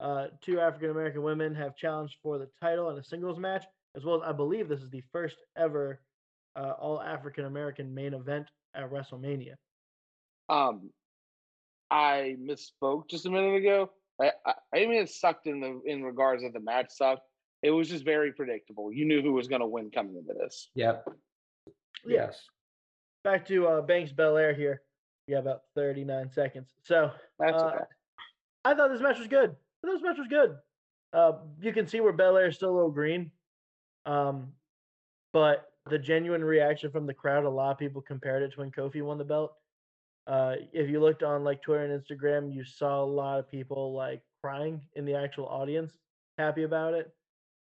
uh, 0.00 0.26
two 0.42 0.60
african 0.60 0.90
american 0.90 1.22
women 1.22 1.54
have 1.54 1.76
challenged 1.76 2.16
for 2.22 2.38
the 2.38 2.48
title 2.60 2.90
in 2.90 2.98
a 2.98 3.04
singles 3.04 3.38
match 3.38 3.64
as 3.96 4.04
well 4.04 4.16
as 4.22 4.28
i 4.28 4.32
believe 4.32 4.68
this 4.68 4.82
is 4.82 4.90
the 4.90 5.02
first 5.12 5.36
ever 5.56 6.00
uh, 6.56 6.72
all 6.80 7.00
african 7.00 7.44
american 7.44 7.94
main 7.94 8.14
event 8.14 8.46
at 8.74 8.90
wrestlemania 8.90 9.54
Um, 10.48 10.90
I 11.90 12.36
misspoke 12.40 13.08
just 13.08 13.26
a 13.26 13.30
minute 13.30 13.56
ago. 13.56 13.90
I, 14.20 14.32
I, 14.46 14.54
I 14.74 14.78
mean 14.86 14.94
it 15.02 15.10
sucked 15.10 15.46
in 15.46 15.60
the 15.60 15.80
in 15.86 16.02
regards 16.02 16.42
of 16.44 16.52
the 16.52 16.60
match 16.60 16.88
sucked. 16.90 17.22
It 17.62 17.70
was 17.70 17.88
just 17.88 18.04
very 18.04 18.32
predictable. 18.32 18.92
You 18.92 19.04
knew 19.06 19.22
who 19.22 19.32
was 19.32 19.48
going 19.48 19.62
to 19.62 19.66
win 19.66 19.90
coming 19.90 20.16
into 20.16 20.34
this. 20.34 20.68
Yep. 20.74 21.04
Yeah. 22.06 22.26
Yes. 22.26 22.42
back 23.24 23.46
to 23.48 23.66
uh, 23.68 23.82
Banks 23.82 24.12
Belair 24.12 24.54
here. 24.54 24.82
We 25.28 25.34
got 25.34 25.40
about 25.40 25.64
39 25.74 26.30
seconds. 26.30 26.74
So 26.82 27.12
That's 27.38 27.62
Uh, 27.62 27.66
okay. 27.66 27.84
I 28.64 28.74
thought 28.74 28.88
this 28.90 29.02
match 29.02 29.18
was 29.18 29.28
good. 29.28 29.50
I 29.50 29.86
thought 29.86 29.92
this 29.92 30.02
match 30.02 30.18
was 30.18 30.26
good. 30.26 30.58
Uh, 31.12 31.32
you 31.60 31.72
can 31.72 31.86
see 31.86 32.00
where 32.00 32.12
Belair 32.12 32.46
is 32.46 32.56
still 32.56 32.70
a 32.70 32.74
little 32.74 32.90
green. 32.90 33.30
Um, 34.06 34.54
but 35.32 35.70
the 35.86 35.98
genuine 35.98 36.42
reaction 36.42 36.90
from 36.90 37.06
the 37.06 37.14
crowd, 37.14 37.44
a 37.44 37.48
lot 37.48 37.70
of 37.72 37.78
people 37.78 38.00
compared 38.00 38.42
it 38.42 38.52
to 38.52 38.60
when 38.60 38.70
Kofi 38.70 39.02
won 39.02 39.18
the 39.18 39.24
belt. 39.24 39.54
Uh, 40.26 40.56
if 40.72 40.88
you 40.88 40.98
looked 41.00 41.22
on 41.22 41.44
like 41.44 41.62
Twitter 41.62 41.84
and 41.84 42.02
Instagram, 42.02 42.52
you 42.52 42.64
saw 42.64 43.02
a 43.02 43.04
lot 43.04 43.38
of 43.38 43.48
people 43.48 43.92
like 43.92 44.22
crying 44.42 44.80
in 44.94 45.04
the 45.04 45.14
actual 45.14 45.46
audience, 45.46 45.92
happy 46.38 46.62
about 46.62 46.94
it. 46.94 47.14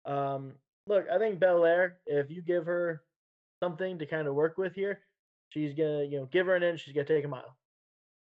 Um, 0.05 0.55
look, 0.87 1.07
I 1.09 1.19
think 1.19 1.41
Belair, 1.41 1.99
if 2.07 2.31
you 2.31 2.43
give 2.43 2.67
her 2.67 3.03
something 3.63 3.99
to 3.99 4.07
kind 4.07 4.29
of 4.29 4.35
work 4.35 4.57
with 4.59 4.75
here, 4.75 5.01
she's 5.51 5.75
gonna, 5.75 6.05
you 6.05 6.19
know, 6.19 6.27
give 6.27 6.47
her 6.47 6.55
an 6.55 6.63
inch, 6.63 6.81
she's 6.85 6.95
gonna 6.95 7.07
take 7.07 7.25
a 7.25 7.29
mile. 7.29 7.57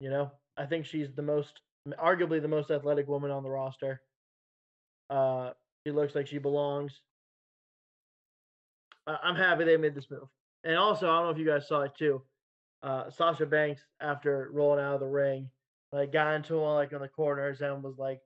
You 0.01 0.11
know, 0.11 0.31
I 0.57 0.67
think 0.67 0.87
she's 0.87 1.09
the 1.15 1.23
most, 1.23 1.61
arguably 1.89 2.41
the 2.41 2.49
most 2.49 2.71
athletic 2.71 3.09
woman 3.09 3.31
on 3.31 3.43
the 3.43 3.51
roster. 3.51 4.01
Uh, 5.11 5.53
she 5.87 5.93
looks 5.93 6.15
like 6.15 6.27
she 6.27 6.39
belongs. 6.39 7.01
I- 9.07 9.19
I'm 9.23 9.37
happy 9.37 9.65
they 9.65 9.77
made 9.77 9.95
this 9.95 10.11
move. 10.11 10.29
And 10.65 10.77
also, 10.77 11.09
I 11.09 11.17
don't 11.17 11.25
know 11.25 11.31
if 11.31 11.39
you 11.39 11.47
guys 11.47 11.67
saw 11.69 11.83
it 11.83 11.93
too. 11.99 12.23
Uh, 12.83 13.11
Sasha 13.11 13.47
Banks, 13.47 13.83
after 14.01 14.51
rolling 14.53 14.85
out 14.85 14.95
of 14.95 15.01
the 15.01 15.07
ring, 15.07 15.51
like 15.93 16.13
got 16.13 16.35
into 16.35 16.59
one 16.59 16.75
like 16.75 16.93
on 16.93 17.01
the 17.01 17.09
corners 17.09 17.61
and 17.61 17.83
was 17.83 17.99
like, 17.99 18.21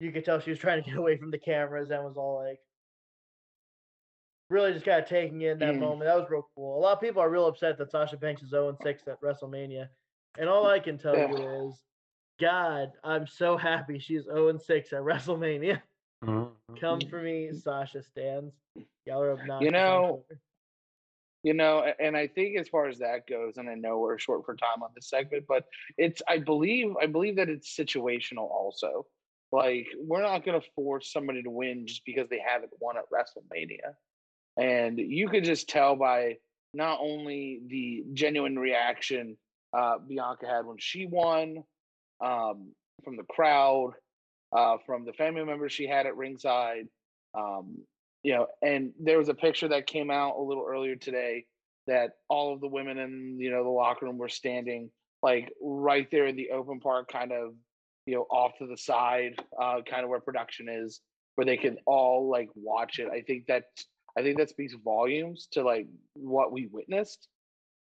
you 0.00 0.12
could 0.12 0.24
tell 0.24 0.40
she 0.40 0.50
was 0.50 0.58
trying 0.58 0.82
to 0.82 0.90
get 0.90 0.98
away 0.98 1.16
from 1.16 1.30
the 1.30 1.38
cameras 1.38 1.90
and 1.90 2.02
was 2.04 2.16
all 2.16 2.42
like, 2.44 2.58
really 4.50 4.72
just 4.72 4.84
kind 4.84 5.02
of 5.02 5.08
taking 5.08 5.40
in 5.42 5.58
that 5.58 5.74
Mm. 5.74 5.80
moment. 5.80 6.08
That 6.08 6.18
was 6.18 6.28
real 6.30 6.48
cool. 6.54 6.78
A 6.78 6.80
lot 6.80 6.92
of 6.92 7.00
people 7.00 7.22
are 7.22 7.30
real 7.30 7.46
upset 7.46 7.78
that 7.78 7.90
Sasha 7.90 8.16
Banks 8.16 8.42
is 8.42 8.50
0 8.50 8.76
6 8.82 9.08
at 9.08 9.20
WrestleMania. 9.20 9.88
And 10.38 10.48
all 10.48 10.66
I 10.66 10.80
can 10.80 10.98
tell 10.98 11.16
you 11.16 11.68
is, 11.70 11.82
God, 12.38 12.92
I'm 13.02 13.26
so 13.26 13.56
happy 13.56 13.98
she's 13.98 14.24
0 14.24 14.58
6 14.58 14.92
at 14.92 15.02
WrestleMania. 15.02 15.82
Mhm. 16.22 16.52
Come 16.78 17.00
for 17.02 17.22
me, 17.22 17.52
Sasha 17.52 18.02
stands. 18.02 18.54
Y'all 19.06 19.22
are 19.22 19.32
obnoxious. 19.32 19.66
on 19.68 19.72
know, 19.72 20.26
You 21.42 21.52
know, 21.52 21.80
and 22.00 22.16
I 22.16 22.26
think 22.26 22.58
as 22.58 22.68
far 22.68 22.86
as 22.86 22.98
that 23.00 23.26
goes, 23.26 23.58
and 23.58 23.68
I 23.68 23.74
know 23.74 23.98
we're 23.98 24.18
short 24.18 24.46
for 24.46 24.56
time 24.56 24.82
on 24.82 24.90
this 24.94 25.08
segment, 25.08 25.46
but 25.46 25.68
it's 25.98 26.22
I 26.26 26.38
believe 26.38 26.96
I 26.96 27.06
believe 27.06 27.36
that 27.36 27.50
it's 27.50 27.76
situational 27.76 28.50
also. 28.50 29.06
Like 29.52 29.86
we're 29.98 30.22
not 30.22 30.44
going 30.44 30.60
to 30.60 30.70
force 30.74 31.12
somebody 31.12 31.42
to 31.42 31.50
win 31.50 31.86
just 31.86 32.04
because 32.06 32.28
they 32.30 32.38
haven't 32.40 32.72
won 32.80 32.96
at 32.96 33.04
WrestleMania, 33.10 33.94
and 34.56 34.98
you 34.98 35.28
could 35.28 35.44
just 35.44 35.68
tell 35.68 35.96
by 35.96 36.36
not 36.72 36.98
only 37.00 37.60
the 37.68 38.04
genuine 38.12 38.58
reaction 38.58 39.36
uh, 39.72 39.98
Bianca 39.98 40.46
had 40.46 40.66
when 40.66 40.78
she 40.78 41.06
won, 41.06 41.64
um, 42.24 42.72
from 43.02 43.16
the 43.16 43.24
crowd, 43.24 43.92
uh, 44.52 44.76
from 44.86 45.04
the 45.04 45.12
family 45.12 45.44
members 45.44 45.72
she 45.72 45.86
had 45.86 46.06
at 46.06 46.16
ringside, 46.16 46.86
um, 47.34 47.78
you 48.22 48.32
know, 48.32 48.46
and 48.62 48.92
there 49.00 49.18
was 49.18 49.28
a 49.28 49.34
picture 49.34 49.68
that 49.68 49.86
came 49.86 50.10
out 50.10 50.36
a 50.36 50.42
little 50.42 50.64
earlier 50.66 50.96
today 50.96 51.44
that 51.86 52.12
all 52.28 52.54
of 52.54 52.60
the 52.60 52.68
women 52.68 52.98
in 52.98 53.36
you 53.38 53.50
know 53.50 53.62
the 53.62 53.68
locker 53.68 54.06
room 54.06 54.16
were 54.16 54.28
standing 54.28 54.90
like 55.22 55.52
right 55.60 56.08
there 56.10 56.26
in 56.26 56.36
the 56.36 56.50
open 56.50 56.80
part, 56.80 57.08
kind 57.08 57.32
of 57.32 57.54
you 58.06 58.14
know 58.14 58.22
off 58.30 58.52
to 58.58 58.66
the 58.66 58.76
side, 58.76 59.34
uh, 59.60 59.80
kind 59.88 60.04
of 60.04 60.08
where 60.08 60.20
production 60.20 60.68
is, 60.68 61.00
where 61.34 61.44
they 61.44 61.56
can 61.56 61.76
all 61.86 62.30
like 62.30 62.48
watch 62.54 62.98
it. 62.98 63.08
I 63.12 63.20
think 63.22 63.46
that 63.46 63.64
I 64.16 64.22
think 64.22 64.38
that 64.38 64.48
speaks 64.48 64.74
volumes 64.74 65.48
to 65.52 65.62
like 65.62 65.86
what 66.14 66.52
we 66.52 66.66
witnessed. 66.66 67.28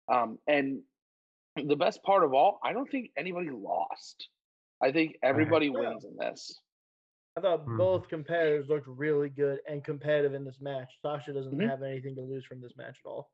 Um, 0.08 0.38
and 0.46 0.80
the 1.56 1.76
best 1.76 2.02
part 2.02 2.24
of 2.24 2.32
all, 2.34 2.58
I 2.64 2.72
don't 2.72 2.90
think 2.90 3.10
anybody 3.16 3.50
lost. 3.50 4.28
I 4.82 4.92
think 4.92 5.16
everybody 5.22 5.66
Yeah. 5.66 5.78
wins 5.78 6.04
in 6.04 6.16
this. 6.16 6.60
I 7.36 7.40
thought 7.42 7.66
Mhm. 7.66 7.76
both 7.76 8.08
competitors 8.08 8.66
looked 8.68 8.86
really 8.86 9.28
good 9.28 9.60
and 9.68 9.84
competitive 9.84 10.32
in 10.34 10.44
this 10.44 10.60
match. 10.60 10.90
Sasha 11.02 11.32
doesn't 11.34 11.56
Mhm. 11.56 11.68
have 11.68 11.82
anything 11.82 12.14
to 12.14 12.22
lose 12.22 12.44
from 12.46 12.60
this 12.60 12.74
match 12.76 12.98
at 13.04 13.08
all. 13.08 13.30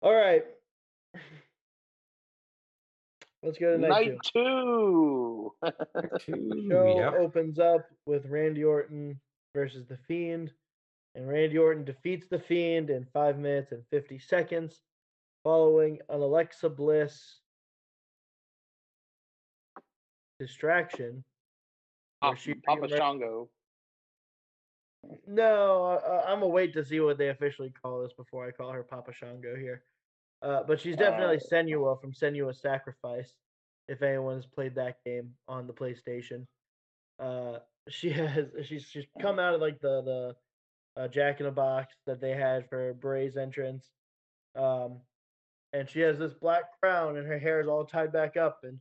All 0.00 0.14
right. 0.14 0.46
Let's 3.42 3.58
go 3.58 3.72
to 3.72 3.78
night, 3.78 3.88
Night 3.88 4.18
two. 4.22 5.52
two. 5.52 5.54
Two, 6.20 6.68
Show 6.68 6.98
yep. 6.98 7.14
opens 7.14 7.58
up 7.58 7.88
with 8.06 8.26
Randy 8.26 8.64
Orton 8.64 9.20
versus 9.54 9.86
The 9.86 9.96
Fiend. 9.98 10.52
And 11.14 11.28
Randy 11.28 11.58
Orton 11.58 11.84
defeats 11.84 12.26
The 12.28 12.38
Fiend 12.38 12.90
in 12.90 13.06
5 13.12 13.38
minutes 13.38 13.72
and 13.72 13.82
50 13.90 14.18
seconds, 14.18 14.80
following 15.42 15.98
an 16.08 16.20
Alexa 16.20 16.68
Bliss 16.68 17.40
distraction. 20.38 21.24
Papa, 22.20 22.36
she 22.36 22.54
Papa 22.54 22.88
Shango. 22.88 23.48
No, 25.26 25.84
uh, 25.84 26.24
I'm 26.26 26.40
gonna 26.40 26.48
wait 26.48 26.72
to 26.74 26.84
see 26.84 27.00
what 27.00 27.18
they 27.18 27.28
officially 27.28 27.72
call 27.82 28.02
this 28.02 28.12
before 28.12 28.46
I 28.46 28.50
call 28.50 28.72
her 28.72 28.82
Papa 28.82 29.12
Shango 29.12 29.54
here. 29.56 29.84
Uh, 30.42 30.62
but 30.64 30.80
she's 30.80 30.96
definitely 30.96 31.36
Uh, 31.36 31.54
Senua 31.54 32.00
from 32.00 32.12
Senua's 32.12 32.60
Sacrifice. 32.60 33.34
If 33.88 34.02
anyone's 34.02 34.46
played 34.46 34.74
that 34.74 35.02
game 35.04 35.34
on 35.46 35.66
the 35.66 35.72
PlayStation, 35.72 36.46
uh, 37.18 37.60
she 37.88 38.10
has 38.10 38.46
she's 38.64 38.84
she's 38.84 39.06
come 39.20 39.38
out 39.38 39.54
of 39.54 39.60
like 39.60 39.80
the 39.80 40.02
the 40.02 40.36
uh, 40.98 41.08
Jack 41.08 41.40
in 41.40 41.46
a 41.46 41.50
Box 41.50 41.94
that 42.06 42.20
they 42.20 42.32
had 42.34 42.68
for 42.68 42.92
Bray's 42.94 43.36
entrance, 43.36 43.88
um, 44.56 45.00
and 45.72 45.88
she 45.88 46.00
has 46.00 46.18
this 46.18 46.34
black 46.34 46.78
crown 46.80 47.16
and 47.18 47.26
her 47.26 47.38
hair 47.38 47.60
is 47.60 47.68
all 47.68 47.84
tied 47.84 48.12
back 48.12 48.36
up 48.36 48.60
and 48.64 48.78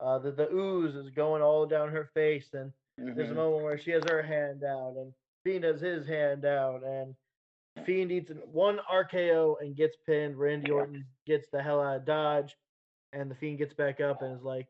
uh, 0.00 0.18
the 0.18 0.30
the 0.30 0.48
ooze 0.52 0.94
is 0.94 1.10
going 1.10 1.42
all 1.42 1.66
down 1.66 1.88
her 1.90 2.06
face 2.14 2.54
and 2.54 2.72
there's 2.96 3.30
a 3.30 3.32
Mhm. 3.32 3.36
moment 3.36 3.64
where 3.64 3.78
she 3.78 3.90
has 3.90 4.04
her 4.08 4.22
hand 4.22 4.62
out 4.64 4.96
and 4.96 5.12
Fiend 5.44 5.64
has 5.64 5.80
his 5.80 6.06
hand 6.06 6.44
out 6.44 6.84
and 6.84 7.16
Fiend 7.84 8.10
eats 8.12 8.30
one 8.46 8.78
RKO 8.90 9.56
and 9.60 9.74
gets 9.76 9.96
pinned. 10.06 10.36
Randy 10.38 10.70
Orton 10.70 11.04
gets 11.26 11.48
the 11.50 11.62
hell 11.62 11.80
out 11.80 11.96
of 11.96 12.04
Dodge 12.04 12.56
and 13.12 13.30
the 13.30 13.34
Fiend 13.34 13.58
gets 13.58 13.74
back 13.74 14.00
up 14.00 14.22
and 14.22 14.36
is 14.36 14.42
like, 14.42 14.68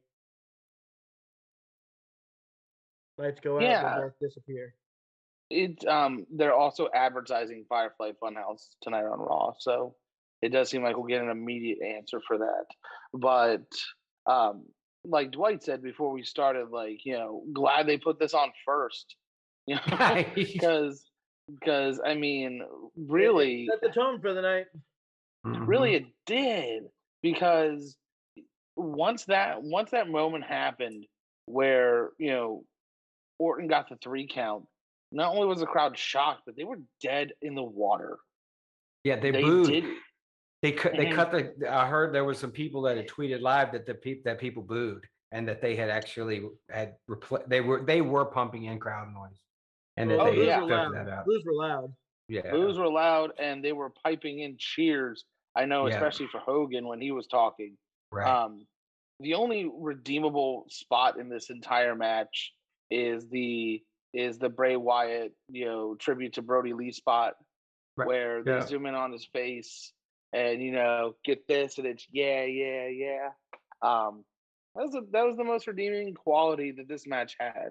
lights 3.18 3.40
go 3.40 3.56
out, 3.56 3.62
Yeah. 3.62 4.08
disappear. 4.20 4.74
It's 5.50 5.84
um 5.86 6.26
they're 6.30 6.54
also 6.54 6.88
advertising 6.94 7.64
Firefly 7.68 8.12
Funhouse 8.22 8.68
tonight 8.82 9.04
on 9.04 9.18
Raw, 9.18 9.52
so 9.58 9.94
it 10.42 10.50
does 10.52 10.68
seem 10.70 10.82
like 10.82 10.96
we'll 10.96 11.06
get 11.06 11.22
an 11.22 11.30
immediate 11.30 11.78
answer 11.82 12.20
for 12.26 12.38
that. 12.38 12.66
But 13.14 13.66
um 14.30 14.66
like 15.04 15.30
Dwight 15.30 15.62
said 15.62 15.82
before 15.82 16.10
we 16.12 16.22
started, 16.22 16.68
like, 16.70 17.04
you 17.04 17.14
know, 17.14 17.44
glad 17.52 17.86
they 17.86 17.96
put 17.98 18.18
this 18.18 18.34
on 18.34 18.50
first. 18.64 19.16
You 19.68 19.76
know, 19.76 20.24
because 20.34 21.10
because 21.60 22.00
I 22.04 22.14
mean, 22.14 22.62
It- 22.62 22.64
it 22.64 23.02
really 23.12 23.66
set 23.70 23.80
the 23.82 23.90
tone 23.90 24.20
for 24.20 24.32
the 24.32 24.40
night. 24.42 24.66
really 25.44 25.92
Mm-hmm. 25.92 26.06
it 26.06 26.12
did 26.26 26.82
because 27.22 27.96
once 28.76 29.24
that 29.26 29.62
once 29.62 29.90
that 29.90 30.08
moment 30.08 30.44
happened 30.44 31.06
where 31.46 32.10
you 32.18 32.30
know 32.30 32.64
Orton 33.38 33.68
got 33.68 33.88
the 33.88 33.96
three 33.96 34.26
count, 34.26 34.66
not 35.12 35.34
only 35.34 35.46
was 35.46 35.60
the 35.60 35.66
crowd 35.66 35.96
shocked, 35.96 36.42
but 36.46 36.56
they 36.56 36.64
were 36.64 36.78
dead 37.02 37.32
in 37.42 37.54
the 37.54 37.62
water. 37.62 38.18
yeah, 39.04 39.18
they, 39.18 39.30
They 39.30 39.42
booed. 39.42 39.66
did 39.70 39.84
They 40.62 40.72
cut. 40.72 40.96
They 40.96 41.10
cut 41.10 41.30
the. 41.30 41.54
I 41.72 41.86
heard 41.86 42.12
there 42.14 42.24
was 42.24 42.38
some 42.38 42.50
people 42.50 42.82
that 42.82 42.96
had 42.96 43.08
tweeted 43.08 43.40
live 43.40 43.72
that 43.72 43.86
the 43.86 43.94
people 43.94 44.22
that 44.24 44.38
people 44.40 44.62
booed 44.62 45.06
and 45.32 45.46
that 45.48 45.60
they 45.62 45.76
had 45.76 45.88
actually 45.90 46.42
had 46.68 46.96
repl- 47.08 47.46
They 47.48 47.60
were 47.60 47.82
they 47.84 48.00
were 48.00 48.24
pumping 48.24 48.64
in 48.64 48.78
crowd 48.80 49.12
noise, 49.14 49.38
and 49.96 50.10
that 50.10 50.18
Oh, 50.20 50.26
they 50.30 50.36
boos 50.36 50.46
yeah. 50.46 50.60
were 50.60 50.66
loud. 50.68 50.94
that 50.94 51.08
out. 51.08 51.26
Boos 51.26 51.42
were 51.46 51.54
loud. 51.54 51.94
Yeah. 52.28 52.50
boos 52.50 52.76
were 52.76 52.90
loud 52.90 53.30
and 53.38 53.64
they 53.64 53.72
were 53.72 53.90
piping 54.04 54.40
in 54.40 54.56
cheers. 54.58 55.24
I 55.54 55.64
know, 55.64 55.86
Yeah. 55.86 55.94
especially 55.94 56.26
for 56.26 56.40
Hogan 56.40 56.86
when 56.86 57.00
he 57.00 57.10
was 57.10 57.26
talking. 57.26 57.74
Right. 58.12 58.28
Um, 58.28 58.66
the 59.20 59.32
only 59.34 59.70
redeemable 59.72 60.66
spot 60.68 61.18
in 61.18 61.28
this 61.30 61.48
entire 61.50 61.94
match 61.96 62.52
is 62.90 63.28
the 63.30 63.82
is 64.14 64.38
the 64.38 64.48
Bray 64.48 64.76
Wyatt, 64.76 65.32
you 65.48 65.66
know, 65.66 65.94
tribute 65.96 66.34
to 66.34 66.42
Brodie 66.42 66.72
Lee 66.72 66.92
spot 66.92 67.34
Right, 67.96 68.06
where 68.06 68.44
they 68.44 68.52
yeah. 68.52 68.66
zoom 68.66 68.86
in 68.86 68.94
on 68.94 69.10
his 69.12 69.24
face 69.24 69.92
and 70.32 70.62
you 70.62 70.70
know 70.70 71.14
get 71.24 71.48
this 71.48 71.78
and 71.78 71.86
it's 71.86 72.06
yeah 72.12 72.44
yeah 72.44 72.86
yeah. 72.86 73.28
Um, 73.82 74.24
that 74.76 74.84
was 74.84 74.94
a, 74.94 75.00
that 75.10 75.24
was 75.26 75.36
the 75.36 75.42
most 75.44 75.66
redeeming 75.66 76.14
quality 76.14 76.70
that 76.72 76.86
this 76.88 77.06
match 77.08 77.36
had. 77.40 77.70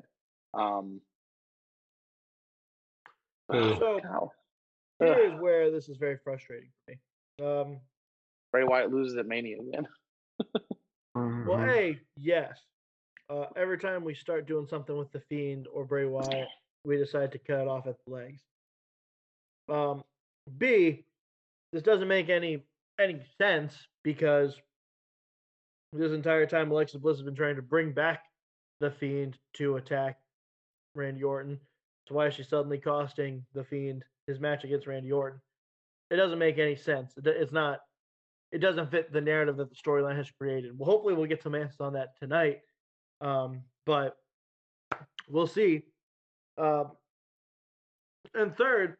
Um, 0.53 0.99
So 3.49 3.99
cow. 4.01 4.31
here's 4.99 5.39
where 5.39 5.71
this 5.71 5.87
is 5.87 5.97
very 5.97 6.17
frustrating 6.23 6.69
for 6.85 6.91
me. 6.91 6.99
Um, 7.45 7.79
Bray 8.51 8.63
Wyatt 8.65 8.91
loses 8.91 9.17
at 9.17 9.27
Mania 9.27 9.57
again. 9.61 9.87
Well, 11.15 11.57
hey, 11.57 11.97
yes. 12.15 12.59
Uh, 13.29 13.45
every 13.55 13.77
time 13.77 14.03
we 14.03 14.13
start 14.13 14.47
doing 14.47 14.67
something 14.67 14.95
with 14.97 15.11
the 15.11 15.19
Fiend 15.19 15.67
or 15.73 15.83
Bray 15.83 16.05
Wyatt, 16.05 16.47
we 16.85 16.97
decide 16.97 17.31
to 17.33 17.39
cut 17.39 17.67
off 17.67 17.85
at 17.85 17.95
the 18.05 18.13
legs. 18.13 18.41
Um, 19.67 20.03
B, 20.57 21.03
this 21.73 21.83
doesn't 21.83 22.07
make 22.07 22.29
any 22.29 22.63
any 22.99 23.19
sense 23.37 23.75
because 24.03 24.55
this 25.93 26.11
entire 26.11 26.45
time 26.45 26.71
Alexa 26.71 26.97
Bliss 26.99 27.17
has 27.17 27.25
been 27.25 27.35
trying 27.35 27.57
to 27.57 27.61
bring 27.61 27.91
back 27.91 28.23
the 28.79 28.91
Fiend 28.91 29.37
to 29.53 29.75
attack 29.75 30.17
Randy 30.95 31.23
Orton. 31.23 31.59
So 32.07 32.15
why 32.15 32.27
is 32.27 32.35
she 32.35 32.43
suddenly 32.43 32.77
costing 32.77 33.45
the 33.53 33.63
Fiend 33.65 34.03
his 34.27 34.39
match 34.39 34.63
against 34.63 34.87
Randy 34.87 35.11
Orton? 35.11 35.41
It 36.09 36.15
doesn't 36.15 36.39
make 36.39 36.57
any 36.57 36.77
sense. 36.77 37.13
It's 37.17 37.51
not 37.51 37.79
it 38.53 38.59
doesn't 38.59 38.91
fit 38.91 39.11
the 39.11 39.19
narrative 39.19 39.57
that 39.57 39.69
the 39.69 39.75
storyline 39.75 40.15
has 40.15 40.31
created. 40.31 40.77
Well, 40.77 40.89
hopefully 40.89 41.13
we'll 41.13 41.25
get 41.25 41.43
some 41.43 41.55
answers 41.55 41.81
on 41.81 41.93
that 41.93 42.17
tonight. 42.17 42.61
Um, 43.21 43.61
but 43.85 44.17
we'll 45.29 45.47
see. 45.47 45.83
Um, 46.57 46.91
and 48.33 48.55
third, 48.55 48.97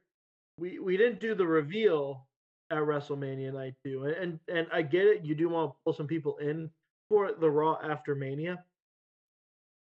we 0.58 0.80
we 0.80 0.98
didn't 0.98 1.20
do 1.20 1.36
the 1.36 1.46
reveal 1.46 2.28
at 2.72 2.80
WrestleMania 2.80 3.54
night 3.54 3.76
two, 3.84 4.06
and 4.06 4.16
and, 4.16 4.40
and 4.48 4.68
I 4.72 4.82
get 4.82 5.06
it. 5.06 5.26
You 5.26 5.36
do 5.36 5.50
want 5.50 5.72
to 5.72 5.78
pull 5.84 5.94
some 5.94 6.08
people 6.08 6.38
in 6.38 6.70
for 7.10 7.32
the 7.34 7.50
Raw 7.50 7.78
after 7.84 8.16
Mania, 8.16 8.64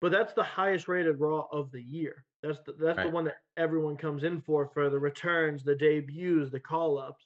but 0.00 0.12
that's 0.12 0.32
the 0.32 0.42
highest 0.42 0.88
rated 0.88 1.20
Raw 1.20 1.46
of 1.52 1.70
the 1.72 1.82
year. 1.82 2.24
That's 2.42 2.58
the 2.66 2.72
that's 2.72 3.02
the 3.02 3.10
one 3.10 3.24
that 3.24 3.38
everyone 3.56 3.96
comes 3.96 4.24
in 4.24 4.40
for 4.40 4.70
for 4.72 4.90
the 4.90 4.98
returns, 4.98 5.62
the 5.62 5.74
debuts, 5.74 6.50
the 6.50 6.60
call 6.60 6.98
ups 6.98 7.24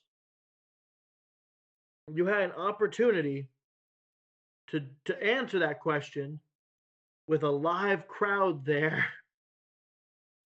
you 2.12 2.26
had 2.26 2.42
an 2.42 2.52
opportunity 2.52 3.48
to 4.68 4.82
to 5.04 5.22
answer 5.22 5.58
that 5.58 5.80
question 5.80 6.38
with 7.28 7.42
a 7.42 7.50
live 7.50 8.06
crowd 8.08 8.64
there. 8.64 9.04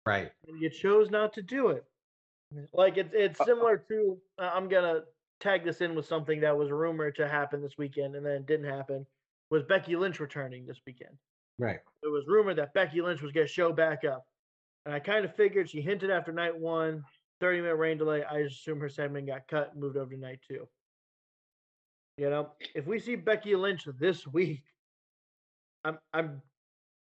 Right. 0.06 0.30
and 0.48 0.60
you 0.60 0.70
chose 0.70 1.10
not 1.10 1.34
to 1.34 1.42
do 1.42 1.68
it. 1.68 1.84
Like 2.72 2.96
it's 2.96 3.12
it's 3.14 3.44
similar 3.44 3.84
to 3.88 4.18
uh, 4.38 4.50
i'm 4.54 4.68
gonna 4.68 5.02
tag 5.40 5.62
this 5.62 5.82
in 5.82 5.94
with 5.94 6.06
something 6.06 6.40
that 6.40 6.56
was 6.56 6.70
rumored 6.70 7.14
to 7.16 7.28
happen 7.28 7.62
this 7.62 7.78
weekend 7.78 8.16
and 8.16 8.26
then 8.26 8.32
it 8.32 8.46
didn't 8.46 8.68
happen 8.68 9.06
was 9.50 9.62
becky 9.64 9.94
lynch 9.96 10.18
returning 10.18 10.66
this 10.66 10.80
weekend. 10.86 11.14
Right. 11.58 11.78
it 12.02 12.08
was 12.08 12.24
rumored 12.26 12.56
that 12.56 12.74
becky 12.74 13.02
lynch 13.02 13.20
was 13.20 13.30
gonna 13.30 13.46
show 13.46 13.72
back 13.72 14.04
up. 14.04 14.24
And 14.86 14.94
i 14.94 14.98
kind 14.98 15.24
of 15.24 15.36
figured 15.36 15.70
she 15.70 15.80
hinted 15.80 16.10
after 16.10 16.32
night 16.32 16.58
one 16.58 17.04
30 17.40 17.60
minute 17.60 17.76
rain 17.76 17.98
delay 17.98 18.24
i 18.24 18.38
assume 18.38 18.80
her 18.80 18.88
segment 18.88 19.26
got 19.26 19.46
cut 19.46 19.70
and 19.72 19.80
moved 19.80 19.96
over 19.96 20.12
to 20.12 20.18
night 20.18 20.40
two. 20.48 20.66
You 22.16 22.28
know, 22.28 22.50
if 22.74 22.86
we 22.86 22.98
see 22.98 23.16
Becky 23.16 23.56
Lynch 23.56 23.86
this 23.98 24.26
week, 24.26 24.62
I'm 25.84 25.98
I'm 26.12 26.42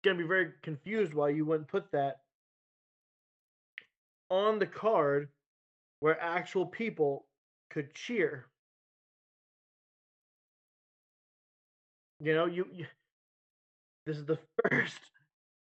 gonna 0.03 0.19
be 0.19 0.25
very 0.25 0.53
confused 0.63 1.15
why 1.15 1.31
you 1.31 1.45
wouldn't 1.45 1.69
put 1.69 1.91
that 1.93 2.21
on 4.31 4.59
the 4.59 4.67
card 4.67 5.29
where 6.01 6.21
actual 6.21 6.67
people 6.67 7.27
could 7.71 7.95
cheer. 7.95 8.47
You 12.21 12.35
know, 12.35 12.47
you, 12.47 12.67
you 12.73 12.87
this 14.07 14.17
is 14.17 14.25
the 14.25 14.39
first 14.71 15.01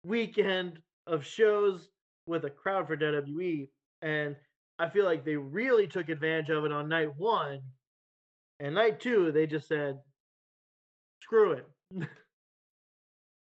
weekend 0.03 0.79
of 1.07 1.25
shows 1.25 1.89
with 2.25 2.45
a 2.45 2.49
crowd 2.49 2.87
for 2.87 2.97
WWE, 2.97 3.69
and 4.01 4.35
I 4.79 4.89
feel 4.89 5.05
like 5.05 5.23
they 5.23 5.35
really 5.37 5.87
took 5.87 6.09
advantage 6.09 6.49
of 6.49 6.65
it 6.65 6.71
on 6.71 6.89
night 6.89 7.15
one. 7.15 7.61
And 8.59 8.75
night 8.75 8.99
two, 8.99 9.31
they 9.31 9.47
just 9.47 9.67
said, 9.67 9.99
"Screw 11.21 11.51
it." 11.53 11.67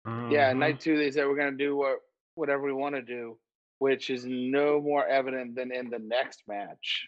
Yeah, 0.06 0.52
Mhm. 0.54 0.58
night 0.58 0.80
two 0.80 0.98
they 0.98 1.12
said 1.12 1.28
we're 1.28 1.36
gonna 1.38 1.58
do 1.58 1.76
what 1.76 2.00
whatever 2.36 2.64
we 2.64 2.74
want 2.74 2.96
to 2.96 3.02
do, 3.02 3.40
which 3.80 4.10
is 4.10 4.26
no 4.26 4.82
more 4.82 5.06
evident 5.08 5.56
than 5.56 5.72
in 5.72 5.90
the 5.90 6.00
next 6.00 6.48
match. 6.48 7.08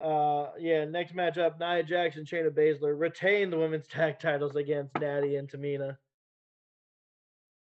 Uh, 0.00 0.52
yeah. 0.58 0.84
Next 0.84 1.14
matchup: 1.14 1.58
Nia 1.58 1.82
Jax 1.82 2.16
and, 2.16 2.26
Shayna 2.26 2.50
Baszler 2.50 2.98
retain 2.98 3.50
the 3.50 3.58
women's 3.58 3.86
tag 3.88 4.18
titles 4.20 4.54
against 4.56 4.94
Natty 4.96 5.36
and 5.36 5.48
Tamina. 5.50 5.98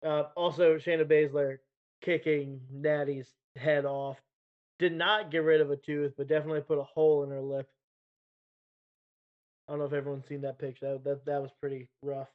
Uh, 0.02 0.24
also, 0.34 0.76
Shayna 0.78 1.04
Baszler 1.04 1.58
kicking 2.00 2.60
Natty's 2.70 3.32
head 3.56 3.84
off. 3.84 4.18
Did 4.78 4.94
not 4.94 5.30
get 5.30 5.44
rid 5.44 5.60
of 5.60 5.70
a 5.70 5.76
tooth, 5.76 6.14
but 6.16 6.26
definitely 6.26 6.62
put 6.62 6.78
a 6.78 6.82
hole 6.82 7.22
in 7.22 7.30
her 7.30 7.40
lip. 7.40 7.68
I 9.68 9.72
don't 9.72 9.78
know 9.78 9.84
if 9.84 9.92
everyone's 9.92 10.26
seen 10.26 10.40
that 10.40 10.58
picture. 10.58 10.94
That 10.94 11.04
that, 11.04 11.24
that 11.26 11.42
was 11.42 11.52
pretty 11.60 11.88
rough. 12.02 12.30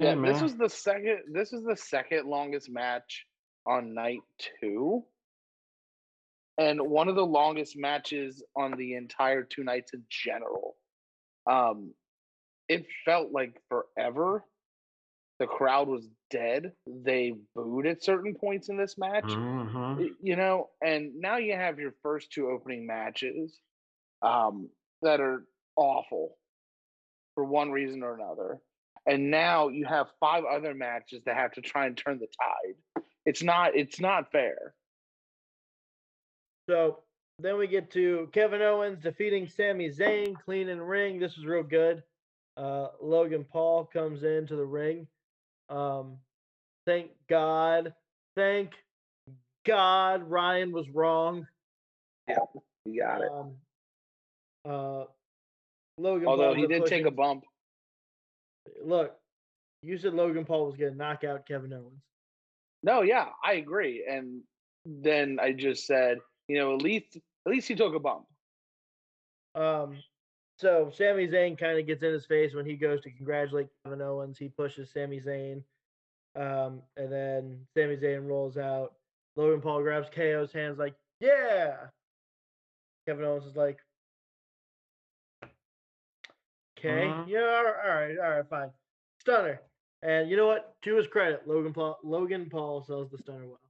Yeah, 0.00 0.14
Yeah, 0.14 0.32
this 0.32 0.42
was 0.42 0.56
the 0.56 0.68
second. 0.68 1.18
This 1.32 1.52
is 1.52 1.62
the 1.64 1.76
second 1.76 2.26
longest 2.26 2.70
match 2.70 3.26
on 3.66 3.94
night 3.94 4.20
two, 4.60 5.04
and 6.58 6.80
one 6.80 7.08
of 7.08 7.16
the 7.16 7.26
longest 7.26 7.76
matches 7.76 8.42
on 8.56 8.72
the 8.76 8.94
entire 8.94 9.42
two 9.42 9.64
nights 9.64 9.92
in 9.94 10.04
general. 10.08 10.76
Um, 11.46 11.94
it 12.68 12.86
felt 13.04 13.32
like 13.32 13.60
forever, 13.68 14.44
the 15.38 15.46
crowd 15.46 15.88
was 15.88 16.08
dead. 16.30 16.72
They 16.86 17.32
booed 17.54 17.86
at 17.86 18.02
certain 18.02 18.34
points 18.34 18.68
in 18.68 18.76
this 18.76 18.96
match. 18.98 19.24
Mhm. 19.24 20.14
You 20.20 20.36
know, 20.36 20.70
and 20.82 21.16
now 21.18 21.38
you 21.38 21.54
have 21.54 21.78
your 21.78 21.92
first 22.02 22.32
two 22.32 22.48
opening 22.50 22.86
matches 22.86 23.60
um, 24.22 24.70
that 25.02 25.20
are 25.20 25.46
awful 25.76 26.38
for 27.34 27.44
one 27.44 27.70
reason 27.70 28.02
or 28.02 28.14
another. 28.14 28.60
And 29.06 29.30
now 29.30 29.68
you 29.68 29.86
have 29.86 30.08
five 30.20 30.44
other 30.44 30.74
matches 30.74 31.22
that 31.24 31.36
have 31.36 31.52
to 31.52 31.60
try 31.60 31.86
and 31.86 31.96
turn 31.96 32.18
the 32.18 32.26
tide. 32.26 33.04
It's 33.24 33.42
not 33.42 33.74
it's 33.74 34.00
not 34.00 34.30
fair. 34.30 34.74
So 36.68 37.00
then 37.38 37.56
we 37.58 37.66
get 37.66 37.90
to 37.92 38.28
Kevin 38.32 38.62
Owens 38.62 39.02
defeating 39.02 39.48
Sami 39.48 39.90
Zayn, 39.90 40.34
clean 40.44 40.68
in 40.68 40.80
ring. 40.80 41.18
This 41.18 41.36
was 41.36 41.46
real 41.46 41.62
good. 41.62 42.02
Uh, 42.56 42.88
Logan 43.00 43.44
Paul 43.50 43.86
comes 43.86 44.22
into 44.22 44.56
the 44.56 44.64
ring. 44.64 45.06
Um, 45.68 46.18
thank 46.86 47.10
God, 47.28 47.94
thank 48.36 48.72
God, 49.64 50.28
Ryan 50.28 50.72
was 50.72 50.88
wrong. 50.90 51.46
Yeah, 52.28 52.36
you 52.84 53.00
got 53.00 53.22
it. 53.22 53.30
Um, 53.32 53.54
uh, 54.64 55.04
Logan. 55.96 56.28
Although 56.28 56.54
Paul's 56.54 56.56
he 56.56 56.66
did 56.66 56.86
take 56.86 57.06
a 57.06 57.10
bump. 57.10 57.44
Look, 58.84 59.14
you 59.82 59.98
said 59.98 60.14
Logan 60.14 60.44
Paul 60.44 60.66
was 60.66 60.76
going 60.76 60.92
to 60.92 60.98
knock 60.98 61.24
out 61.24 61.46
Kevin 61.46 61.72
Owens. 61.72 62.02
No, 62.82 63.02
yeah, 63.02 63.26
I 63.44 63.54
agree. 63.54 64.06
And 64.10 64.42
then 64.84 65.38
I 65.40 65.52
just 65.52 65.86
said, 65.86 66.18
you 66.48 66.58
know, 66.58 66.74
at 66.74 66.82
least 66.82 67.16
at 67.16 67.52
least 67.52 67.68
he 67.68 67.74
took 67.74 67.94
a 67.94 68.00
bump. 68.00 68.26
Um, 69.54 69.98
so 70.58 70.90
Sami 70.94 71.26
Zayn 71.26 71.58
kind 71.58 71.78
of 71.78 71.86
gets 71.86 72.02
in 72.02 72.12
his 72.12 72.26
face 72.26 72.54
when 72.54 72.66
he 72.66 72.76
goes 72.76 73.00
to 73.02 73.10
congratulate 73.10 73.68
Kevin 73.84 74.02
Owens. 74.02 74.38
He 74.38 74.48
pushes 74.48 74.90
Sami 74.92 75.20
Zayn, 75.20 75.62
um, 76.36 76.82
and 76.96 77.12
then 77.12 77.60
Sami 77.76 77.96
Zayn 77.96 78.26
rolls 78.26 78.56
out. 78.56 78.94
Logan 79.36 79.60
Paul 79.60 79.82
grabs 79.82 80.08
KO's 80.14 80.52
hands, 80.52 80.78
like, 80.78 80.94
"Yeah." 81.20 81.76
Kevin 83.06 83.24
Owens 83.24 83.46
is 83.46 83.56
like, 83.56 83.78
"Okay, 86.80 87.06
Mhm. 87.08 87.28
yeah, 87.28 87.40
all 87.40 87.64
right, 87.88 88.18
all 88.18 88.30
right, 88.30 88.48
fine." 88.48 88.72
Stunner, 89.20 89.60
and 90.02 90.28
you 90.30 90.36
know 90.36 90.46
what? 90.46 90.80
To 90.82 90.96
his 90.96 91.06
credit, 91.06 91.46
Logan 91.46 91.72
Paul 91.72 91.98
Logan 92.02 92.48
Paul 92.50 92.82
sells 92.82 93.10
the 93.10 93.18
stunner 93.18 93.46
well. 93.46 93.60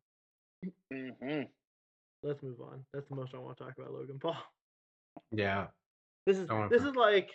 hmm 0.91 1.43
Let's 2.23 2.43
move 2.43 2.61
on. 2.61 2.85
That's 2.93 3.09
the 3.09 3.17
most 3.17 3.35
I 3.35 3.39
want 3.39 3.57
to 3.57 3.65
talk 3.65 3.79
about 3.79 3.93
Logan 3.93 4.19
Paul. 4.19 4.37
Yeah. 5.33 5.69
This 6.27 6.37
is 6.39 6.49
this 6.71 6.83
is 6.85 6.95
like 6.95 7.31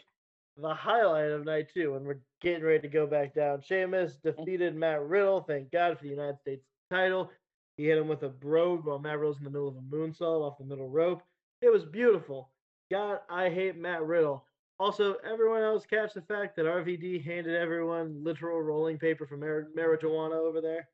the 0.58 0.74
highlight 0.74 1.32
of 1.32 1.44
night 1.44 1.70
two 1.74 1.94
when 1.94 2.06
we're 2.06 2.20
getting 2.40 2.64
ready 2.64 2.80
to 2.82 2.88
go 2.88 3.06
back 3.08 3.34
down. 3.34 3.62
Sheamus 3.62 4.16
defeated 4.18 4.76
Matt 4.76 5.02
Riddle. 5.02 5.42
Thank 5.42 5.72
God 5.72 5.98
for 5.98 6.04
the 6.04 6.10
United 6.12 6.40
States 6.40 6.64
title. 6.90 7.32
He 7.78 7.86
hit 7.88 7.98
him 7.98 8.08
with 8.08 8.24
a 8.24 8.30
brogue 8.30 8.86
while 8.86 9.00
Matt 9.00 9.20
Riddle's 9.20 9.40
in 9.40 9.44
the 9.44 9.50
middle 9.50 9.68
of 9.68 9.76
a 9.76 9.82
moonsault 9.82 10.42
off 10.48 10.58
the 10.58 10.64
middle 10.64 10.90
rope. 10.90 11.22
It 11.62 11.70
was 11.70 11.84
beautiful. 11.84 12.52
God, 12.92 13.20
I 13.30 13.50
hate 13.50 13.76
Matt 13.76 14.04
Riddle. 14.04 14.46
Also, 14.80 15.16
everyone 15.30 15.62
else 15.64 15.86
catch 15.86 16.14
the 16.14 16.22
fact 16.22 16.56
that 16.58 16.66
RVD 16.66 17.24
handed 17.24 17.56
everyone 17.56 18.22
literal 18.24 18.62
rolling 18.62 18.98
paper 18.98 19.26
for 19.26 19.38
mar- 19.38 19.68
marijuana 19.78 20.34
over 20.34 20.60
there. 20.60 20.88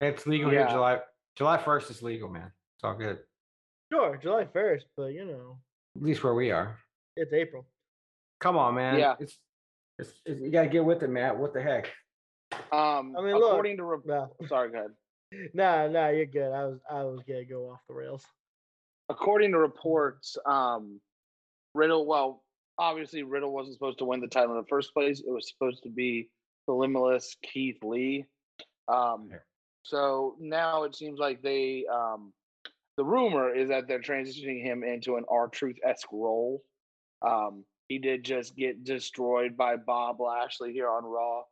It's 0.00 0.26
legal 0.26 0.50
here 0.50 0.66
July 0.70 1.00
July 1.36 1.56
1st 1.58 1.90
is 1.90 2.02
legal, 2.02 2.28
man. 2.28 2.52
It's 2.76 2.84
all 2.84 2.94
good. 2.94 3.18
Sure, 3.92 4.16
July 4.22 4.46
first, 4.52 4.86
but 4.96 5.06
you 5.12 5.24
know 5.24 5.58
At 5.96 6.02
least 6.02 6.22
where 6.22 6.34
we 6.34 6.50
are. 6.52 6.78
it's 7.16 7.32
April. 7.32 7.66
Come 8.40 8.56
on, 8.56 8.74
man. 8.74 8.98
Yeah. 8.98 9.14
It's, 9.18 9.38
it's, 9.98 10.12
it's 10.24 10.40
you 10.40 10.50
gotta 10.50 10.68
get 10.68 10.84
with 10.84 11.02
it, 11.02 11.08
Matt. 11.10 11.36
What 11.36 11.54
the 11.54 11.62
heck? 11.62 11.90
Um, 12.72 13.16
I 13.18 13.22
mean, 13.22 13.34
look, 13.34 13.50
according 13.50 13.78
to 13.78 13.84
rep- 13.84 14.06
No, 14.06 14.30
sorry, 14.46 14.70
go 14.70 14.78
ahead. 14.78 14.90
nah, 15.54 15.88
nah, 15.88 16.08
you're 16.08 16.26
good. 16.26 16.52
I 16.52 16.66
was 16.66 16.78
I 16.88 17.02
was 17.02 17.20
gonna 17.26 17.44
go 17.44 17.70
off 17.70 17.80
the 17.88 17.94
rails. 17.94 18.24
according 19.08 19.52
to 19.52 19.58
reports, 19.58 20.36
um, 20.46 21.00
Riddle. 21.74 22.06
Well, 22.06 22.43
obviously 22.78 23.22
Riddle 23.22 23.52
wasn't 23.52 23.74
supposed 23.74 23.98
to 23.98 24.04
win 24.04 24.20
the 24.20 24.28
title 24.28 24.52
in 24.52 24.60
the 24.60 24.68
first 24.68 24.92
place. 24.94 25.20
It 25.20 25.30
was 25.30 25.48
supposed 25.48 25.82
to 25.84 25.90
be 25.90 26.28
the 26.66 26.72
limitless 26.72 27.36
Keith 27.42 27.78
Lee. 27.82 28.24
Um, 28.88 29.30
so 29.82 30.36
now 30.40 30.84
it 30.84 30.94
seems 30.94 31.18
like 31.18 31.42
they. 31.42 31.84
Um, 31.92 32.32
the 32.96 33.04
rumor 33.04 33.52
is 33.52 33.68
that 33.70 33.88
they're 33.88 34.00
transitioning 34.00 34.62
him 34.62 34.84
into 34.84 35.16
an 35.16 35.24
R 35.28 35.48
Truth 35.48 35.76
esque 35.84 36.12
role. 36.12 36.62
Um, 37.26 37.64
he 37.88 37.98
did 37.98 38.24
just 38.24 38.56
get 38.56 38.84
destroyed 38.84 39.56
by 39.56 39.76
Bob 39.76 40.20
Lashley 40.20 40.72
here 40.72 40.88
on 40.88 41.04
Raw 41.04 41.42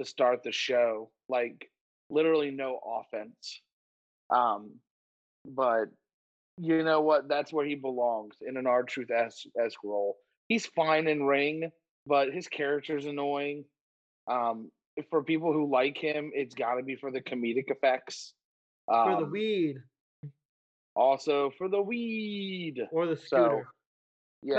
to 0.00 0.06
start 0.06 0.42
the 0.42 0.52
show. 0.52 1.10
Like 1.28 1.70
literally 2.08 2.50
no 2.50 2.78
offense. 2.86 3.62
Um, 4.30 4.74
but 5.44 5.86
you 6.58 6.84
know 6.84 7.00
what? 7.00 7.28
That's 7.28 7.52
where 7.52 7.66
he 7.66 7.74
belongs 7.74 8.36
in 8.46 8.56
an 8.56 8.66
R 8.66 8.84
Truth 8.84 9.10
esque 9.10 9.84
role. 9.84 10.16
He's 10.52 10.66
fine 10.66 11.08
in 11.08 11.22
ring, 11.24 11.70
but 12.04 12.30
his 12.30 12.46
character's 12.46 13.06
annoying. 13.06 13.64
Um, 14.26 14.70
for 15.08 15.24
people 15.24 15.50
who 15.50 15.70
like 15.70 15.96
him, 15.96 16.30
it's 16.34 16.54
got 16.54 16.74
to 16.74 16.82
be 16.82 16.94
for 16.94 17.10
the 17.10 17.22
comedic 17.22 17.70
effects. 17.70 18.34
For 18.86 19.16
the 19.16 19.24
Um, 19.24 19.30
weed 19.30 19.76
Also 20.94 21.50
for 21.56 21.70
the 21.70 21.80
weed. 21.80 22.86
or 22.92 23.06
the 23.06 23.16
So, 23.16 23.24
scooter. 23.24 23.68
Yeah, 24.42 24.54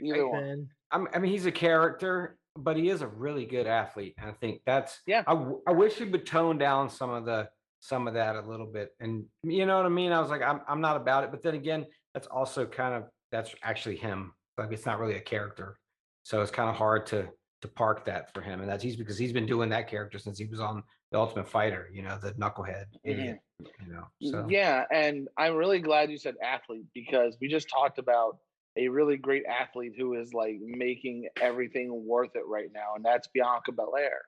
No, 0.00 0.08
either 0.08 0.26
one. 0.28 0.68
I'm, 0.90 1.06
I 1.14 1.20
mean, 1.20 1.30
he's 1.30 1.46
a 1.46 1.52
character, 1.52 2.36
but 2.56 2.76
he 2.76 2.88
is 2.88 3.02
a 3.02 3.06
really 3.06 3.46
good 3.46 3.68
athlete. 3.68 4.14
And 4.18 4.28
I 4.28 4.32
think 4.32 4.62
that's 4.66 5.00
Yeah. 5.06 5.22
I 5.28 5.70
wish 5.70 5.94
he 5.94 6.06
would 6.06 6.26
tone 6.26 6.58
down 6.58 6.90
some 6.90 7.10
of 7.10 7.24
the 7.24 7.48
some 7.78 8.08
of 8.08 8.14
that 8.14 8.34
a 8.34 8.40
little 8.40 8.66
bit. 8.66 8.96
And 8.98 9.26
you 9.44 9.64
know 9.64 9.76
what 9.76 9.86
I 9.86 9.90
mean? 9.90 10.10
I 10.10 10.18
was 10.18 10.28
like, 10.30 10.42
I'm 10.42 10.60
I'm 10.66 10.80
not 10.80 10.96
about 10.96 11.22
it. 11.22 11.30
But 11.30 11.42
then 11.44 11.54
again, 11.54 11.86
that's 12.14 12.26
also 12.26 12.66
kind 12.66 12.94
of 12.96 13.04
that's 13.30 13.54
actually 13.62 13.96
him. 13.96 14.32
Like 14.58 14.72
it's 14.72 14.86
not 14.86 14.98
really 14.98 15.16
a 15.16 15.20
character. 15.20 15.78
So 16.24 16.40
it's 16.42 16.50
kind 16.50 16.68
of 16.68 16.76
hard 16.76 17.06
to 17.06 17.28
to 17.62 17.68
park 17.68 18.04
that 18.04 18.32
for 18.34 18.40
him. 18.40 18.60
And 18.60 18.68
that's 18.68 18.82
he's 18.82 18.96
because 18.96 19.18
he's 19.18 19.32
been 19.32 19.46
doing 19.46 19.68
that 19.70 19.88
character 19.88 20.18
since 20.18 20.38
he 20.38 20.46
was 20.46 20.60
on 20.60 20.82
the 21.12 21.18
Ultimate 21.18 21.48
Fighter, 21.48 21.88
you 21.92 22.02
know, 22.02 22.18
the 22.20 22.32
knucklehead 22.32 22.86
idiot. 23.04 23.38
Mm-hmm. 23.62 23.86
You 23.86 23.94
know. 23.94 24.06
So 24.30 24.46
Yeah, 24.48 24.84
and 24.92 25.28
I'm 25.38 25.54
really 25.54 25.78
glad 25.78 26.10
you 26.10 26.18
said 26.18 26.34
athlete 26.42 26.86
because 26.94 27.36
we 27.40 27.48
just 27.48 27.68
talked 27.68 27.98
about 27.98 28.38
a 28.76 28.88
really 28.88 29.16
great 29.16 29.44
athlete 29.46 29.94
who 29.96 30.14
is 30.14 30.34
like 30.34 30.56
making 30.60 31.28
everything 31.40 32.04
worth 32.06 32.36
it 32.36 32.46
right 32.46 32.68
now, 32.74 32.94
and 32.94 33.04
that's 33.04 33.28
Bianca 33.28 33.72
Belair. 33.72 34.20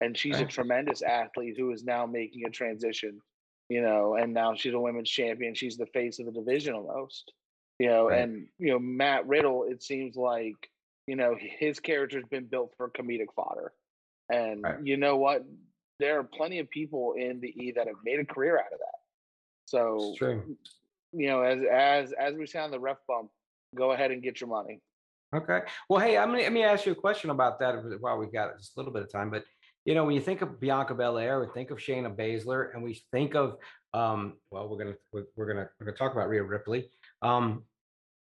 And 0.00 0.18
she's 0.18 0.40
a 0.40 0.44
tremendous 0.44 1.00
athlete 1.02 1.54
who 1.56 1.70
is 1.70 1.84
now 1.84 2.06
making 2.06 2.44
a 2.44 2.50
transition, 2.50 3.20
you 3.68 3.82
know, 3.82 4.16
and 4.16 4.34
now 4.34 4.52
she's 4.54 4.74
a 4.74 4.80
women's 4.80 5.08
champion. 5.08 5.54
She's 5.54 5.76
the 5.76 5.86
face 5.86 6.18
of 6.18 6.26
the 6.26 6.32
division 6.32 6.74
almost, 6.74 7.32
you 7.78 7.88
know, 7.88 8.08
Right. 8.08 8.20
and 8.20 8.48
you 8.58 8.70
know, 8.70 8.78
Matt 8.78 9.26
Riddle, 9.26 9.64
it 9.64 9.82
seems 9.82 10.16
like, 10.16 10.70
you 11.06 11.16
know, 11.16 11.36
his 11.38 11.80
character's 11.80 12.24
been 12.30 12.46
built 12.46 12.74
for 12.76 12.90
comedic 12.90 13.32
fodder. 13.34 13.72
And 14.30 14.62
Right. 14.62 14.84
you 14.84 14.96
know 14.96 15.16
what? 15.16 15.44
There 15.98 16.18
are 16.18 16.24
plenty 16.24 16.58
of 16.58 16.70
people 16.70 17.14
in 17.14 17.40
the 17.40 17.48
E 17.62 17.72
that 17.72 17.86
have 17.86 17.96
made 18.04 18.20
a 18.20 18.24
career 18.24 18.58
out 18.58 18.72
of 18.72 18.78
that. 18.78 19.00
So 19.66 20.14
you 21.14 21.26
know, 21.26 21.42
as 21.42 21.60
as 21.70 22.12
as 22.12 22.34
we 22.34 22.46
sound 22.46 22.72
the 22.72 22.80
ref 22.80 22.98
bump, 23.06 23.30
go 23.74 23.92
ahead 23.92 24.10
and 24.10 24.22
get 24.22 24.40
your 24.40 24.48
money. 24.48 24.80
Okay. 25.34 25.60
Well, 25.88 26.00
hey, 26.00 26.16
I'm 26.18 26.28
gonna, 26.30 26.42
let 26.42 26.52
me 26.52 26.62
ask 26.62 26.84
you 26.86 26.92
a 26.92 26.96
question 26.96 27.30
about 27.30 27.58
that 27.60 27.74
while 28.00 28.18
we've 28.18 28.32
got 28.32 28.58
just 28.58 28.76
a 28.76 28.80
little 28.80 28.92
bit 28.92 29.02
of 29.02 29.10
time. 29.10 29.30
But 29.30 29.44
you 29.84 29.94
know, 29.94 30.04
when 30.04 30.14
you 30.14 30.20
think 30.20 30.42
of 30.42 30.60
Bianca 30.60 30.94
Belair, 30.94 31.40
we 31.40 31.46
think 31.52 31.70
of 31.70 31.78
Shayna 31.78 32.14
Baszler, 32.14 32.72
and 32.74 32.82
we 32.82 33.02
think 33.10 33.34
of 33.34 33.58
um, 33.94 34.38
well, 34.50 34.68
we're 34.68 34.78
gonna 34.78 34.96
we're, 35.12 35.24
we're 35.36 35.46
gonna 35.46 35.68
we're 35.78 35.86
gonna 35.86 35.96
talk 35.96 36.12
about 36.12 36.28
Rhea 36.28 36.42
Ripley. 36.42 36.90
Um, 37.22 37.64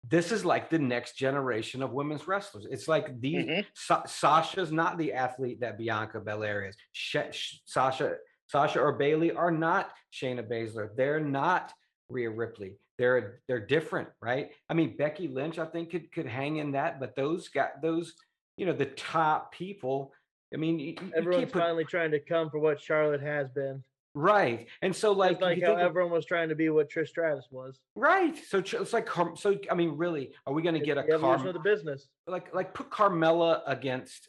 this 0.09 0.33
is 0.33 0.45
like 0.45 0.71
the 0.71 0.79
next 0.79 1.17
generation 1.17 1.83
of 1.83 1.93
women's 1.93 2.27
wrestlers. 2.27 2.67
It's 2.71 2.89
like 2.89 3.21
these 3.21 3.45
Mhm. 3.45 3.67
Sa- 3.75 4.05
Sasha's 4.07 4.73
not 4.73 4.97
the 4.97 5.13
athlete 5.13 5.61
that 5.61 5.77
Bianca 5.77 6.21
Belair 6.21 6.65
is. 6.67 6.77
Sh- 6.93 7.17
Sh- 7.33 7.55
Sasha 7.67 8.17
Sasha 8.47 8.81
or 8.81 8.95
Bayley 8.95 9.31
are 9.33 9.51
not 9.51 9.93
Shayna 10.11 10.43
Baszler. 10.49 10.97
They're 10.97 11.21
not 11.21 11.71
Rhea 12.09 12.31
Ripley. 12.31 12.79
They're 12.97 13.43
they're 13.47 13.67
different, 13.67 14.09
right? 14.23 14.53
I 14.71 14.75
mean, 14.75 14.97
Becky 14.97 15.29
Lynch, 15.29 15.59
I 15.59 15.67
think 15.67 15.91
could 15.91 16.11
could 16.13 16.27
hang 16.27 16.57
in 16.57 16.73
that, 16.73 16.99
but 16.99 17.15
those 17.15 17.49
got 17.49 17.83
those, 17.83 18.15
you 18.57 18.65
know, 18.65 18.73
the 18.73 18.87
top 18.87 19.53
people. 19.53 20.15
I 20.55 20.57
mean, 20.57 20.79
you, 20.79 20.87
you- 20.87 20.97
you 21.03 21.13
Everyone's 21.15 21.53
put 21.53 21.61
finally 21.61 21.85
trying 21.85 22.13
to 22.13 22.21
come 22.21 22.49
for 22.49 22.59
what 22.59 22.81
Charlotte 22.81 23.21
has 23.21 23.51
been. 23.51 23.85
Right, 24.15 24.67
and 24.83 24.95
so 24.95 25.13
like, 25.13 25.41
like 25.41 25.61
how 25.63 25.69
think 25.77 25.81
everyone 25.81 26.13
was 26.13 26.27
trying 26.27 26.49
to 26.49 26.55
be 26.55 26.69
what 26.71 26.91
Trish 26.91 27.09
Stratus 27.09 27.47
was. 27.51 27.79
right. 27.95 28.37
So 28.49 28.59
it's 28.59 28.93
like 28.93 29.09
so. 29.37 29.59
I 29.71 29.75
mean, 29.75 29.91
really, 29.97 30.33
are 30.47 30.53
we 30.53 30.63
going 30.63 30.75
to 30.75 30.85
get 30.85 30.99
a 30.99 31.05
Carm- 31.19 31.47
of 31.47 31.55
the 31.55 31.61
business. 31.61 32.09
like 32.27 32.55
like 32.55 32.75
put 32.75 32.91
Carmella 32.91 33.61
against 33.67 34.29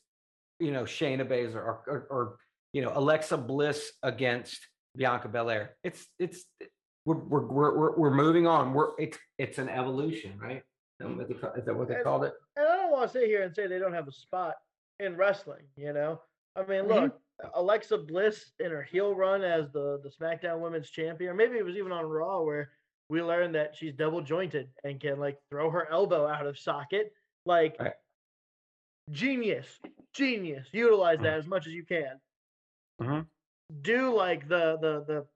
you 0.59 0.71
know 0.71 0.83
Shayna 0.83 1.25
Baszler 1.27 1.55
or, 1.55 1.81
or 1.87 2.07
or 2.09 2.35
you 2.73 2.81
know 2.81 2.91
Alexa 2.93 3.37
Bliss 3.37 3.91
against 4.03 4.59
Bianca 4.95 5.27
Belair. 5.27 5.75
It's 5.83 6.05
it's 6.19 6.45
we're 7.05 7.15
we're 7.15 7.45
we're 7.45 7.77
we're, 7.77 7.97
we're 7.97 8.13
moving 8.15 8.47
on. 8.47 8.73
We're 8.73 8.89
it's 8.99 9.17
it's 9.37 9.57
an 9.57 9.69
evolution, 9.69 10.37
right? 10.39 10.63
Is 11.01 11.07
that 11.07 11.15
what 11.15 11.27
they 11.29 11.33
ca- 11.35 11.53
Is 11.53 11.65
that 11.65 11.75
what 11.75 11.87
they 11.87 11.95
And- 11.95 12.03
called 12.03 12.25
it? 12.25 12.33
And 12.57 12.67
I 12.67 12.75
don't 12.75 12.91
want 12.91 13.11
to 13.11 13.19
sit 13.19 13.27
here 13.27 13.43
and 13.43 13.55
say 13.55 13.67
they 13.67 13.79
don't 13.79 13.93
have 13.93 14.07
a 14.07 14.11
spot 14.11 14.55
in 14.99 15.15
wrestling, 15.15 15.63
you 15.77 15.93
know? 15.93 16.19
I 16.57 16.65
mean, 16.65 16.83
Mhm. 16.83 16.87
look, 17.03 17.21
Alexa 17.53 17.97
Bliss 17.97 18.51
in 18.59 18.71
her 18.71 18.83
heel 18.83 19.15
run 19.15 19.43
as 19.43 19.71
the 19.71 19.99
the 20.03 20.09
SmackDown 20.09 20.59
Women's 20.59 20.89
Champion, 20.89 21.31
or 21.31 21.33
maybe 21.33 21.57
it 21.57 21.65
was 21.65 21.77
even 21.77 21.91
on 21.91 22.05
Raw 22.05 22.41
where 22.41 22.71
we 23.09 23.21
learned 23.23 23.55
that 23.55 23.75
she's 23.75 23.93
double 23.93 24.21
jointed 24.21 24.69
and 24.83 24.99
can 24.99 25.19
like 25.19 25.39
throw 25.49 25.69
her 25.69 25.89
elbow 25.91 26.27
out 26.27 26.45
of 26.45 26.59
socket. 26.59 27.13
Like 27.45 27.77
Right. 27.79 27.93
genius, 29.11 29.79
genius. 30.13 30.67
Utilize 30.73 31.19
that 31.19 31.39
as 31.39 31.47
much 31.47 31.65
as 31.67 31.73
you 31.73 31.85
can. 31.85 32.19
Mhm. 33.01 33.27
Do 33.81 34.13
like 34.13 34.47
the 34.47 34.77
the 34.77 35.03
the 35.05 35.27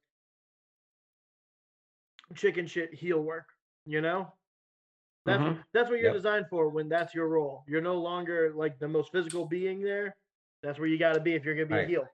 chicken 2.35 2.67
shit 2.67 2.93
heel 2.93 3.21
work. 3.21 3.49
You 3.85 4.01
know. 4.01 4.33
That's 5.25 5.41
Mhm. 5.41 5.63
that's 5.71 5.89
what 5.89 5.99
you're 5.99 6.09
Yep. 6.09 6.15
designed 6.15 6.49
for 6.49 6.67
when 6.69 6.89
that's 6.89 7.13
your 7.13 7.29
role. 7.29 7.63
You're 7.67 7.81
no 7.81 7.97
longer 7.99 8.53
like 8.53 8.77
the 8.79 8.87
most 8.89 9.11
physical 9.11 9.45
being 9.45 9.81
there. 9.81 10.17
That's 10.63 10.79
where 10.79 10.87
you 10.87 10.97
got 10.97 11.13
to 11.13 11.19
be 11.19 11.33
if 11.35 11.43
you're 11.45 11.55
gonna 11.55 11.67
be 11.67 11.83
a 11.83 11.85
heel. 11.85 12.07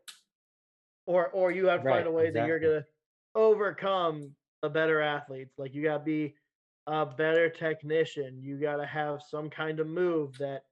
Or 1.05 1.27
or 1.29 1.51
you 1.51 1.67
have 1.67 1.81
to 1.83 1.89
find 1.89 1.97
Right, 2.05 2.07
a 2.07 2.11
way 2.11 2.31
that 2.31 2.47
you're 2.47 2.59
gonna 2.59 2.85
overcome 3.35 4.35
the 4.61 4.69
better 4.69 5.01
athletes. 5.01 5.53
Like 5.57 5.73
you 5.73 5.83
gotta 5.83 6.03
be 6.03 6.35
a 6.87 7.05
better 7.05 7.49
technician. 7.49 8.41
You 8.41 8.57
gotta 8.59 8.85
have 8.85 9.21
some 9.29 9.49
kind 9.49 9.79
of 9.79 9.87
move 9.87 10.37
that 10.39 10.63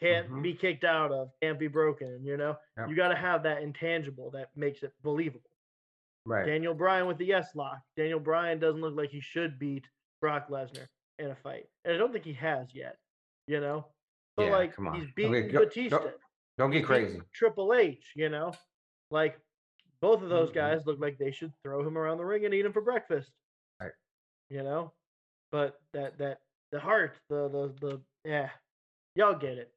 can't 0.00 0.28
Mhm. 0.28 0.42
be 0.42 0.54
kicked 0.54 0.84
out 0.84 1.12
of, 1.12 1.30
can't 1.40 1.58
be 1.58 1.68
broken. 1.68 2.24
You 2.24 2.36
know, 2.36 2.56
Yep. 2.78 2.88
you 2.88 2.96
gotta 2.96 3.14
have 3.14 3.42
that 3.44 3.62
intangible 3.62 4.30
that 4.32 4.54
makes 4.56 4.82
it 4.82 4.92
believable. 5.02 5.50
Right. 6.24 6.46
Daniel 6.46 6.74
Bryan 6.74 7.06
with 7.06 7.18
the 7.18 7.26
yes 7.26 7.54
lock. 7.54 7.80
Daniel 7.96 8.20
Bryan 8.20 8.58
doesn't 8.58 8.80
look 8.80 8.94
like 8.96 9.10
he 9.10 9.20
should 9.20 9.58
beat 9.58 9.86
Brock 10.20 10.48
Lesnar 10.48 10.88
in 11.18 11.30
a 11.30 11.36
fight, 11.36 11.68
and 11.84 11.94
I 11.94 11.98
don't 11.98 12.12
think 12.12 12.24
he 12.24 12.32
has 12.34 12.74
yet. 12.74 12.98
You 13.46 13.60
know, 13.60 13.86
but 14.36 14.44
Yeah, 14.46 14.52
like 14.52 14.70
he's 14.76 15.02
Okay, 15.04 15.12
beaten 15.16 15.32
go- 15.48 15.58
go- 15.60 15.64
Batista. 15.66 16.12
Don't 16.58 16.70
get 16.70 16.84
crazy. 16.84 17.20
Triple 17.34 17.74
H. 17.74 18.04
You 18.14 18.28
know, 18.28 18.52
like 19.10 19.38
both 20.00 20.22
of 20.22 20.28
those 20.28 20.50
Mhm. 20.50 20.54
guys 20.54 20.86
look 20.86 21.00
like 21.00 21.18
they 21.18 21.30
should 21.32 21.52
throw 21.62 21.86
him 21.86 21.96
around 21.96 22.18
the 22.18 22.24
ring 22.24 22.44
and 22.44 22.52
eat 22.54 22.64
him 22.66 22.72
for 22.72 22.82
breakfast. 22.82 23.30
Right. 23.80 23.92
You 24.50 24.62
know, 24.62 24.92
but 25.50 25.80
that 25.92 26.18
that 26.18 26.40
the 26.70 26.80
heart, 26.80 27.16
the 27.28 27.48
the 27.48 27.86
the 27.86 28.02
yeah, 28.24 28.50
y'all 29.14 29.34
get 29.38 29.58
it. 29.58 29.72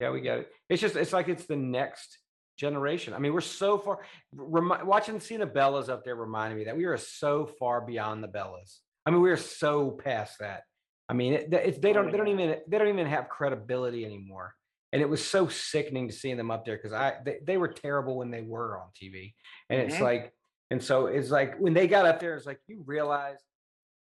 Yeah, 0.00 0.10
we 0.10 0.20
get 0.20 0.38
it. 0.38 0.52
It's 0.68 0.80
just 0.80 0.96
it's 0.96 1.12
like 1.12 1.28
it's 1.28 1.46
the 1.46 1.56
next 1.56 2.18
generation. 2.58 3.14
I 3.14 3.18
mean, 3.18 3.32
we're 3.32 3.40
so 3.40 3.78
far. 3.78 4.00
Remi- 4.34 4.84
watching 4.84 5.18
seeing 5.20 5.40
the 5.40 5.46
Bellas 5.46 5.88
up 5.88 6.04
there 6.04 6.14
reminded 6.16 6.56
me 6.58 6.64
that 6.64 6.76
we 6.76 6.84
are 6.84 6.96
so 6.98 7.46
far 7.46 7.80
beyond 7.80 8.22
the 8.22 8.28
Bellas. 8.28 8.80
I 9.06 9.10
mean, 9.10 9.20
we 9.22 9.30
are 9.30 9.36
so 9.36 9.90
past 9.92 10.38
that. 10.40 10.64
I 11.08 11.12
mean, 11.14 11.32
it, 11.34 11.52
it's 11.52 11.78
they 11.78 11.90
Oh, 11.90 11.94
don't 11.94 12.10
they 12.12 12.18
don't 12.18 12.28
even 12.28 12.60
they 12.68 12.78
don't 12.78 12.88
even 12.88 13.06
have 13.06 13.28
credibility 13.28 14.04
anymore. 14.04 14.54
And 14.92 15.00
it 15.00 15.08
was 15.08 15.24
so 15.24 15.46
sickening 15.48 16.08
to 16.08 16.14
seeing 16.14 16.36
them 16.36 16.50
up 16.50 16.64
there 16.64 16.76
because 16.76 16.92
I 16.92 17.18
they, 17.24 17.38
they 17.44 17.56
were 17.56 17.68
terrible 17.68 18.16
when 18.16 18.30
they 18.30 18.42
were 18.42 18.78
on 18.78 18.88
TV. 19.00 19.34
And 19.68 19.80
it's 19.80 19.96
Mhm. 19.96 20.00
like 20.02 20.32
and 20.72 20.82
so 20.82 21.06
it's 21.06 21.30
like 21.30 21.58
when 21.58 21.74
they 21.74 21.86
got 21.88 22.06
up 22.06 22.18
there, 22.20 22.34
it's 22.36 22.46
like 22.46 22.60
you 22.66 22.82
realize 22.86 23.38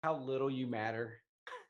how 0.02 0.16
little 0.16 0.50
you 0.50 0.66
matter 0.66 1.20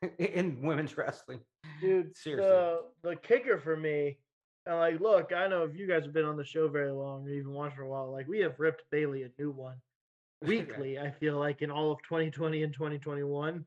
in 0.19 0.61
women's 0.61 0.95
wrestling. 0.97 1.41
dude. 1.81 2.15
Seriously. 2.17 2.47
the 2.49 2.81
the 3.09 3.15
kicker 3.17 3.59
for 3.59 3.75
me, 3.75 4.19
and 4.65 4.75
like, 4.77 4.99
look, 5.01 5.33
I 5.33 5.47
know 5.47 5.63
if 5.63 5.75
you 5.75 5.87
guys 5.87 6.03
have 6.03 6.13
been 6.13 6.25
on 6.25 6.37
the 6.37 6.43
show 6.45 6.67
very 6.69 6.91
long 6.91 7.25
or 7.25 7.29
even 7.31 7.51
watched 7.51 7.75
for 7.75 7.81
a 7.83 7.87
while, 7.89 8.11
like 8.11 8.27
we 8.27 8.39
have 8.39 8.59
ripped 8.59 8.83
Bayley 8.91 9.23
a 9.23 9.29
new 9.37 9.51
one 9.51 9.81
weekly. 10.41 10.97
I 10.99 11.11
feel 11.11 11.37
like 11.37 11.61
in 11.61 11.71
all 11.71 11.91
of 11.91 11.99
2020 12.03 12.63
and 12.63 12.73
2021, 12.73 13.65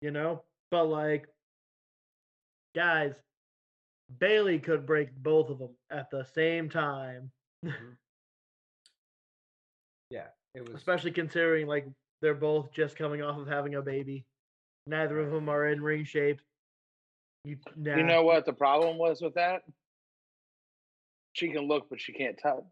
you 0.00 0.10
know. 0.10 0.42
But 0.70 0.84
like, 0.86 1.28
guys, 2.74 3.14
Bayley 4.18 4.58
could 4.58 4.86
break 4.86 5.14
both 5.16 5.50
of 5.50 5.58
them 5.58 5.74
at 5.90 6.10
the 6.10 6.24
same 6.34 6.68
time, 6.68 7.30
mm-hmm. 7.64 7.92
Yeah. 10.10 10.26
It 10.54 10.66
was 10.66 10.76
especially 10.76 11.10
considering 11.10 11.66
like 11.66 11.86
they're 12.22 12.34
both 12.34 12.72
just 12.72 12.96
coming 12.96 13.22
off 13.22 13.38
of 13.38 13.48
having 13.48 13.74
a 13.74 13.82
baby. 13.82 14.24
Neither 14.86 15.18
of 15.18 15.30
them 15.30 15.48
are 15.48 15.68
in 15.68 15.82
ring 15.82 16.04
shape. 16.04 16.40
You, 17.44 17.56
nah. 17.76 17.96
You 17.96 18.04
know 18.04 18.22
what 18.22 18.46
the 18.46 18.52
problem 18.52 18.96
was 18.96 19.20
with 19.20 19.34
that? 19.34 19.62
She 21.32 21.48
can 21.48 21.66
look, 21.66 21.88
but 21.90 22.00
she 22.00 22.12
can't 22.12 22.38
touch. 22.40 22.62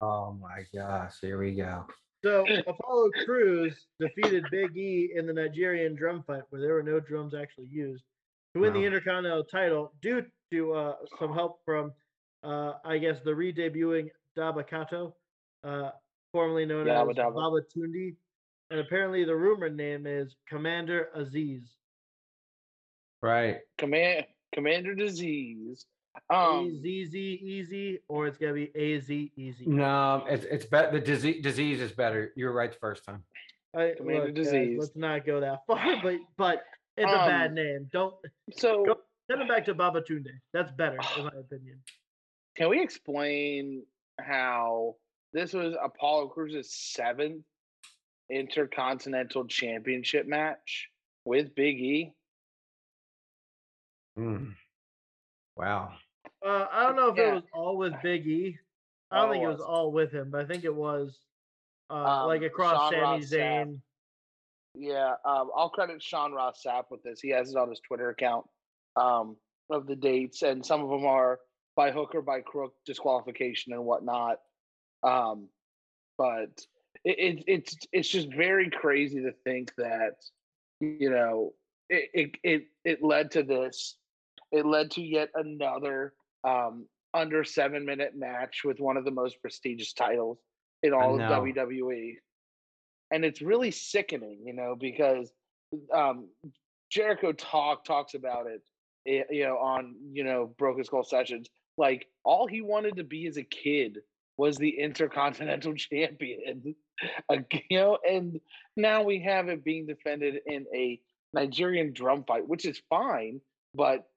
Oh 0.00 0.32
my 0.40 0.62
gosh, 0.74 1.14
here 1.20 1.38
we 1.38 1.52
go. 1.52 1.84
So 2.24 2.44
Apollo 2.66 3.10
Crews 3.24 3.86
defeated 3.98 4.46
Big 4.50 4.76
E 4.76 5.10
in 5.14 5.26
the 5.26 5.32
Nigerian 5.32 5.96
drum 5.96 6.22
fight, 6.26 6.42
where 6.50 6.60
there 6.60 6.74
were 6.74 6.82
no 6.82 7.00
drums 7.00 7.34
actually 7.34 7.68
used, 7.70 8.04
to 8.56 8.60
win 8.62 8.72
the 8.72 8.80
Wow. 8.80 8.86
Intercontinental 8.86 9.44
title 9.44 9.92
due 10.02 10.24
to 10.52 10.72
uh, 10.74 10.94
some 11.18 11.32
help 11.32 11.60
from, 11.64 11.92
uh, 12.42 12.74
I 12.84 12.98
guess, 12.98 13.16
the 13.24 13.34
re-debuting 13.34 14.08
Dabba-Kato, 14.38 15.14
uh, 15.64 15.90
formerly 16.32 16.66
known 16.66 16.86
Yabba 16.86 17.10
as 17.10 17.16
Dabba. 17.16 17.34
Baba 17.34 17.60
Tundi, 17.76 18.14
and 18.70 18.80
apparently 18.80 19.24
the 19.24 19.34
rumored 19.34 19.76
name 19.76 20.06
is 20.06 20.34
Commander 20.48 21.08
Azeez. 21.16 21.62
Right. 23.22 23.58
Command 23.78 24.26
Commander 24.54 24.94
Disease. 24.94 25.86
Um, 26.30 26.80
easy, 26.84 27.40
easy, 27.44 27.98
or 28.08 28.26
it's 28.26 28.38
gonna 28.38 28.54
be 28.54 28.70
Az 28.74 29.10
easy. 29.10 29.66
No, 29.66 30.24
it's 30.28 30.44
it's 30.46 30.64
better. 30.64 30.92
The 30.92 31.00
disease 31.04 31.42
disease 31.42 31.80
is 31.80 31.92
better. 31.92 32.32
You're 32.36 32.52
right 32.52 32.72
the 32.72 32.78
first 32.78 33.04
time. 33.04 33.22
I, 33.76 33.92
Commander 33.98 34.26
look, 34.28 34.34
guys, 34.36 34.44
Disease. 34.46 34.78
let's 34.80 34.96
not 34.96 35.26
go 35.26 35.40
that 35.40 35.60
far, 35.66 35.84
but 36.02 36.14
but 36.38 36.62
it's 36.96 37.10
a 37.12 37.14
bad 37.16 37.48
Um, 37.50 37.54
name. 37.54 37.88
Don't 37.92 38.14
so 38.56 38.84
Go- 38.84 39.00
Send 39.30 39.42
him 39.42 39.48
back 39.48 39.64
to 39.64 39.74
Babatunde. 39.74 40.28
That's 40.52 40.70
better, 40.72 40.98
in 41.18 41.24
my 41.24 41.30
opinion. 41.38 41.80
can 42.56 42.68
we 42.68 42.80
explain 42.80 43.84
how 44.20 44.96
this 45.32 45.52
was 45.52 45.74
Apollo 45.82 46.28
Crews's 46.28 46.72
seventh 46.72 47.44
intercontinental 48.30 49.46
championship 49.46 50.26
match 50.26 50.88
with 51.24 51.54
Big 51.54 51.80
E? 51.80 52.12
Mm. 54.18 54.54
Wow. 55.56 55.92
Uh, 56.44 56.66
I 56.70 56.84
don't 56.84 56.96
know 56.96 57.08
if 57.08 57.18
it 57.18 57.34
was 57.34 57.42
all 57.52 57.76
with 57.76 57.92
Big 58.02 58.26
E. 58.26 58.58
I 59.10 59.20
don't 59.20 59.28
Oh, 59.28 59.32
think 59.32 59.44
it 59.44 59.48
was 59.48 59.58
was. 59.58 59.66
all 59.66 59.92
with 59.92 60.12
him, 60.12 60.30
but 60.30 60.40
I 60.40 60.44
think 60.46 60.64
it 60.64 60.74
was 60.74 61.18
uh, 61.90 62.26
like 62.26 62.40
Um, 62.40 62.46
across 62.46 62.72
Sean 62.76 62.92
Sami 62.92 63.02
Ross 63.02 63.24
Sapp. 63.30 63.38
Zayn. 63.66 63.80
Yeah, 64.78 65.14
um, 65.24 65.50
I'll 65.56 65.70
credit 65.70 66.02
Sean 66.02 66.32
Ross 66.32 66.62
Sapp 66.66 66.84
with 66.90 67.02
this. 67.02 67.20
He 67.20 67.30
has 67.30 67.50
it 67.50 67.56
on 67.56 67.70
his 67.70 67.80
Twitter 67.80 68.10
account 68.10 68.44
um, 68.94 69.36
of 69.70 69.86
the 69.86 69.96
dates, 69.96 70.42
and 70.42 70.64
some 70.64 70.82
of 70.82 70.90
them 70.90 71.06
are 71.06 71.38
by 71.76 71.90
hook 71.90 72.14
or 72.14 72.22
by 72.22 72.40
crook 72.40 72.74
disqualification 72.84 73.72
and 73.72 73.84
whatnot. 73.84 74.36
Um, 75.02 75.48
but 76.18 76.60
it, 77.04 77.18
it, 77.18 77.44
it's 77.46 77.76
it's 77.92 78.08
just 78.08 78.28
very 78.34 78.70
crazy 78.70 79.22
to 79.22 79.32
think 79.44 79.72
that 79.78 80.14
you 80.80 81.10
know 81.10 81.52
it, 81.88 82.10
it 82.12 82.30
it 82.42 82.62
it 82.84 83.02
led 83.02 83.30
to 83.32 83.42
this. 83.42 83.96
It 84.52 84.66
led 84.66 84.90
to 84.92 85.02
yet 85.02 85.30
another 85.34 86.12
um, 86.44 86.86
under 87.14 87.44
seven 87.44 87.86
minute 87.86 88.12
match 88.14 88.60
with 88.64 88.78
one 88.78 88.98
of 88.98 89.04
the 89.04 89.10
most 89.10 89.40
prestigious 89.40 89.94
titles 89.94 90.38
in 90.82 90.92
all 90.92 91.14
of. 91.14 91.20
WWE 91.20 92.16
and 93.10 93.24
it's 93.24 93.42
really 93.42 93.70
sickening, 93.70 94.40
you 94.44 94.52
know, 94.52 94.76
because 94.78 95.32
um, 95.92 96.28
Jericho 96.90 97.32
talk 97.32 97.84
talks 97.84 98.14
about 98.14 98.46
it, 98.46 98.62
eh, 99.06 99.24
you 99.30 99.44
know, 99.44 99.56
on 99.58 99.94
you 100.12 100.24
know 100.24 100.54
Broken 100.58 100.84
Skull 100.84 101.04
sessions. 101.04 101.48
Like 101.78 102.06
all 102.24 102.46
he 102.46 102.62
wanted 102.62 102.96
to 102.96 103.04
be 103.04 103.26
as 103.26 103.36
a 103.36 103.42
kid 103.42 103.98
was 104.36 104.56
the 104.56 104.78
Intercontinental 104.80 105.74
Champion, 105.76 106.74
you 107.70 107.78
know, 107.78 107.98
and 108.08 108.40
now 108.76 109.02
we 109.02 109.20
have 109.22 109.48
it 109.48 109.64
being 109.64 109.86
defended 109.86 110.40
in 110.46 110.66
a 110.74 111.00
Nigerian 111.32 111.92
drum 111.92 112.24
fight, 112.24 112.46
which 112.48 112.64
is 112.64 112.80
fine, 112.88 113.40
but 113.74 114.08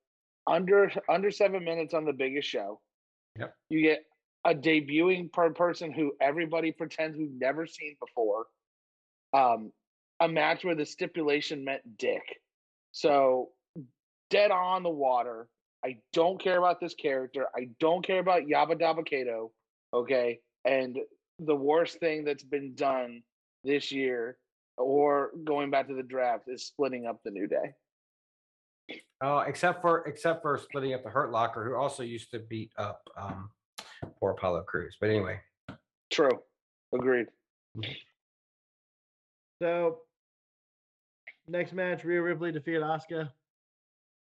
under 0.48 0.92
under 1.10 1.32
seven 1.32 1.64
minutes 1.64 1.94
on 1.94 2.06
the 2.06 2.14
biggest 2.14 2.48
show. 2.48 2.80
Yep. 3.38 3.54
You 3.70 3.82
get 3.82 4.06
a 4.46 4.56
debuting 4.56 5.32
per 5.32 5.52
person 5.52 5.92
who 5.92 6.14
everybody 6.22 6.72
pretends 6.72 7.18
we've 7.18 7.30
never 7.32 7.68
seen 7.68 7.96
before 8.00 8.46
um, 9.34 9.72
a 10.20 10.28
match 10.28 10.64
where 10.64 10.76
the 10.76 10.86
stipulation 10.86 11.64
meant 11.64 11.82
dick. 11.98 12.24
So 12.92 13.50
dead 14.30 14.52
on 14.52 14.84
the 14.84 14.90
water. 14.90 15.48
I 15.84 15.98
don't 16.14 16.42
care 16.42 16.58
about 16.58 16.80
this 16.82 16.94
character. 16.94 17.48
I 17.56 17.70
don't 17.80 18.06
care 18.06 18.20
about 18.20 18.44
Yabba 18.44 18.80
Dabba 18.80 19.06
Kato. 19.06 19.52
Okay. 19.94 20.40
And 20.66 20.98
the 21.40 21.56
worst 21.56 22.00
thing 22.00 22.26
that's 22.26 22.44
been 22.44 22.76
done 22.76 23.22
this 23.64 23.92
year 23.92 24.38
or 24.78 25.32
going 25.46 25.70
back 25.70 25.88
to 25.88 25.94
the 25.94 26.04
draft 26.04 26.46
is 26.48 26.66
splitting 26.66 27.06
up 27.06 27.20
the 27.24 27.32
new 27.32 27.48
day. 27.48 27.74
Oh, 29.22 29.40
except 29.40 29.82
for 29.82 30.06
except 30.06 30.42
for 30.42 30.58
splitting 30.58 30.94
up 30.94 31.04
the 31.04 31.10
Hurt 31.10 31.32
Locker, 31.32 31.64
who 31.64 31.76
also 31.76 32.04
used 32.04 32.32
to 32.32 32.40
beat 32.40 32.72
up 32.78 33.02
um 33.18 33.50
poor 34.20 34.32
Apollo 34.32 34.64
Crews. 34.64 34.98
But 35.00 35.10
anyway, 35.10 35.40
True. 36.10 36.40
Agreed. 36.94 37.28
So 39.62 40.00
next 41.48 41.74
match, 41.74 42.04
Rhea 42.04 42.22
Ripley 42.22 42.52
defeated 42.52 42.82
Asuka. 42.82 43.30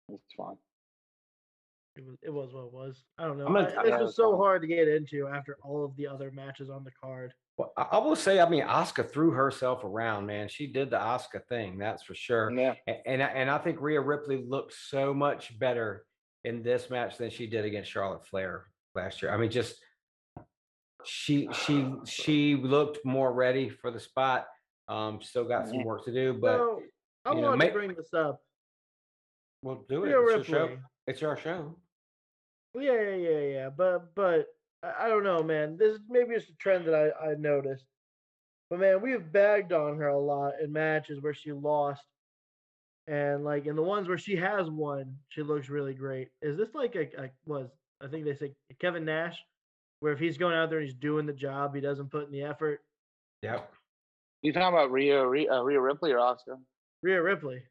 It's 0.08 0.34
fine. 0.36 0.56
it 1.96 2.04
was 2.06 2.16
it 2.22 2.30
was 2.32 2.52
what 2.52 2.64
it 2.64 2.72
was. 2.72 3.04
I 3.18 3.26
don't 3.26 3.38
know. 3.38 3.46
I'm 3.46 3.52
gonna- 3.52 3.68
I- 3.68 3.84
Yeah, 3.84 3.90
this 3.92 4.00
was 4.00 4.10
it's 4.10 4.16
so 4.16 4.30
fine. 4.32 4.38
hard 4.40 4.62
to 4.62 4.68
get 4.68 4.88
into 4.88 5.28
after 5.28 5.56
all 5.62 5.84
of 5.84 5.94
the 5.96 6.06
other 6.06 6.30
matches 6.30 6.70
on 6.70 6.82
the 6.84 6.90
card. 6.92 7.32
Well, 7.58 7.72
I, 7.76 7.82
I 7.92 7.98
will 7.98 8.16
say, 8.16 8.40
I 8.40 8.48
mean, 8.48 8.62
Asuka 8.64 9.08
threw 9.08 9.30
herself 9.32 9.84
around, 9.84 10.26
man. 10.26 10.48
She 10.48 10.66
did 10.66 10.90
the 10.90 10.96
Asuka 10.98 11.44
thing, 11.48 11.78
that's 11.78 12.02
for 12.02 12.14
sure. 12.14 12.50
Yeah. 12.52 12.74
A- 12.88 13.06
And, 13.08 13.22
I- 13.22 13.26
and 13.28 13.50
I 13.50 13.58
think 13.58 13.80
Rhea 13.80 14.00
Ripley 14.00 14.42
looked 14.42 14.72
so 14.72 15.12
much 15.12 15.58
better 15.58 16.06
in 16.44 16.62
this 16.62 16.88
match 16.90 17.18
than 17.18 17.28
she 17.30 17.46
did 17.46 17.64
against 17.64 17.90
Charlotte 17.90 18.24
Flair 18.26 18.66
last 18.94 19.20
year. 19.20 19.30
I 19.32 19.36
mean, 19.36 19.50
just 19.50 19.80
she 21.04 21.48
she 21.52 21.92
she 22.04 22.54
looked 22.56 23.04
more 23.04 23.32
ready 23.32 23.68
for 23.68 23.90
the 23.90 24.00
spot. 24.00 24.46
Um, 24.90 25.22
still 25.22 25.44
got 25.44 25.68
some 25.68 25.84
work 25.84 26.04
to 26.04 26.12
do, 26.12 26.34
but 26.34 26.56
so 26.56 26.82
I 27.24 27.30
you 27.30 27.36
know, 27.40 27.48
wanted 27.48 27.58
make- 27.58 27.68
to 27.68 27.74
bring 27.74 27.94
this 27.94 28.12
up. 28.12 28.42
we'll 29.62 29.84
do 29.88 30.04
it. 30.04 30.08
It's 30.08 30.12
your 30.12 30.44
show. 30.44 30.78
It's 31.06 31.22
our 31.22 31.36
show. 31.36 31.76
Yeah, 32.74 33.00
yeah, 33.00 33.16
yeah, 33.16 33.40
yeah. 33.40 33.68
But 33.70 34.14
but 34.16 34.46
I 34.82 35.08
don't 35.08 35.22
know, 35.22 35.42
man. 35.42 35.76
This 35.76 35.98
maybe 36.08 36.34
it's 36.34 36.48
a 36.48 36.54
trend 36.54 36.86
that 36.86 36.94
I, 36.94 37.30
I 37.30 37.34
noticed. 37.34 37.84
But 38.68 38.80
man, 38.80 39.00
we've 39.00 39.30
bagged 39.32 39.72
on 39.72 39.96
her 39.98 40.08
a 40.08 40.18
lot 40.18 40.54
in 40.62 40.72
matches 40.72 41.20
where 41.20 41.34
she 41.34 41.52
lost. 41.52 42.02
And 43.06 43.44
like 43.44 43.66
in 43.66 43.76
the 43.76 43.82
ones 43.82 44.08
where 44.08 44.18
she 44.18 44.36
has 44.36 44.70
won, 44.70 45.16
she 45.28 45.42
looks 45.42 45.68
really 45.68 45.94
great. 45.94 46.28
Is 46.42 46.56
this 46.56 46.74
like 46.74 46.94
a, 46.96 47.08
a 47.20 47.30
was 47.46 47.68
I 48.00 48.08
think 48.08 48.24
they 48.24 48.34
say 48.34 48.52
Kevin 48.80 49.04
Nash, 49.04 49.38
where 50.00 50.12
if 50.12 50.18
he's 50.18 50.38
going 50.38 50.54
out 50.54 50.70
there 50.70 50.78
and 50.78 50.86
he's 50.86 50.96
doing 50.96 51.26
the 51.26 51.32
job, 51.32 51.74
he 51.74 51.80
doesn't 51.80 52.10
put 52.10 52.26
in 52.26 52.32
the 52.32 52.42
effort. 52.42 52.80
Yep. 53.42 53.72
You 54.42 54.52
talking 54.52 54.74
about 54.74 54.90
Rhea, 54.90 55.26
Rhea, 55.26 55.52
uh, 55.52 55.62
Rhea 55.62 55.80
Ripley 55.80 56.12
or 56.12 56.18
Asuka? 56.18 56.58
Rhea 57.02 57.22
Ripley. 57.22 57.62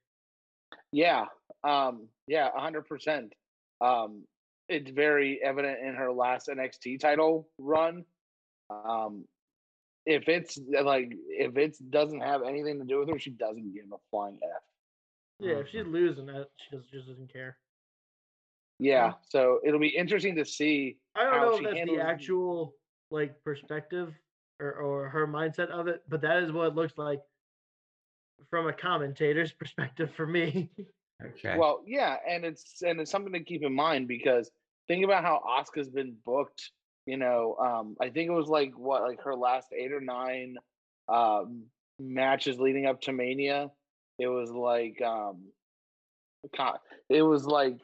Yeah, 0.92 1.26
um, 1.64 2.08
yeah, 2.28 2.50
hundred 2.56 2.88
percent. 2.88 3.34
Um, 3.82 4.24
it's 4.68 4.92
very 4.92 5.40
evident 5.44 5.80
in 5.84 5.96
her 5.96 6.12
last 6.12 6.48
NXT 6.48 7.00
title 7.00 7.50
run. 7.58 8.06
Um, 8.70 9.26
if 10.06 10.30
it's 10.30 10.60
uh, 10.78 10.84
like 10.84 11.12
if 11.30 11.58
it 11.58 11.78
doesn't 11.90 12.22
have 12.22 12.42
anything 12.44 12.80
to 12.80 12.86
do 12.86 13.00
with 13.00 13.10
her, 13.10 13.20
she 13.20 13.32
doesn't 13.32 13.74
give 13.74 13.86
a 13.92 13.98
flying 14.12 14.40
f. 14.44 14.62
Yeah, 15.40 15.56
if 15.56 15.70
she's 15.70 15.86
losing 15.86 16.26
that, 16.28 16.48
she 16.58 16.78
just, 16.78 16.92
just 16.92 17.08
doesn't 17.08 17.32
care. 17.32 17.58
Yeah, 18.80 19.14
so 19.28 19.60
it'll 19.66 19.80
be 19.80 19.88
interesting 19.88 20.36
to 20.36 20.46
see. 20.46 20.98
I 21.16 21.24
don't 21.24 21.34
how 21.34 21.46
know 21.46 21.58
if 21.58 21.64
that's 21.64 21.90
the 21.90 22.00
actual 22.00 22.76
like 23.12 23.36
perspective 23.44 24.14
or, 24.60 24.74
or 24.74 25.10
her 25.10 25.28
mindset 25.28 25.70
of 25.70 25.88
it, 25.88 26.04
but 26.08 26.22
that 26.22 26.44
is 26.44 26.52
what 26.52 26.68
it 26.68 26.76
looks 26.76 26.98
like 26.98 27.20
from 28.50 28.68
a 28.68 28.74
commentator's 28.74 29.52
perspective 29.60 30.10
for 30.16 30.26
me. 30.26 30.70
Okay. 31.24 31.58
Well, 31.58 31.82
yeah, 31.86 32.16
and 32.28 32.46
it's 32.46 32.82
and 32.82 33.00
it's 33.02 33.12
something 33.12 33.34
to 33.34 33.44
keep 33.44 33.64
in 33.64 33.74
mind 33.74 34.08
because 34.08 34.50
think 34.88 35.04
about 35.04 35.24
how 35.24 35.42
Asuka's 35.48 35.90
been 35.90 36.16
booked. 36.26 36.72
You 37.06 37.18
know, 37.18 37.56
um, 37.56 37.98
I 38.02 38.10
think 38.10 38.30
it 38.30 38.34
was 38.34 38.48
like 38.48 38.72
what, 38.78 39.02
like 39.02 39.22
her 39.24 39.36
last 39.36 39.68
eight 39.78 39.92
or 39.92 40.02
nine 40.02 40.56
um, 41.10 41.64
matches 42.00 42.60
leading 42.60 42.86
up 42.86 43.02
to 43.02 43.12
Mania. 43.12 43.72
It 44.18 44.28
was 44.28 44.52
like, 44.52 45.02
um, 45.02 45.46
it 47.10 47.22
was 47.22 47.46
like, 47.46 47.80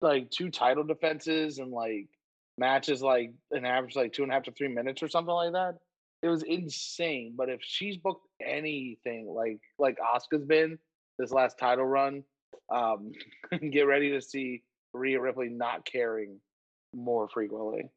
like 0.00 0.30
two 0.30 0.50
title 0.50 0.84
defenses 0.84 1.58
and 1.58 1.70
like 1.70 2.08
matches 2.58 3.02
like 3.02 3.32
an 3.50 3.64
average 3.64 3.96
like 3.96 4.12
two 4.12 4.22
and 4.22 4.30
a 4.30 4.34
half 4.34 4.44
to 4.44 4.52
three 4.52 4.68
minutes 4.68 5.02
or 5.02 5.08
something 5.08 5.34
like 5.34 5.52
that. 5.52 5.74
It 6.22 6.28
was 6.28 6.42
insane. 6.42 7.34
But 7.36 7.48
if 7.50 7.60
she's 7.62 7.96
booked 7.96 8.26
anything 8.44 9.26
like 9.26 9.60
like 9.78 9.96
Asuka's 9.98 10.44
been 10.44 10.78
this 11.18 11.30
last 11.32 11.58
title 11.58 11.84
run, 11.84 12.22
um, 12.72 13.12
get 13.70 13.82
ready 13.82 14.10
to 14.10 14.20
see 14.22 14.62
Rhea 14.92 15.20
Ripley 15.20 15.48
not 15.48 15.84
caring 15.84 16.38
more 16.94 17.28
frequently. 17.28 17.90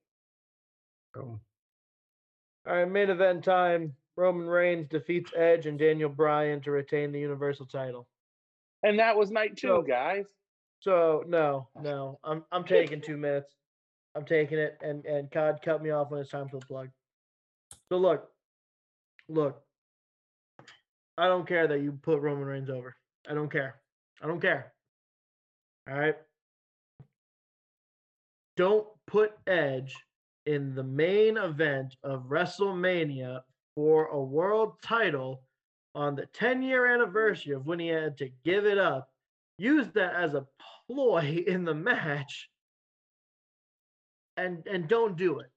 Cool. 1.16 1.40
All 2.68 2.76
right, 2.76 2.90
main 2.90 3.10
event 3.10 3.44
time. 3.44 3.94
Roman 4.18 4.48
Reigns 4.48 4.88
defeats 4.90 5.32
Edge 5.38 5.68
and 5.68 5.78
Daniel 5.78 6.10
Bryan 6.10 6.60
to 6.62 6.72
retain 6.72 7.12
the 7.12 7.20
Universal 7.20 7.68
title. 7.68 8.08
And 8.84 8.98
that 9.00 9.16
was 9.16 9.32
night 9.32 9.56
two, 9.56 9.68
So- 9.68 9.82
guys. 9.84 10.26
So 10.80 11.24
no, 11.28 11.70
no, 11.82 12.20
I'm 12.24 12.44
I'm 12.52 12.64
taking 12.66 13.02
two 13.02 13.18
minutes. 13.18 13.52
I'm 14.18 14.26
taking 14.26 14.58
it, 14.58 14.78
and 14.82 15.06
and 15.06 15.32
Cod 15.32 15.60
cut 15.64 15.84
me 15.84 15.92
off 15.92 16.10
when 16.10 16.22
it's 16.22 16.32
time 16.32 16.50
for 16.50 16.60
the 16.60 16.66
plug. 16.66 16.90
So 17.92 17.98
look, 17.98 18.30
look. 19.30 19.62
I 21.20 21.28
don't 21.28 21.48
care 21.48 21.68
that 21.68 21.82
you 21.82 21.92
put 21.92 22.20
Roman 22.20 22.46
Reigns 22.46 22.70
over. 22.70 22.96
I 23.30 23.34
don't 23.34 23.52
care. 23.52 23.76
I 24.22 24.28
don't 24.28 24.42
care. 24.42 24.74
All 25.90 25.98
right. 25.98 26.16
Don't 28.56 28.88
put 29.06 29.34
Edge 29.46 29.96
in 30.48 30.74
the 30.74 30.84
main 30.84 31.38
event 31.38 31.96
of 32.04 32.24
WrestleMania 32.24 33.42
for 33.76 34.08
a 34.08 34.20
world 34.20 34.74
title 34.82 35.44
on 35.94 36.16
the 36.16 36.26
10 36.34 36.64
year 36.64 36.88
anniversary 36.88 37.54
of 37.54 37.68
when 37.68 37.80
he 37.80 37.88
had 37.88 38.18
to 38.18 38.30
give 38.44 38.66
it 38.66 38.78
up 38.78 39.10
use 39.58 39.88
that 39.94 40.16
as 40.16 40.34
a 40.36 40.46
ploy 40.88 41.44
in 41.48 41.66
the 41.66 41.74
match 41.74 42.50
and 44.38 44.66
and 44.68 44.88
don't 44.88 45.18
do 45.18 45.40
it. 45.40 45.52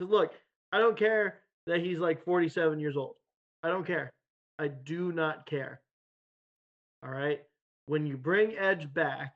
Look 0.00 0.32
i 0.72 0.78
don't 0.78 0.96
care 0.96 1.40
that 1.66 1.80
he's 1.80 1.98
like 1.98 2.24
47 2.24 2.80
years 2.80 2.96
old. 2.96 3.16
I 3.62 3.68
don't 3.68 3.86
care. 3.86 4.12
I 4.58 4.68
do 4.68 5.12
not 5.12 5.46
care. 5.46 5.80
All 7.04 7.10
right 7.10 7.40
when 7.86 8.06
you 8.06 8.16
bring 8.16 8.56
edge 8.56 8.92
back 8.94 9.34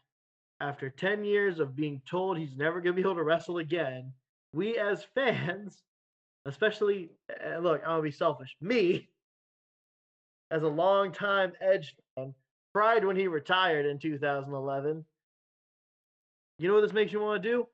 after 0.61 0.89
10 0.89 1.25
years 1.25 1.59
of 1.59 1.75
being 1.75 2.01
told 2.09 2.39
he's 2.39 2.57
never 2.57 2.81
going 2.81 2.95
to 2.95 3.03
be 3.03 3.07
able 3.07 3.17
to 3.17 3.25
wrestle 3.25 3.59
again 3.59 4.13
we 4.53 4.79
as 4.79 5.05
fans 5.15 5.83
especially 6.47 7.11
uh, 7.45 7.59
look 7.59 7.81
i'm 7.83 7.89
going 7.89 7.99
to 7.99 8.03
be 8.03 8.11
selfish. 8.13 8.55
Me 8.61 9.09
as 10.51 10.63
a 10.63 10.69
long 10.69 11.11
time 11.11 11.53
edge 11.61 11.97
fan 12.17 12.33
cried 12.75 13.05
when 13.05 13.17
he 13.17 13.29
retired 13.29 13.87
in 13.87 13.99
2011. 13.99 15.05
You 16.59 16.69
know 16.69 16.75
what 16.75 16.83
this 16.83 16.93
makes 16.93 17.13
you 17.13 17.21
want 17.21 17.43
to 17.43 17.49
do? 17.49 17.67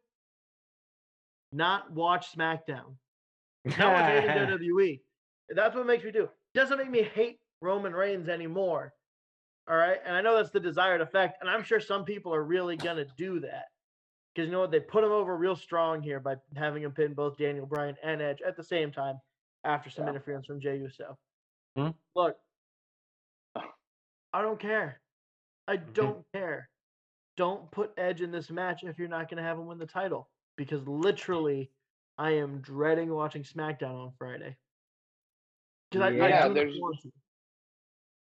Not 1.52 1.90
watch 1.92 2.32
SmackDown. 2.36 2.94
Not 3.64 3.78
watch 3.78 4.24
WWE. 4.24 5.00
That's 5.54 5.74
what 5.74 5.86
makes 5.86 6.04
me 6.04 6.10
do. 6.12 6.24
It 6.24 6.30
doesn't 6.54 6.78
make 6.78 6.90
me 6.90 7.02
hate 7.02 7.38
Roman 7.60 7.92
Reigns 7.92 8.28
anymore. 8.28 8.92
All 9.68 9.76
right. 9.76 9.98
And 10.04 10.14
I 10.16 10.20
know 10.20 10.36
that's 10.36 10.50
the 10.50 10.60
desired 10.60 11.00
effect. 11.00 11.38
And 11.40 11.50
I'm 11.50 11.62
sure 11.62 11.80
some 11.80 12.04
people 12.04 12.34
are 12.34 12.42
really 12.44 12.76
going 12.76 12.96
to 12.96 13.06
do 13.16 13.40
that. 13.40 13.64
Because 14.34 14.46
you 14.46 14.52
know 14.52 14.60
what? 14.60 14.70
They 14.70 14.80
put 14.80 15.04
him 15.04 15.10
over 15.10 15.36
real 15.36 15.56
strong 15.56 16.02
here 16.02 16.20
by 16.20 16.36
having 16.56 16.82
him 16.84 16.92
pin 16.92 17.14
both 17.14 17.36
Daniel 17.36 17.66
Bryan 17.66 17.96
and 18.02 18.22
Edge 18.22 18.40
at 18.46 18.56
the 18.56 18.62
same 18.64 18.92
time 18.92 19.16
after 19.64 19.90
some 19.90 20.04
Yeah. 20.04 20.10
interference 20.10 20.46
from 20.46 20.60
Jey 20.60 20.78
Uso. 20.78 21.18
Hmm. 21.76 21.88
Look, 22.14 22.36
I 24.32 24.42
don't 24.42 24.58
care. 24.60 25.00
I 25.66 25.76
don't 25.76 26.24
care. 26.32 26.68
Don't 27.36 27.70
put 27.70 27.92
Edge 27.96 28.20
in 28.22 28.30
this 28.30 28.50
match 28.50 28.82
if 28.84 28.98
you're 28.98 29.08
not 29.08 29.28
going 29.28 29.38
to 29.38 29.42
have 29.42 29.58
him 29.58 29.66
win 29.66 29.78
the 29.78 29.86
title. 29.86 30.28
Because 30.56 30.86
literally, 30.86 31.70
I 32.18 32.32
am 32.32 32.60
dreading 32.60 33.12
watching 33.12 33.42
SmackDown 33.42 34.06
on 34.06 34.12
Friday. 34.18 34.56
Because 35.90 36.14
Yeah, 36.14 36.46
I 36.46 36.48
there's-. 36.48 36.78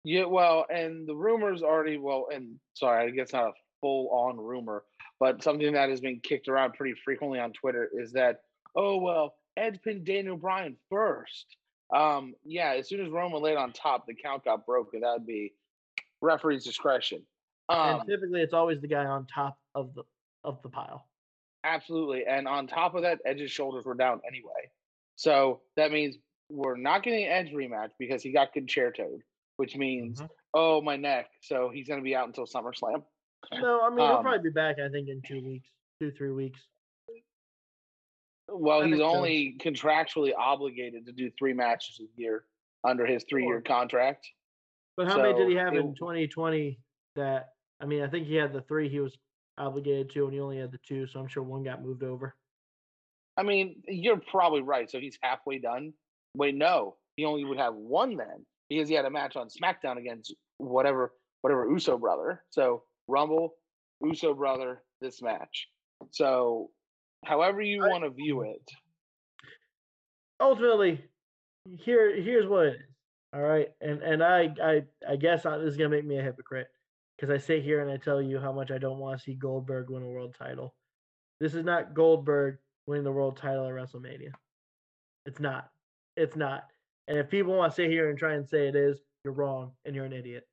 Yeah, 0.06 0.26
well, 0.26 0.66
and 0.68 1.08
the 1.08 1.14
rumors 1.14 1.62
already, 1.62 1.96
well, 1.96 2.28
and 2.32 2.56
sorry, 2.74 3.06
I 3.06 3.10
guess 3.10 3.32
not 3.32 3.48
a 3.48 3.52
full 3.80 4.10
on 4.10 4.36
rumor, 4.36 4.84
but 5.18 5.42
something 5.42 5.72
that 5.72 5.88
has 5.88 6.00
been 6.00 6.20
kicked 6.20 6.48
around 6.48 6.74
pretty 6.74 6.94
frequently 7.02 7.38
on 7.40 7.52
Twitter 7.52 7.88
is 7.90 8.12
that, 8.12 8.40
oh, 8.76 8.98
well, 8.98 9.34
Edge 9.56 9.80
pinned 9.82 10.04
Daniel 10.04 10.36
Bryan 10.36 10.76
first. 10.90 11.56
Um, 11.94 12.34
yeah, 12.44 12.74
as 12.74 12.88
soon 12.88 13.00
as 13.04 13.10
Roman 13.10 13.40
laid 13.40 13.56
on 13.56 13.72
top, 13.72 14.06
the 14.06 14.14
count 14.14 14.44
got 14.44 14.66
broken. 14.66 15.00
That 15.00 15.12
would 15.14 15.26
be 15.26 15.54
referee's 16.20 16.64
discretion. 16.64 17.22
Um, 17.68 18.00
and 18.00 18.08
typically, 18.08 18.42
it's 18.42 18.52
always 18.52 18.80
the 18.80 18.88
guy 18.88 19.04
on 19.06 19.26
top 19.26 19.58
of 19.74 19.94
the 19.94 20.02
of 20.42 20.60
the 20.62 20.68
pile. 20.68 21.06
Absolutely. 21.64 22.24
And 22.28 22.46
on 22.46 22.66
top 22.66 22.94
of 22.94 23.02
that, 23.02 23.18
Edge's 23.24 23.50
shoulders 23.50 23.84
were 23.86 23.94
down 23.94 24.20
anyway. 24.28 24.70
So 25.16 25.62
that 25.76 25.90
means 25.90 26.16
we're 26.50 26.76
not 26.76 27.02
getting 27.02 27.24
Edge 27.26 27.52
rematch 27.52 27.90
because 27.98 28.22
he 28.22 28.30
got 28.32 28.52
chair 28.68 28.92
concertoed, 28.92 29.20
which 29.56 29.74
means, 29.76 30.20
Mhm. 30.20 30.28
oh, 30.52 30.80
my 30.82 30.96
neck. 30.96 31.30
So 31.40 31.70
he's 31.70 31.88
going 31.88 32.00
to 32.00 32.04
be 32.04 32.14
out 32.14 32.26
until 32.26 32.44
SummerSlam. 32.44 33.02
No, 33.52 33.80
I 33.82 33.88
mean 33.90 33.98
he'll 33.98 34.16
Um, 34.16 34.22
probably 34.22 34.50
be 34.50 34.52
back. 34.52 34.78
I 34.78 34.88
think 34.90 35.08
in 35.08 35.22
two 35.22 35.42
weeks, 35.42 35.68
two 36.00 36.10
three 36.12 36.32
weeks. 36.32 36.60
Well, 38.48 38.80
That 38.80 38.86
he's 38.88 38.98
makes 38.98 39.04
sense. 39.04 39.16
only 39.16 39.56
contractually 39.58 40.32
obligated 40.36 41.06
to 41.06 41.12
do 41.12 41.30
three 41.38 41.54
matches 41.54 41.98
a 42.00 42.20
year 42.20 42.44
under 42.84 43.06
his 43.06 43.24
three 43.24 43.46
year 43.46 43.62
contract. 43.62 44.28
But 44.96 45.08
how 45.08 45.16
many 45.16 45.32
did 45.34 45.48
he 45.48 45.54
have 45.54 45.74
it- 45.74 45.78
in 45.80 45.94
2020? 45.94 46.78
That 47.16 47.54
I 47.80 47.86
mean, 47.86 48.02
I 48.02 48.08
think 48.08 48.26
he 48.26 48.34
had 48.34 48.52
the 48.52 48.60
three 48.62 48.88
he 48.88 49.00
was 49.00 49.16
obligated 49.58 50.10
to, 50.10 50.24
and 50.24 50.34
he 50.34 50.40
only 50.40 50.58
had 50.58 50.72
the 50.72 50.78
two. 50.86 51.06
So 51.06 51.20
I'm 51.20 51.28
sure 51.28 51.42
one 51.42 51.62
got 51.62 51.82
moved 51.82 52.02
over. 52.02 52.34
I 53.36 53.42
mean, 53.42 53.82
you're 53.88 54.20
probably 54.30 54.62
right. 54.62 54.90
So 54.90 55.00
he's 55.00 55.18
halfway 55.22 55.58
done. 55.58 55.92
Wait, 56.36 56.54
no, 56.54 56.96
he 57.16 57.24
only 57.24 57.44
would 57.44 57.58
have 57.58 57.74
one 57.74 58.16
then 58.16 58.46
because 58.68 58.88
he 58.88 58.94
had 58.94 59.04
a 59.04 59.10
match 59.10 59.36
on 59.36 59.48
SmackDown 59.48 59.98
against 59.98 60.34
whatever, 60.58 61.12
whatever 61.42 61.68
Uso 61.68 61.98
brother. 61.98 62.42
So 62.50 62.84
Rumble, 63.08 63.54
Uso 64.02 64.34
brother 64.34 64.82
this 65.00 65.22
match. 65.22 65.68
So, 66.10 66.70
however 67.24 67.60
you 67.60 67.84
I- 67.84 67.88
want 67.88 68.04
to 68.04 68.10
view 68.10 68.36
mm. 68.36 68.54
it, 68.54 68.70
ultimately, 70.40 71.04
here 71.64 72.14
here's 72.20 72.46
what 72.46 72.66
it 72.66 72.74
is. 72.74 72.80
All 73.34 73.42
right, 73.42 73.68
and 73.80 74.00
and 74.02 74.22
I 74.22 74.54
I 74.62 74.82
I 75.08 75.16
guess 75.16 75.44
I, 75.44 75.58
this 75.58 75.70
is 75.70 75.76
gonna 75.76 75.88
make 75.88 76.04
me 76.04 76.18
a 76.18 76.22
hypocrite 76.22 76.68
because 77.16 77.30
I 77.32 77.38
sit 77.38 77.62
here 77.62 77.80
and 77.80 77.90
I 77.90 77.96
tell 77.96 78.20
you 78.20 78.38
how 78.38 78.52
much 78.52 78.70
I 78.70 78.78
don't 78.78 78.98
want 78.98 79.18
to 79.18 79.22
see 79.24 79.34
Goldberg 79.34 79.90
win 79.90 80.02
a 80.02 80.06
world 80.06 80.34
title. 80.38 80.74
This 81.40 81.54
is 81.54 81.64
not 81.64 81.94
Goldberg 81.94 82.58
winning 82.86 83.04
the 83.04 83.12
world 83.12 83.36
title 83.36 83.66
at 83.66 83.72
WrestleMania. 83.72 84.32
It's 85.26 85.40
not. 85.40 85.70
It's 86.16 86.36
not. 86.36 86.64
And 87.08 87.18
if 87.18 87.28
people 87.28 87.54
want 87.56 87.72
to 87.72 87.76
sit 87.76 87.90
here 87.90 88.10
and 88.10 88.18
try 88.18 88.34
and 88.34 88.48
say 88.48 88.68
it 88.68 88.76
is, 88.76 89.00
you're 89.24 89.34
wrong 89.34 89.72
and 89.84 89.94
you're 89.94 90.04
an 90.04 90.12
idiot. 90.12 90.44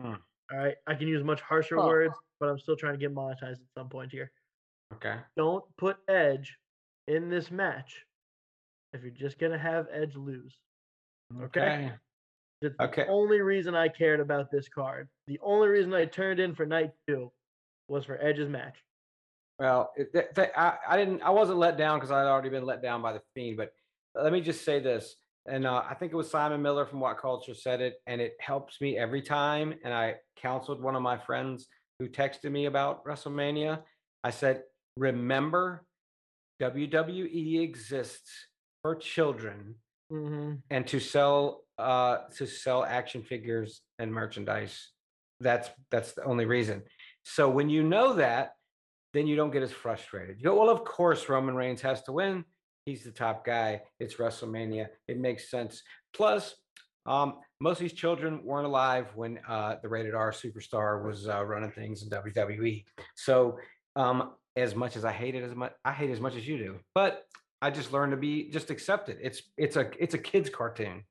Hmm. 0.00 0.14
All 0.52 0.58
right, 0.58 0.76
I 0.86 0.94
can 0.94 1.08
use 1.08 1.24
much 1.24 1.40
harsher 1.40 1.76
Huh. 1.76 1.86
words, 1.86 2.14
but 2.38 2.48
I'm 2.48 2.58
still 2.58 2.76
trying 2.76 2.94
to 2.94 2.98
get 2.98 3.14
monetized 3.14 3.60
at 3.60 3.72
some 3.76 3.88
point 3.88 4.12
here 4.12 4.30
Okay. 4.94 5.16
don't 5.36 5.64
put 5.76 5.98
Edge 6.08 6.56
in 7.08 7.28
this 7.28 7.50
match 7.50 8.04
if 8.92 9.02
you're 9.02 9.10
just 9.10 9.38
gonna 9.38 9.58
have 9.58 9.88
Edge 9.90 10.14
lose. 10.14 10.56
Okay. 11.42 11.92
Okay. 12.64 13.04
the 13.04 13.08
only 13.08 13.40
reason 13.40 13.74
I 13.74 13.88
cared 13.88 14.20
about 14.20 14.50
this 14.50 14.68
card. 14.68 15.08
The 15.26 15.38
only 15.42 15.68
reason 15.68 15.92
I 15.92 16.06
turned 16.06 16.40
in 16.40 16.54
for 16.54 16.64
night 16.66 16.92
two 17.06 17.30
was 17.88 18.04
for 18.04 18.18
Edge's 18.22 18.48
match. 18.48 18.76
Well, 19.58 19.92
th- 19.96 20.26
th- 20.34 20.50
I, 20.56 20.74
I 20.88 20.96
didn't. 20.96 21.22
I 21.22 21.30
wasn't 21.30 21.58
let 21.58 21.76
down 21.78 21.98
because 21.98 22.10
I'd 22.10 22.26
already 22.26 22.48
been 22.50 22.64
let 22.66 22.82
down 22.82 23.02
by 23.02 23.12
the 23.12 23.22
fiend. 23.34 23.56
But 23.56 23.72
let 24.14 24.32
me 24.32 24.40
just 24.40 24.64
say 24.64 24.80
this, 24.80 25.16
and 25.46 25.66
uh, 25.66 25.82
I 25.88 25.94
think 25.94 26.12
it 26.12 26.16
was 26.16 26.30
Simon 26.30 26.60
Miller 26.62 26.84
from 26.86 27.00
What 27.00 27.18
Culture 27.18 27.54
said 27.54 27.80
it, 27.80 27.94
and 28.06 28.20
it 28.20 28.34
helps 28.40 28.80
me 28.80 28.98
every 28.98 29.22
time. 29.22 29.74
And 29.84 29.92
I 29.94 30.16
counseled 30.36 30.82
one 30.82 30.94
of 30.96 31.02
my 31.02 31.16
friends 31.18 31.68
who 31.98 32.08
texted 32.08 32.50
me 32.52 32.66
about 32.66 33.04
WrestleMania. 33.06 33.82
I 34.24 34.30
said, 34.30 34.62
"Remember, 34.98 35.84
WWE 36.62 37.62
exists 37.62 38.30
for 38.82 38.94
children 38.96 39.76
Mm-hmm. 40.12 40.54
and 40.70 40.86
to 40.86 41.00
sell 41.00 41.62
uh 41.78 42.18
to 42.36 42.46
sell 42.46 42.84
action 42.84 43.22
figures 43.22 43.82
and 43.98 44.12
merchandise. 44.12 44.90
That's 45.40 45.68
that's 45.90 46.12
the 46.12 46.24
only 46.24 46.46
reason. 46.46 46.82
So 47.24 47.48
when 47.50 47.68
you 47.68 47.82
know 47.82 48.14
that 48.14 48.52
then 49.12 49.26
you 49.26 49.36
don't 49.36 49.50
get 49.50 49.62
as 49.62 49.72
frustrated. 49.72 50.36
You 50.38 50.44
go 50.44 50.58
well 50.58 50.70
of 50.70 50.84
course 50.84 51.28
roman 51.28 51.54
reigns 51.54 51.82
has 51.82 52.02
to 52.04 52.12
win. 52.12 52.44
He's 52.84 53.04
the 53.04 53.10
top 53.10 53.44
guy. 53.44 53.82
It's 53.98 54.14
wrestlemania. 54.14 54.86
It 55.08 55.18
makes 55.18 55.50
sense. 55.50 55.82
Plus 56.14 56.54
um 57.04 57.38
most 57.60 57.78
of 57.78 57.82
these 57.82 57.92
children 57.92 58.40
weren't 58.44 58.66
alive 58.66 59.06
when 59.14 59.38
uh 59.48 59.76
the 59.82 59.88
rated 59.88 60.14
r 60.14 60.32
superstar 60.32 61.04
was 61.06 61.28
uh, 61.28 61.44
running 61.44 61.70
things 61.70 62.02
in 62.02 62.10
wwe 62.10 62.84
so 63.14 63.58
um 63.94 64.32
as 64.56 64.74
much 64.74 64.96
as 64.96 65.04
i 65.04 65.12
hate 65.12 65.36
it 65.36 65.44
as 65.44 65.54
much 65.54 65.72
i 65.84 65.92
hate 65.92 66.10
as 66.10 66.20
much 66.20 66.34
as 66.34 66.48
you 66.48 66.58
do 66.58 66.76
but 66.96 67.24
I 67.62 67.70
just 67.70 67.92
learned 67.92 68.12
to 68.12 68.16
be 68.16 68.50
just 68.50 68.70
accept 68.70 69.08
it. 69.08 69.18
It's 69.22 69.42
it's 69.56 69.76
a 69.76 69.90
it's 69.98 70.14
a 70.14 70.18
kids 70.18 70.50
cartoon. 70.50 71.02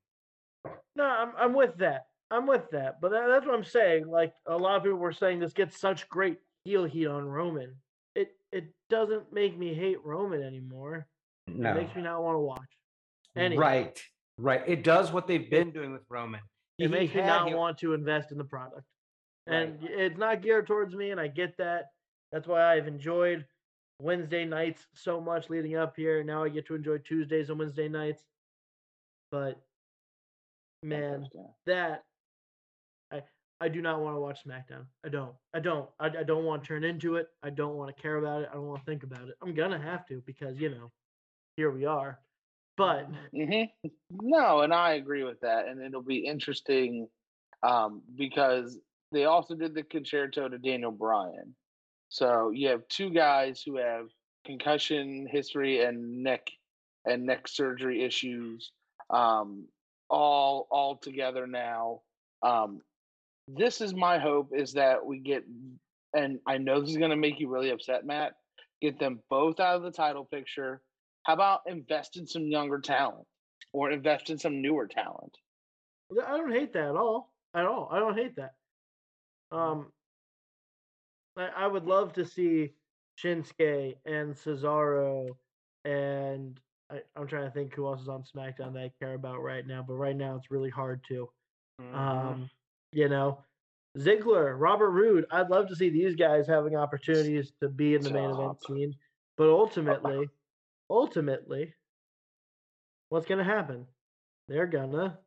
No, 0.95 1.03
I'm 1.03 1.31
I'm 1.37 1.53
with 1.53 1.75
that. 1.77 2.05
I'm 2.31 2.47
with 2.47 2.69
that. 2.71 2.99
But 3.01 3.11
that, 3.11 3.27
that's 3.27 3.45
what 3.45 3.55
I'm 3.55 3.63
saying. 3.63 4.07
Like 4.07 4.33
a 4.47 4.57
lot 4.57 4.77
of 4.77 4.83
people 4.83 4.97
were 4.97 5.11
saying, 5.13 5.39
this 5.39 5.53
gets 5.53 5.79
such 5.79 6.07
great 6.09 6.37
heel 6.63 6.85
heat 6.85 7.07
on 7.07 7.25
Roman. 7.25 7.75
It 8.15 8.29
it 8.51 8.65
doesn't 8.89 9.31
make 9.33 9.57
me 9.57 9.73
hate 9.73 10.03
Roman 10.03 10.41
anymore. 10.41 11.07
No. 11.47 11.71
It 11.71 11.75
makes 11.75 11.95
me 11.95 12.01
not 12.01 12.23
want 12.23 12.35
to 12.35 12.39
watch. 12.39 12.59
Anything. 13.35 13.59
right, 13.59 14.01
right. 14.37 14.63
It 14.65 14.83
does 14.83 15.11
what 15.11 15.27
they've 15.27 15.49
been 15.49 15.71
doing 15.71 15.91
with 15.91 16.03
Roman. 16.09 16.39
It 16.77 16.83
He 16.83 16.87
makes 16.87 17.13
me 17.13 17.21
not 17.21 17.51
want 17.53 17.77
to 17.79 17.93
invest 17.93 18.31
in 18.31 18.37
the 18.37 18.43
product. 18.45 18.83
And 19.47 19.79
y- 19.81 19.89
it's 19.91 20.17
not 20.17 20.41
geared 20.41 20.67
towards 20.67 20.95
me, 20.95 21.11
and 21.11 21.19
I 21.19 21.27
get 21.27 21.57
that. 21.57 21.87
That's 22.31 22.47
why 22.47 22.73
I've 22.73 22.87
enjoyed 22.87 23.45
Wednesday 23.99 24.45
nights 24.45 24.87
so 24.93 25.21
much 25.21 25.49
leading 25.49 25.75
up 25.75 25.95
here. 25.95 26.23
Now 26.23 26.43
I 26.43 26.49
get 26.49 26.65
to 26.67 26.75
enjoy 26.75 26.97
Tuesdays 26.99 27.49
and 27.49 27.59
Wednesday 27.59 27.87
nights. 27.87 28.23
But 29.31 29.61
man, 30.85 31.27
that 31.65 32.03
I 33.11 33.21
I 33.61 33.69
do 33.69 33.81
not 33.81 34.01
want 34.01 34.15
to 34.15 34.19
watch 34.19 34.39
SmackDown. 34.45 34.85
I 35.05 35.09
don't. 35.09 35.33
I 35.53 35.59
don't. 35.59 35.89
I, 35.99 36.07
I 36.07 36.23
don't 36.23 36.45
want 36.45 36.63
to 36.63 36.67
turn 36.67 36.83
into 36.83 37.15
it. 37.15 37.27
I 37.43 37.49
don't 37.49 37.75
want 37.75 37.95
to 37.95 38.01
care 38.01 38.17
about 38.17 38.41
it. 38.43 38.49
I 38.51 38.55
don't 38.55 38.67
want 38.67 38.81
to 38.81 38.85
think 38.85 39.03
about 39.03 39.27
it. 39.27 39.35
I'm 39.41 39.53
gonna 39.53 39.81
have 39.81 40.05
to 40.07 40.21
because 40.25 40.59
you 40.59 40.69
know, 40.69 40.91
here 41.57 41.71
we 41.71 41.85
are. 41.85 42.19
But 42.77 43.07
hmm 43.33 43.63
No, 44.11 44.61
and 44.61 44.73
I 44.73 44.93
agree 44.93 45.23
with 45.23 45.39
that, 45.41 45.67
and 45.67 45.81
it'll 45.81 46.01
be 46.01 46.25
interesting 46.25 47.07
um, 47.63 48.01
because 48.15 48.77
they 49.11 49.25
also 49.25 49.55
did 49.55 49.73
the 49.73 49.83
Con-Chair-To 49.83 50.49
to 50.49 50.57
Daniel 50.57 50.91
Bryan. 50.91 51.55
So 52.09 52.51
you 52.51 52.69
have 52.69 52.87
two 52.89 53.09
guys 53.09 53.61
who 53.65 53.77
have 53.77 54.07
concussion 54.45 55.27
history 55.29 55.83
and 55.83 56.23
neck 56.23 56.47
and 57.05 57.25
neck 57.25 57.47
surgery 57.47 58.03
issues, 58.03 58.71
um, 59.09 59.67
all 60.09 60.67
all 60.69 60.97
together 60.97 61.47
now. 61.47 62.01
Um, 62.41 62.81
this 63.47 63.81
is 63.81 63.93
my 63.93 64.17
hope 64.17 64.49
is 64.55 64.73
that 64.73 65.05
we 65.05 65.19
get, 65.19 65.43
and 66.13 66.39
I 66.47 66.57
know 66.57 66.81
this 66.81 66.89
is 66.89 66.97
going 66.97 67.11
to 67.11 67.15
make 67.15 67.39
you 67.39 67.49
really 67.49 67.69
upset, 67.69 68.05
Matt. 68.05 68.33
Get 68.81 68.99
them 68.99 69.19
both 69.29 69.59
out 69.59 69.77
of 69.77 69.83
the 69.83 69.91
title 69.91 70.25
picture. 70.25 70.81
How 71.23 71.33
about 71.33 71.61
invest 71.67 72.17
in 72.17 72.27
some 72.27 72.47
younger 72.47 72.79
talent 72.79 73.25
or 73.73 73.91
invest 73.91 74.29
in 74.29 74.37
some 74.37 74.61
newer 74.61 74.87
talent? 74.87 75.37
I 76.11 76.37
don't 76.37 76.51
hate 76.51 76.73
that 76.73 76.89
at 76.89 76.95
all. 76.95 77.31
At 77.55 77.65
all. 77.65 77.89
I 77.91 77.99
don't 77.99 78.17
hate 78.17 78.35
that. 78.35 78.53
Um, 79.51 79.87
I, 81.37 81.49
I 81.57 81.67
would 81.67 81.85
love 81.85 82.13
to 82.13 82.25
see 82.25 82.73
Shinsuke 83.23 83.95
and 84.05 84.35
Cesaro 84.35 85.29
and 85.83 86.59
I, 86.91 87.01
I'm 87.15 87.27
trying 87.27 87.45
to 87.45 87.51
think 87.51 87.73
who 87.73 87.87
else 87.87 88.01
is 88.01 88.07
on 88.09 88.23
SmackDown 88.23 88.73
that 88.73 88.83
I 88.83 88.91
care 88.99 89.13
about 89.15 89.41
right 89.41 89.65
now, 89.65 89.83
but 89.87 89.95
right 89.95 90.15
now 90.15 90.35
it's 90.35 90.51
really 90.51 90.69
hard 90.69 91.03
to. 91.07 91.29
Mhm. 91.81 91.93
Um, 91.95 92.49
you 92.91 93.09
know, 93.09 93.43
Ziggler, 93.97 94.55
Robert 94.59 94.91
Roode. 94.91 95.25
I'd 95.31 95.49
love 95.49 95.67
to 95.69 95.75
see 95.75 95.89
these 95.89 96.15
guys 96.15 96.47
having 96.47 96.75
opportunities 96.75 97.51
to 97.61 97.69
be 97.69 97.95
in 97.95 98.01
the 98.03 98.11
main 98.11 98.29
event 98.29 98.61
Stop. 98.61 98.75
scene, 98.77 98.95
but 99.37 99.49
ultimately, 99.49 100.29
ultimately, 100.89 101.73
what's 103.09 103.25
gonna 103.25 103.43
happen? 103.43 103.87
They're 104.47 104.67
gonna. 104.67 105.19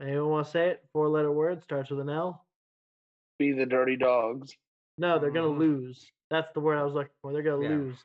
Anyone 0.00 0.30
want 0.30 0.46
to 0.46 0.50
say 0.50 0.70
it? 0.70 0.84
Four 0.92 1.08
letter 1.08 1.30
word 1.30 1.62
starts 1.62 1.90
with 1.90 2.00
an 2.00 2.08
L. 2.08 2.46
Be 3.38 3.52
the 3.52 3.66
dirty 3.66 3.96
dogs. 3.96 4.56
No, 4.98 5.18
they're 5.18 5.30
gonna 5.30 5.48
Mhm. 5.48 5.58
lose. 5.58 6.10
That's 6.30 6.52
the 6.52 6.60
word 6.60 6.78
I 6.78 6.84
was 6.84 6.94
looking 6.94 7.12
for. 7.22 7.32
They're 7.32 7.42
gonna 7.42 7.62
Yeah. 7.62 7.68
lose. 7.76 8.04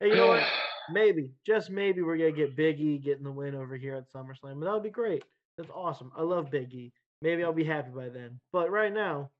And 0.00 0.10
you 0.10 0.16
know 0.16 0.26
what? 0.28 0.42
Maybe, 0.90 1.32
just 1.46 1.70
maybe, 1.70 2.02
we're 2.02 2.16
gonna 2.16 2.32
get 2.32 2.56
Big 2.56 2.80
E 2.80 2.98
getting 2.98 3.24
the 3.24 3.30
win 3.32 3.54
over 3.54 3.76
here 3.76 3.94
at 3.96 4.10
SummerSlam, 4.12 4.60
but 4.60 4.66
that 4.66 4.72
would 4.72 4.82
be 4.82 4.90
great. 4.90 5.24
That's 5.58 5.70
awesome. 5.70 6.12
I 6.16 6.22
love 6.22 6.50
Big 6.50 6.72
E. 6.74 6.92
Maybe 7.22 7.42
I'll 7.44 7.52
be 7.52 7.64
happy 7.64 7.90
by 7.90 8.08
then. 8.08 8.38
But 8.52 8.70
right 8.70 8.92
now, 8.92 9.30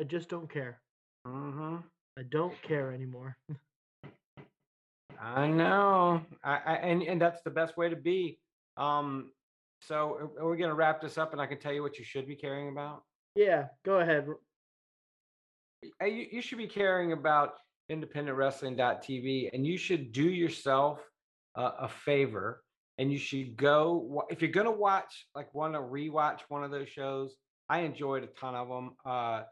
I 0.00 0.04
just 0.04 0.28
don't 0.28 0.50
care. 0.50 0.80
Mhm. 1.26 1.82
I 2.18 2.22
don't 2.22 2.60
care 2.62 2.92
anymore. 2.92 3.36
I 5.20 5.46
know. 5.46 6.22
I, 6.42 6.56
I 6.66 6.74
and 6.76 7.02
and 7.02 7.20
that's 7.20 7.42
the 7.42 7.50
best 7.50 7.76
way 7.76 7.88
to 7.88 7.96
be. 7.96 8.38
Um. 8.76 9.32
So 9.82 10.14
are- 10.38 10.44
are 10.44 10.48
we 10.48 10.56
gonna 10.56 10.74
wrap 10.74 11.00
this 11.00 11.18
up, 11.18 11.32
and 11.32 11.40
I 11.40 11.46
can 11.46 11.58
tell 11.58 11.72
you 11.72 11.82
what 11.82 11.98
you 11.98 12.04
should 12.04 12.26
be 12.26 12.36
caring 12.36 12.68
about? 12.68 13.04
yeah, 13.34 13.68
go 13.84 14.00
ahead. 14.00 14.26
Uh, 16.02 16.04
You, 16.06 16.26
you 16.30 16.42
should 16.42 16.58
be 16.58 16.66
caring 16.68 17.12
about 17.12 17.54
independentwrestling.tv 17.90 19.50
and 19.52 19.66
you 19.66 19.76
should 19.76 20.12
do 20.12 20.24
yourself 20.24 21.00
uh, 21.56 21.72
a 21.80 21.88
favor 21.88 22.62
and 22.98 23.12
you 23.12 23.18
should 23.18 23.56
go 23.56 24.24
if 24.30 24.40
you're 24.40 24.50
going 24.50 24.66
to 24.66 24.72
watch 24.72 25.26
like 25.34 25.52
want 25.54 25.74
to 25.74 25.80
rewatch 25.80 26.40
one 26.48 26.64
of 26.64 26.70
those 26.70 26.88
shows 26.88 27.34
i 27.68 27.80
enjoyed 27.80 28.22
a 28.22 28.26
ton 28.28 28.54
of 28.54 28.68
them 28.68 28.92
uh, 29.04 29.42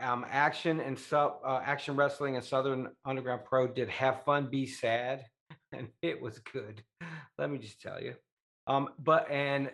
um, 0.00 0.24
action 0.30 0.80
and 0.80 0.98
sub 0.98 1.38
uh, 1.44 1.60
action 1.64 1.96
wrestling 1.96 2.36
and 2.36 2.44
southern 2.44 2.88
underground 3.04 3.42
pro 3.44 3.66
did 3.66 3.88
have 3.88 4.22
fun 4.24 4.48
be 4.50 4.66
sad 4.66 5.24
and 5.72 5.88
it 6.02 6.20
was 6.20 6.38
good 6.52 6.82
let 7.38 7.50
me 7.50 7.58
just 7.58 7.80
tell 7.80 8.00
you 8.00 8.14
um 8.66 8.88
but 8.98 9.30
and 9.30 9.70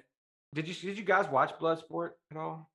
did 0.54 0.68
you 0.68 0.74
did 0.74 0.96
you 0.96 1.04
guys 1.04 1.28
watch 1.28 1.52
bloodsport 1.60 2.10
at 2.30 2.36
all 2.36 2.70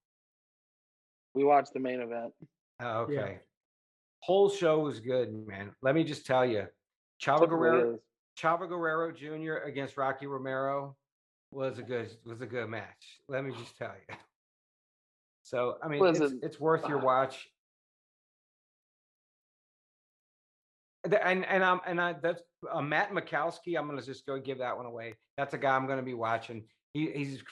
We 1.34 1.44
watched 1.44 1.74
the 1.74 1.80
main 1.80 2.02
event. 2.02 2.34
Oh, 2.82 3.08
Yeah. 3.10 3.38
Whole 4.22 4.50
show 4.50 4.80
was 4.80 5.00
good, 5.00 5.48
man. 5.48 5.72
Let 5.82 5.96
me 5.96 6.04
just 6.04 6.26
tell 6.26 6.46
you, 6.46 6.68
Typically 7.20 7.48
Guerrero, 7.48 7.94
is. 7.94 8.00
Chavo 8.38 8.68
Guerrero 8.68 9.12
Jr. 9.12 9.66
against 9.66 9.98
Rocky 9.98 10.28
Romero 10.28 10.96
was 11.52 11.80
a 11.80 11.84
good 11.84 12.10
was 12.26 12.42
a 12.42 12.46
good 12.46 12.68
match. 12.70 13.20
Let 13.28 13.44
me 13.44 13.54
just 13.58 13.78
tell 13.78 13.94
you. 14.08 14.16
So 15.44 15.78
I 15.84 15.88
mean, 15.88 16.06
it's, 16.06 16.20
it's 16.44 16.60
worth 16.60 16.88
your 16.88 17.00
uh, 17.00 17.06
watch. 17.06 17.48
And 21.06 21.46
and 21.46 21.64
I'm 21.64 21.80
and 21.88 22.00
I 22.00 22.14
that's 22.22 22.44
uh, 22.72 22.82
Matt 22.82 23.12
Makowski. 23.12 23.78
I'm 23.78 23.88
gonna 23.88 24.02
just 24.02 24.26
go 24.26 24.40
give 24.40 24.60
that 24.60 24.78
one 24.78 24.86
away. 24.86 25.16
That's 25.38 25.54
a 25.54 25.58
guy 25.58 25.76
I'm 25.76 25.88
gonna 25.88 26.04
be 26.04 26.14
watching. 26.14 26.66
He, 26.94 27.12
he's 27.12 27.44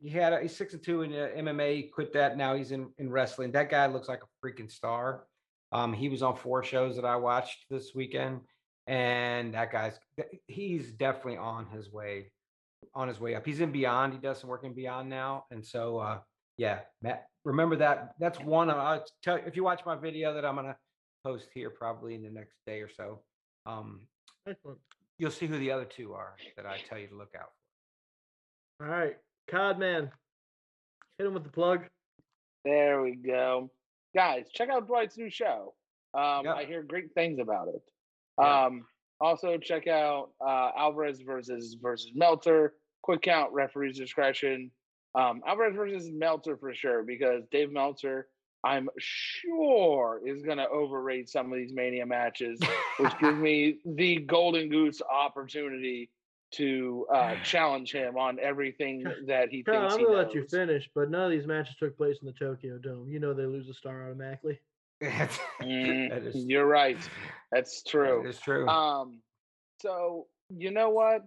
he 0.00 0.10
had 0.10 0.32
a, 0.32 0.40
he's 0.40 0.56
six 0.56 0.72
and 0.72 0.82
two 0.82 1.02
in 1.02 1.10
MMA. 1.10 1.90
Quit 1.92 2.12
that. 2.14 2.36
Now 2.36 2.54
he's 2.54 2.72
in 2.72 2.90
in 2.98 3.10
wrestling. 3.10 3.52
That 3.52 3.70
guy 3.70 3.86
looks 3.86 4.08
like 4.08 4.20
a 4.22 4.46
freaking 4.46 4.70
star. 4.70 5.24
Um, 5.72 5.92
he 5.92 6.08
was 6.08 6.22
on 6.22 6.36
four 6.36 6.62
shows 6.62 6.96
that 6.96 7.04
I 7.04 7.16
watched 7.16 7.64
this 7.70 7.94
weekend, 7.94 8.40
and 8.86 9.54
that 9.54 9.72
guy's 9.72 9.98
he's 10.46 10.92
definitely 10.92 11.38
on 11.38 11.66
his 11.66 11.90
way 11.90 12.30
on 12.94 13.08
his 13.08 13.20
way 13.20 13.34
up. 13.34 13.46
He's 13.46 13.60
in 13.60 13.72
Beyond. 13.72 14.12
He 14.12 14.18
does 14.18 14.38
some 14.38 14.50
work 14.50 14.64
in 14.64 14.74
Beyond 14.74 15.08
now, 15.08 15.44
and 15.50 15.64
so 15.64 15.98
uh, 15.98 16.18
yeah, 16.58 16.80
Matt. 17.00 17.26
Remember 17.44 17.74
that. 17.76 18.14
That's 18.20 18.38
one. 18.40 18.70
I'll 18.70 19.04
tell 19.22 19.36
if 19.46 19.56
you 19.56 19.64
watch 19.64 19.80
my 19.84 19.96
video 19.96 20.34
that 20.34 20.44
I'm 20.44 20.56
gonna 20.56 20.76
post 21.24 21.48
here 21.54 21.70
probably 21.70 22.14
in 22.14 22.22
the 22.22 22.30
next 22.30 22.54
day 22.66 22.80
or 22.80 22.88
so. 22.88 23.22
Um, 23.66 24.06
Excellent. 24.46 24.78
you'll 25.18 25.30
see 25.30 25.46
who 25.46 25.58
the 25.58 25.70
other 25.70 25.84
two 25.84 26.12
are 26.12 26.36
that 26.56 26.66
I 26.66 26.78
tell 26.88 26.98
you 26.98 27.08
to 27.08 27.16
look 27.16 27.34
out 27.36 27.48
for. 28.78 28.86
All 28.86 28.92
right, 28.92 29.16
Cod 29.48 29.78
man, 29.78 30.10
hit 31.18 31.26
him 31.26 31.34
with 31.34 31.44
the 31.44 31.50
plug. 31.50 31.84
There 32.64 33.02
we 33.02 33.16
go. 33.16 33.70
Guys, 34.14 34.46
check 34.52 34.68
out 34.68 34.86
Dwight's 34.86 35.16
new 35.16 35.30
show. 35.30 35.74
Um, 36.14 36.44
Yep. 36.44 36.56
I 36.56 36.64
hear 36.64 36.82
great 36.82 37.12
things 37.14 37.38
about 37.38 37.68
it. 37.68 37.82
Yeah. 38.38 38.64
Um, 38.66 38.84
also 39.20 39.56
check 39.56 39.86
out 39.86 40.30
uh, 40.44 40.70
Alvarez 40.76 41.20
versus 41.22 41.76
versus 41.80 42.10
Meltzer. 42.14 42.74
Quick 43.02 43.22
count, 43.22 43.52
referee's 43.52 43.96
discretion. 43.98 44.70
Um, 45.14 45.42
Alvarez 45.46 45.74
versus 45.76 46.10
Meltzer 46.12 46.56
for 46.56 46.74
sure 46.74 47.02
because 47.02 47.44
Dave 47.50 47.70
Meltzer, 47.72 48.28
I'm 48.64 48.88
sure, 48.98 50.20
is 50.24 50.42
going 50.42 50.58
to 50.58 50.68
overrate 50.68 51.28
some 51.28 51.52
of 51.52 51.58
these 51.58 51.72
Mania 51.72 52.06
matches, 52.06 52.58
which 52.98 53.12
gives 53.18 53.36
me 53.38 53.78
the 53.84 54.16
golden 54.20 54.68
goose 54.68 55.00
opportunity 55.02 56.10
to 56.52 57.06
uh, 57.12 57.34
challenge 57.44 57.92
him 57.92 58.16
on 58.16 58.38
everything 58.40 59.04
that 59.26 59.50
he 59.50 59.62
Cod, 59.62 59.74
thinks 59.74 59.94
I'm 59.94 60.04
gonna 60.04 60.16
let 60.16 60.34
you 60.34 60.46
finish, 60.46 60.88
but 60.94 61.10
none 61.10 61.24
of 61.24 61.30
these 61.30 61.46
matches 61.46 61.76
took 61.78 61.96
place 61.96 62.18
in 62.20 62.26
the 62.26 62.32
Tokyo 62.32 62.78
Dome. 62.78 63.08
You 63.08 63.20
know 63.20 63.34
they 63.34 63.46
lose 63.46 63.68
a 63.68 63.74
star 63.74 64.04
automatically. 64.04 64.60
Mm, 65.02 66.10
That 66.10 66.22
is- 66.22 66.36
you're 66.46 66.66
right. 66.66 66.98
That's 67.50 67.82
true. 67.82 68.24
It's 68.26 68.40
true. 68.40 68.66
Um, 68.68 69.20
so 69.80 70.26
you 70.50 70.70
know 70.70 70.90
what? 70.90 71.22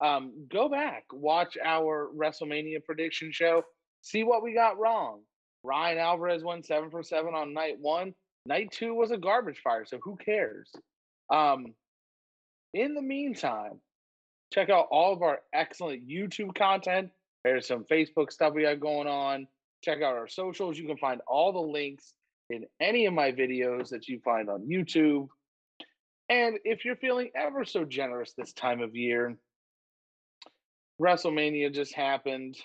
Um, 0.00 0.46
go 0.50 0.68
back, 0.68 1.04
watch 1.12 1.58
our 1.62 2.08
WrestleMania 2.16 2.82
prediction 2.84 3.30
show, 3.32 3.62
see 4.00 4.24
what 4.24 4.42
we 4.42 4.54
got 4.54 4.78
wrong. 4.78 5.20
Ryan 5.62 5.98
Alvarez 5.98 6.42
won 6.42 6.62
seven 6.62 6.90
for 6.90 7.02
seven 7.02 7.34
on 7.34 7.52
night 7.52 7.76
one. 7.78 8.14
Night 8.46 8.70
two 8.72 8.94
was 8.94 9.10
a 9.10 9.18
garbage 9.18 9.60
fire, 9.62 9.84
so 9.84 9.98
who 10.02 10.16
cares? 10.16 10.70
Um, 11.30 11.74
in 12.72 12.94
the 12.94 13.02
meantime, 13.02 13.80
check 14.52 14.70
out 14.70 14.88
all 14.90 15.12
of 15.12 15.22
our 15.22 15.40
excellent 15.52 16.08
YouTube 16.08 16.54
content. 16.54 17.10
There's 17.44 17.66
some 17.66 17.84
Facebook 17.90 18.30
stuff 18.30 18.54
we 18.54 18.62
got 18.62 18.80
going 18.80 19.08
on. 19.08 19.46
Check 19.82 19.98
out 19.98 20.16
our 20.16 20.28
socials. 20.28 20.78
You 20.78 20.86
can 20.86 20.98
find 20.98 21.20
all 21.26 21.52
the 21.52 21.60
links 21.60 22.12
in 22.50 22.66
any 22.80 23.06
of 23.06 23.14
my 23.14 23.32
videos 23.32 23.88
that 23.90 24.08
you 24.08 24.20
find 24.24 24.50
on 24.50 24.68
YouTube. 24.68 25.28
And 26.28 26.58
if 26.64 26.84
you're 26.84 26.96
feeling 26.96 27.30
ever 27.34 27.64
so 27.64 27.84
generous 27.84 28.34
this 28.36 28.52
time 28.52 28.80
of 28.80 28.94
year, 28.94 29.36
WrestleMania 31.00 31.72
just 31.72 31.94
happened. 31.94 32.56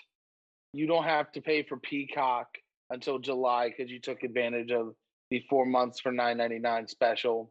You 0.72 0.86
don't 0.86 1.04
have 1.04 1.32
to 1.32 1.40
pay 1.40 1.62
for 1.62 1.78
Peacock 1.78 2.48
until 2.90 3.18
July 3.18 3.70
because 3.70 3.90
you 3.90 3.98
took 3.98 4.22
advantage 4.22 4.70
of 4.70 4.94
the 5.30 5.42
four 5.48 5.64
months 5.66 6.00
for 6.00 6.12
nine 6.12 6.36
ninety 6.36 6.58
nine 6.58 6.86
special. 6.86 7.50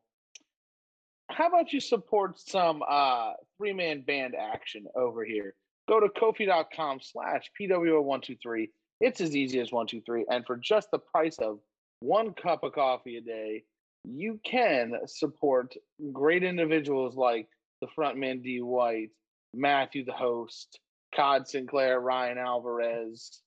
How 1.31 1.47
about 1.47 1.73
you 1.73 1.79
support 1.79 2.39
some 2.39 2.83
uh, 2.87 3.33
three 3.57 3.73
man 3.73 4.01
band 4.01 4.35
action 4.35 4.85
over 4.95 5.25
here? 5.25 5.55
Go 5.87 5.99
to 5.99 6.07
kofi.com 6.07 6.99
slash 7.01 7.43
PWO123. 7.59 8.69
It's 9.01 9.21
as 9.21 9.35
easy 9.35 9.59
as 9.59 9.71
123. 9.71 10.25
And 10.29 10.45
for 10.45 10.57
just 10.57 10.89
the 10.91 10.99
price 10.99 11.37
of 11.39 11.59
one 11.99 12.33
cup 12.33 12.63
of 12.63 12.73
coffee 12.73 13.17
a 13.17 13.21
day, 13.21 13.63
you 14.03 14.39
can 14.45 14.93
support 15.07 15.73
great 16.13 16.43
individuals 16.43 17.15
like 17.15 17.47
the 17.81 17.87
frontman 17.97 18.43
D 18.43 18.61
White, 18.61 19.09
Matthew 19.53 20.05
the 20.05 20.13
host, 20.13 20.79
Cod 21.15 21.47
Sinclair, 21.47 21.99
Ryan 21.99 22.37
Alvarez, 22.37 23.41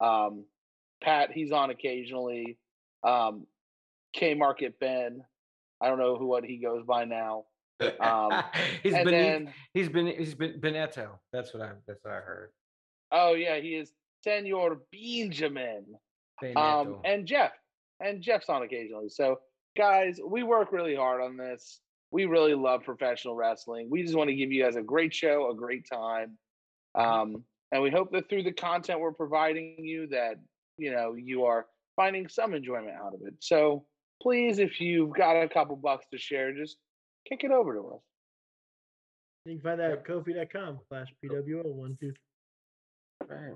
um, 0.00 0.44
Pat, 1.02 1.30
he's 1.32 1.52
on 1.52 1.70
occasionally, 1.70 2.58
um, 3.06 3.46
K 4.14 4.34
Market 4.34 4.78
Ben. 4.80 5.22
I 5.80 5.88
don't 5.88 5.98
know 5.98 6.16
who 6.16 6.26
what 6.26 6.44
he 6.44 6.58
goes 6.58 6.84
by 6.84 7.04
now. 7.04 7.44
um, 8.00 8.42
he's 8.82 8.94
been 8.94 9.06
then 9.06 9.54
he's 9.74 9.88
been 9.88 10.06
he's 10.06 10.34
been 10.34 10.60
Beneto. 10.60 11.10
That's 11.32 11.54
what 11.54 11.62
I 11.62 11.72
that's 11.86 12.02
what 12.02 12.14
I 12.14 12.20
heard. 12.20 12.50
oh 13.12 13.34
yeah, 13.34 13.58
he 13.58 13.76
is 13.76 13.92
Senor 14.24 14.82
Benjamin. 14.92 15.84
Um, 16.56 16.98
and 17.04 17.26
Jeff, 17.26 17.52
and 18.00 18.22
Jeff's 18.22 18.48
on 18.48 18.62
occasionally. 18.62 19.08
So, 19.08 19.40
guys, 19.76 20.20
we 20.24 20.42
work 20.42 20.72
really 20.72 20.94
hard 20.94 21.20
on 21.20 21.36
this. 21.36 21.80
We 22.10 22.26
really 22.26 22.54
love 22.54 22.84
professional 22.84 23.34
wrestling. 23.34 23.88
We 23.90 24.02
just 24.02 24.16
want 24.16 24.30
to 24.30 24.36
give 24.36 24.52
you 24.52 24.64
guys 24.64 24.76
a 24.76 24.82
great 24.82 25.14
show, 25.14 25.50
a 25.50 25.54
great 25.54 25.86
time, 25.90 26.38
um, 26.94 27.44
and 27.72 27.82
we 27.82 27.90
hope 27.90 28.12
that 28.12 28.28
through 28.28 28.44
the 28.44 28.52
content 28.52 29.00
we're 29.00 29.12
providing 29.12 29.76
you, 29.78 30.06
that 30.08 30.36
you 30.78 30.92
know 30.92 31.14
you 31.14 31.44
are 31.44 31.66
finding 31.96 32.28
some 32.28 32.54
enjoyment 32.54 32.94
out 32.94 33.14
of 33.14 33.20
it. 33.26 33.34
So, 33.40 33.84
please, 34.22 34.58
if 34.58 34.80
you've 34.80 35.14
got 35.14 35.40
a 35.40 35.48
couple 35.48 35.76
bucks 35.76 36.06
to 36.12 36.18
share, 36.18 36.52
just 36.52 36.76
kick 37.26 37.44
it 37.44 37.50
over 37.50 37.74
to 37.74 37.80
us. 37.88 38.00
You 39.44 39.54
can 39.54 39.62
find 39.62 39.80
that 39.80 39.90
at 39.92 40.04
kofi.com 40.06 40.80
slash 40.88 41.08
PWO123. 41.24 42.12
Right. 43.28 43.54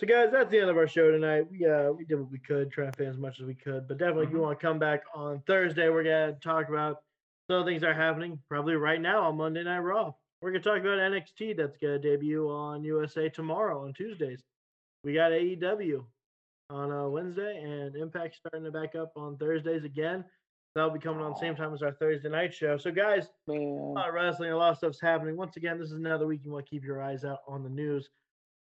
So 0.00 0.06
guys, 0.08 0.30
that's 0.32 0.50
the 0.50 0.58
end 0.60 0.70
of 0.70 0.76
our 0.76 0.88
show 0.88 1.10
tonight. 1.10 1.46
We 1.50 1.64
uh 1.66 1.92
we 1.92 2.04
did 2.04 2.18
what 2.18 2.30
we 2.30 2.38
could, 2.38 2.70
try 2.72 2.86
to 2.86 2.92
fit 2.92 3.06
as 3.08 3.16
much 3.16 3.40
as 3.40 3.46
we 3.46 3.54
could. 3.54 3.86
But 3.86 3.98
definitely 3.98 4.24
if 4.26 4.32
you 4.32 4.38
Mhm. 4.38 4.42
want 4.42 4.58
to 4.60 4.66
come 4.66 4.78
back 4.78 5.02
on 5.14 5.40
Thursday, 5.42 5.88
we're 5.88 6.02
gonna 6.02 6.32
talk 6.42 6.68
about 6.68 7.02
some 7.48 7.60
of 7.60 7.64
the 7.64 7.70
things 7.70 7.82
that 7.82 7.90
are 7.90 7.94
happening 7.94 8.42
probably 8.48 8.74
right 8.74 9.00
now 9.00 9.22
on 9.22 9.36
Monday 9.36 9.62
Night 9.62 9.78
Raw. 9.80 10.12
We're 10.40 10.50
gonna 10.50 10.64
talk 10.64 10.80
about 10.80 10.98
NXT 10.98 11.52
that's 11.52 11.76
gonna 11.78 11.98
debut 11.98 12.50
on 12.50 12.82
USA 12.84 13.28
tomorrow 13.28 13.84
on 13.84 13.92
Tuesdays. 13.92 14.42
We 15.04 15.14
got 15.14 15.32
AEW 15.32 16.04
on 16.70 16.90
uh, 16.90 17.08
Wednesday 17.08 17.62
and 17.62 17.94
Impact 17.96 18.36
starting 18.36 18.64
to 18.64 18.70
back 18.70 18.94
up 18.94 19.12
on 19.16 19.36
Thursdays 19.36 19.84
again. 19.84 20.24
That'll 20.74 20.90
be 20.90 20.98
coming 20.98 21.22
on 21.22 21.32
the 21.32 21.38
same 21.38 21.54
time 21.54 21.72
as 21.72 21.82
our 21.82 21.92
Thursday 21.92 22.28
night 22.28 22.52
show. 22.52 22.76
So 22.76 22.90
guys, 22.90 23.28
a 23.48 23.52
lot 23.52 24.08
of 24.08 24.14
wrestling, 24.14 24.50
a 24.50 24.56
lot 24.56 24.72
of 24.72 24.78
stuff's 24.78 25.00
happening. 25.00 25.36
Once 25.36 25.56
again, 25.56 25.78
this 25.78 25.90
is 25.90 25.94
another 25.94 26.26
week 26.26 26.40
you 26.44 26.50
want 26.50 26.66
to 26.66 26.70
keep 26.70 26.84
your 26.84 27.00
eyes 27.00 27.24
out 27.24 27.38
on 27.46 27.62
the 27.62 27.70
news. 27.70 28.08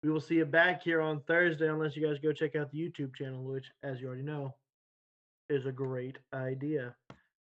We 0.03 0.11
will 0.11 0.21
see 0.21 0.35
you 0.37 0.45
back 0.45 0.83
here 0.83 1.01
on 1.01 1.21
Thursday, 1.29 1.69
unless 1.69 1.95
you 1.95 2.05
guys 2.05 2.19
go 2.19 2.33
check 2.33 2.57
out 2.57 2.73
the 2.73 2.79
YouTube 2.79 3.15
channel, 3.15 3.45
which, 3.45 3.71
as 3.85 4.01
you 4.01 4.09
already 4.09 4.25
know, 4.25 4.53
is 5.49 5.67
a 5.67 5.73
great 5.73 6.19
idea. 6.35 6.97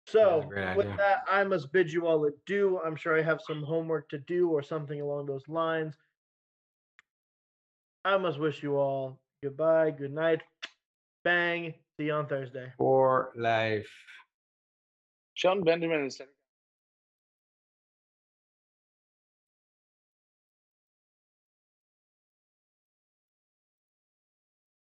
So, 0.08 0.46
great 0.48 0.78
with 0.78 0.86
idea. 0.86 0.98
that, 0.98 1.24
I 1.30 1.44
must 1.44 1.74
bid 1.74 1.92
you 1.92 2.08
all 2.08 2.24
adieu. 2.24 2.80
I'm 2.86 2.96
sure 2.96 3.20
I 3.20 3.22
have 3.22 3.42
some 3.46 3.64
homework 3.64 4.08
to 4.10 4.20
do 4.20 4.50
or 4.50 4.64
something 4.64 5.02
along 5.02 5.26
those 5.26 5.46
lines. 5.50 5.96
I 8.06 8.18
must 8.18 8.40
wish 8.40 8.64
you 8.64 8.78
all 8.78 9.20
goodbye, 9.44 9.92
good 9.92 10.14
night, 10.14 10.42
bang. 11.24 11.74
See 12.00 12.06
you 12.06 12.14
on 12.14 12.28
Thursday. 12.28 12.72
For 12.78 13.32
life. 13.36 13.90
Sean 15.34 15.64
Benjamin 15.64 16.06
is 16.06 16.20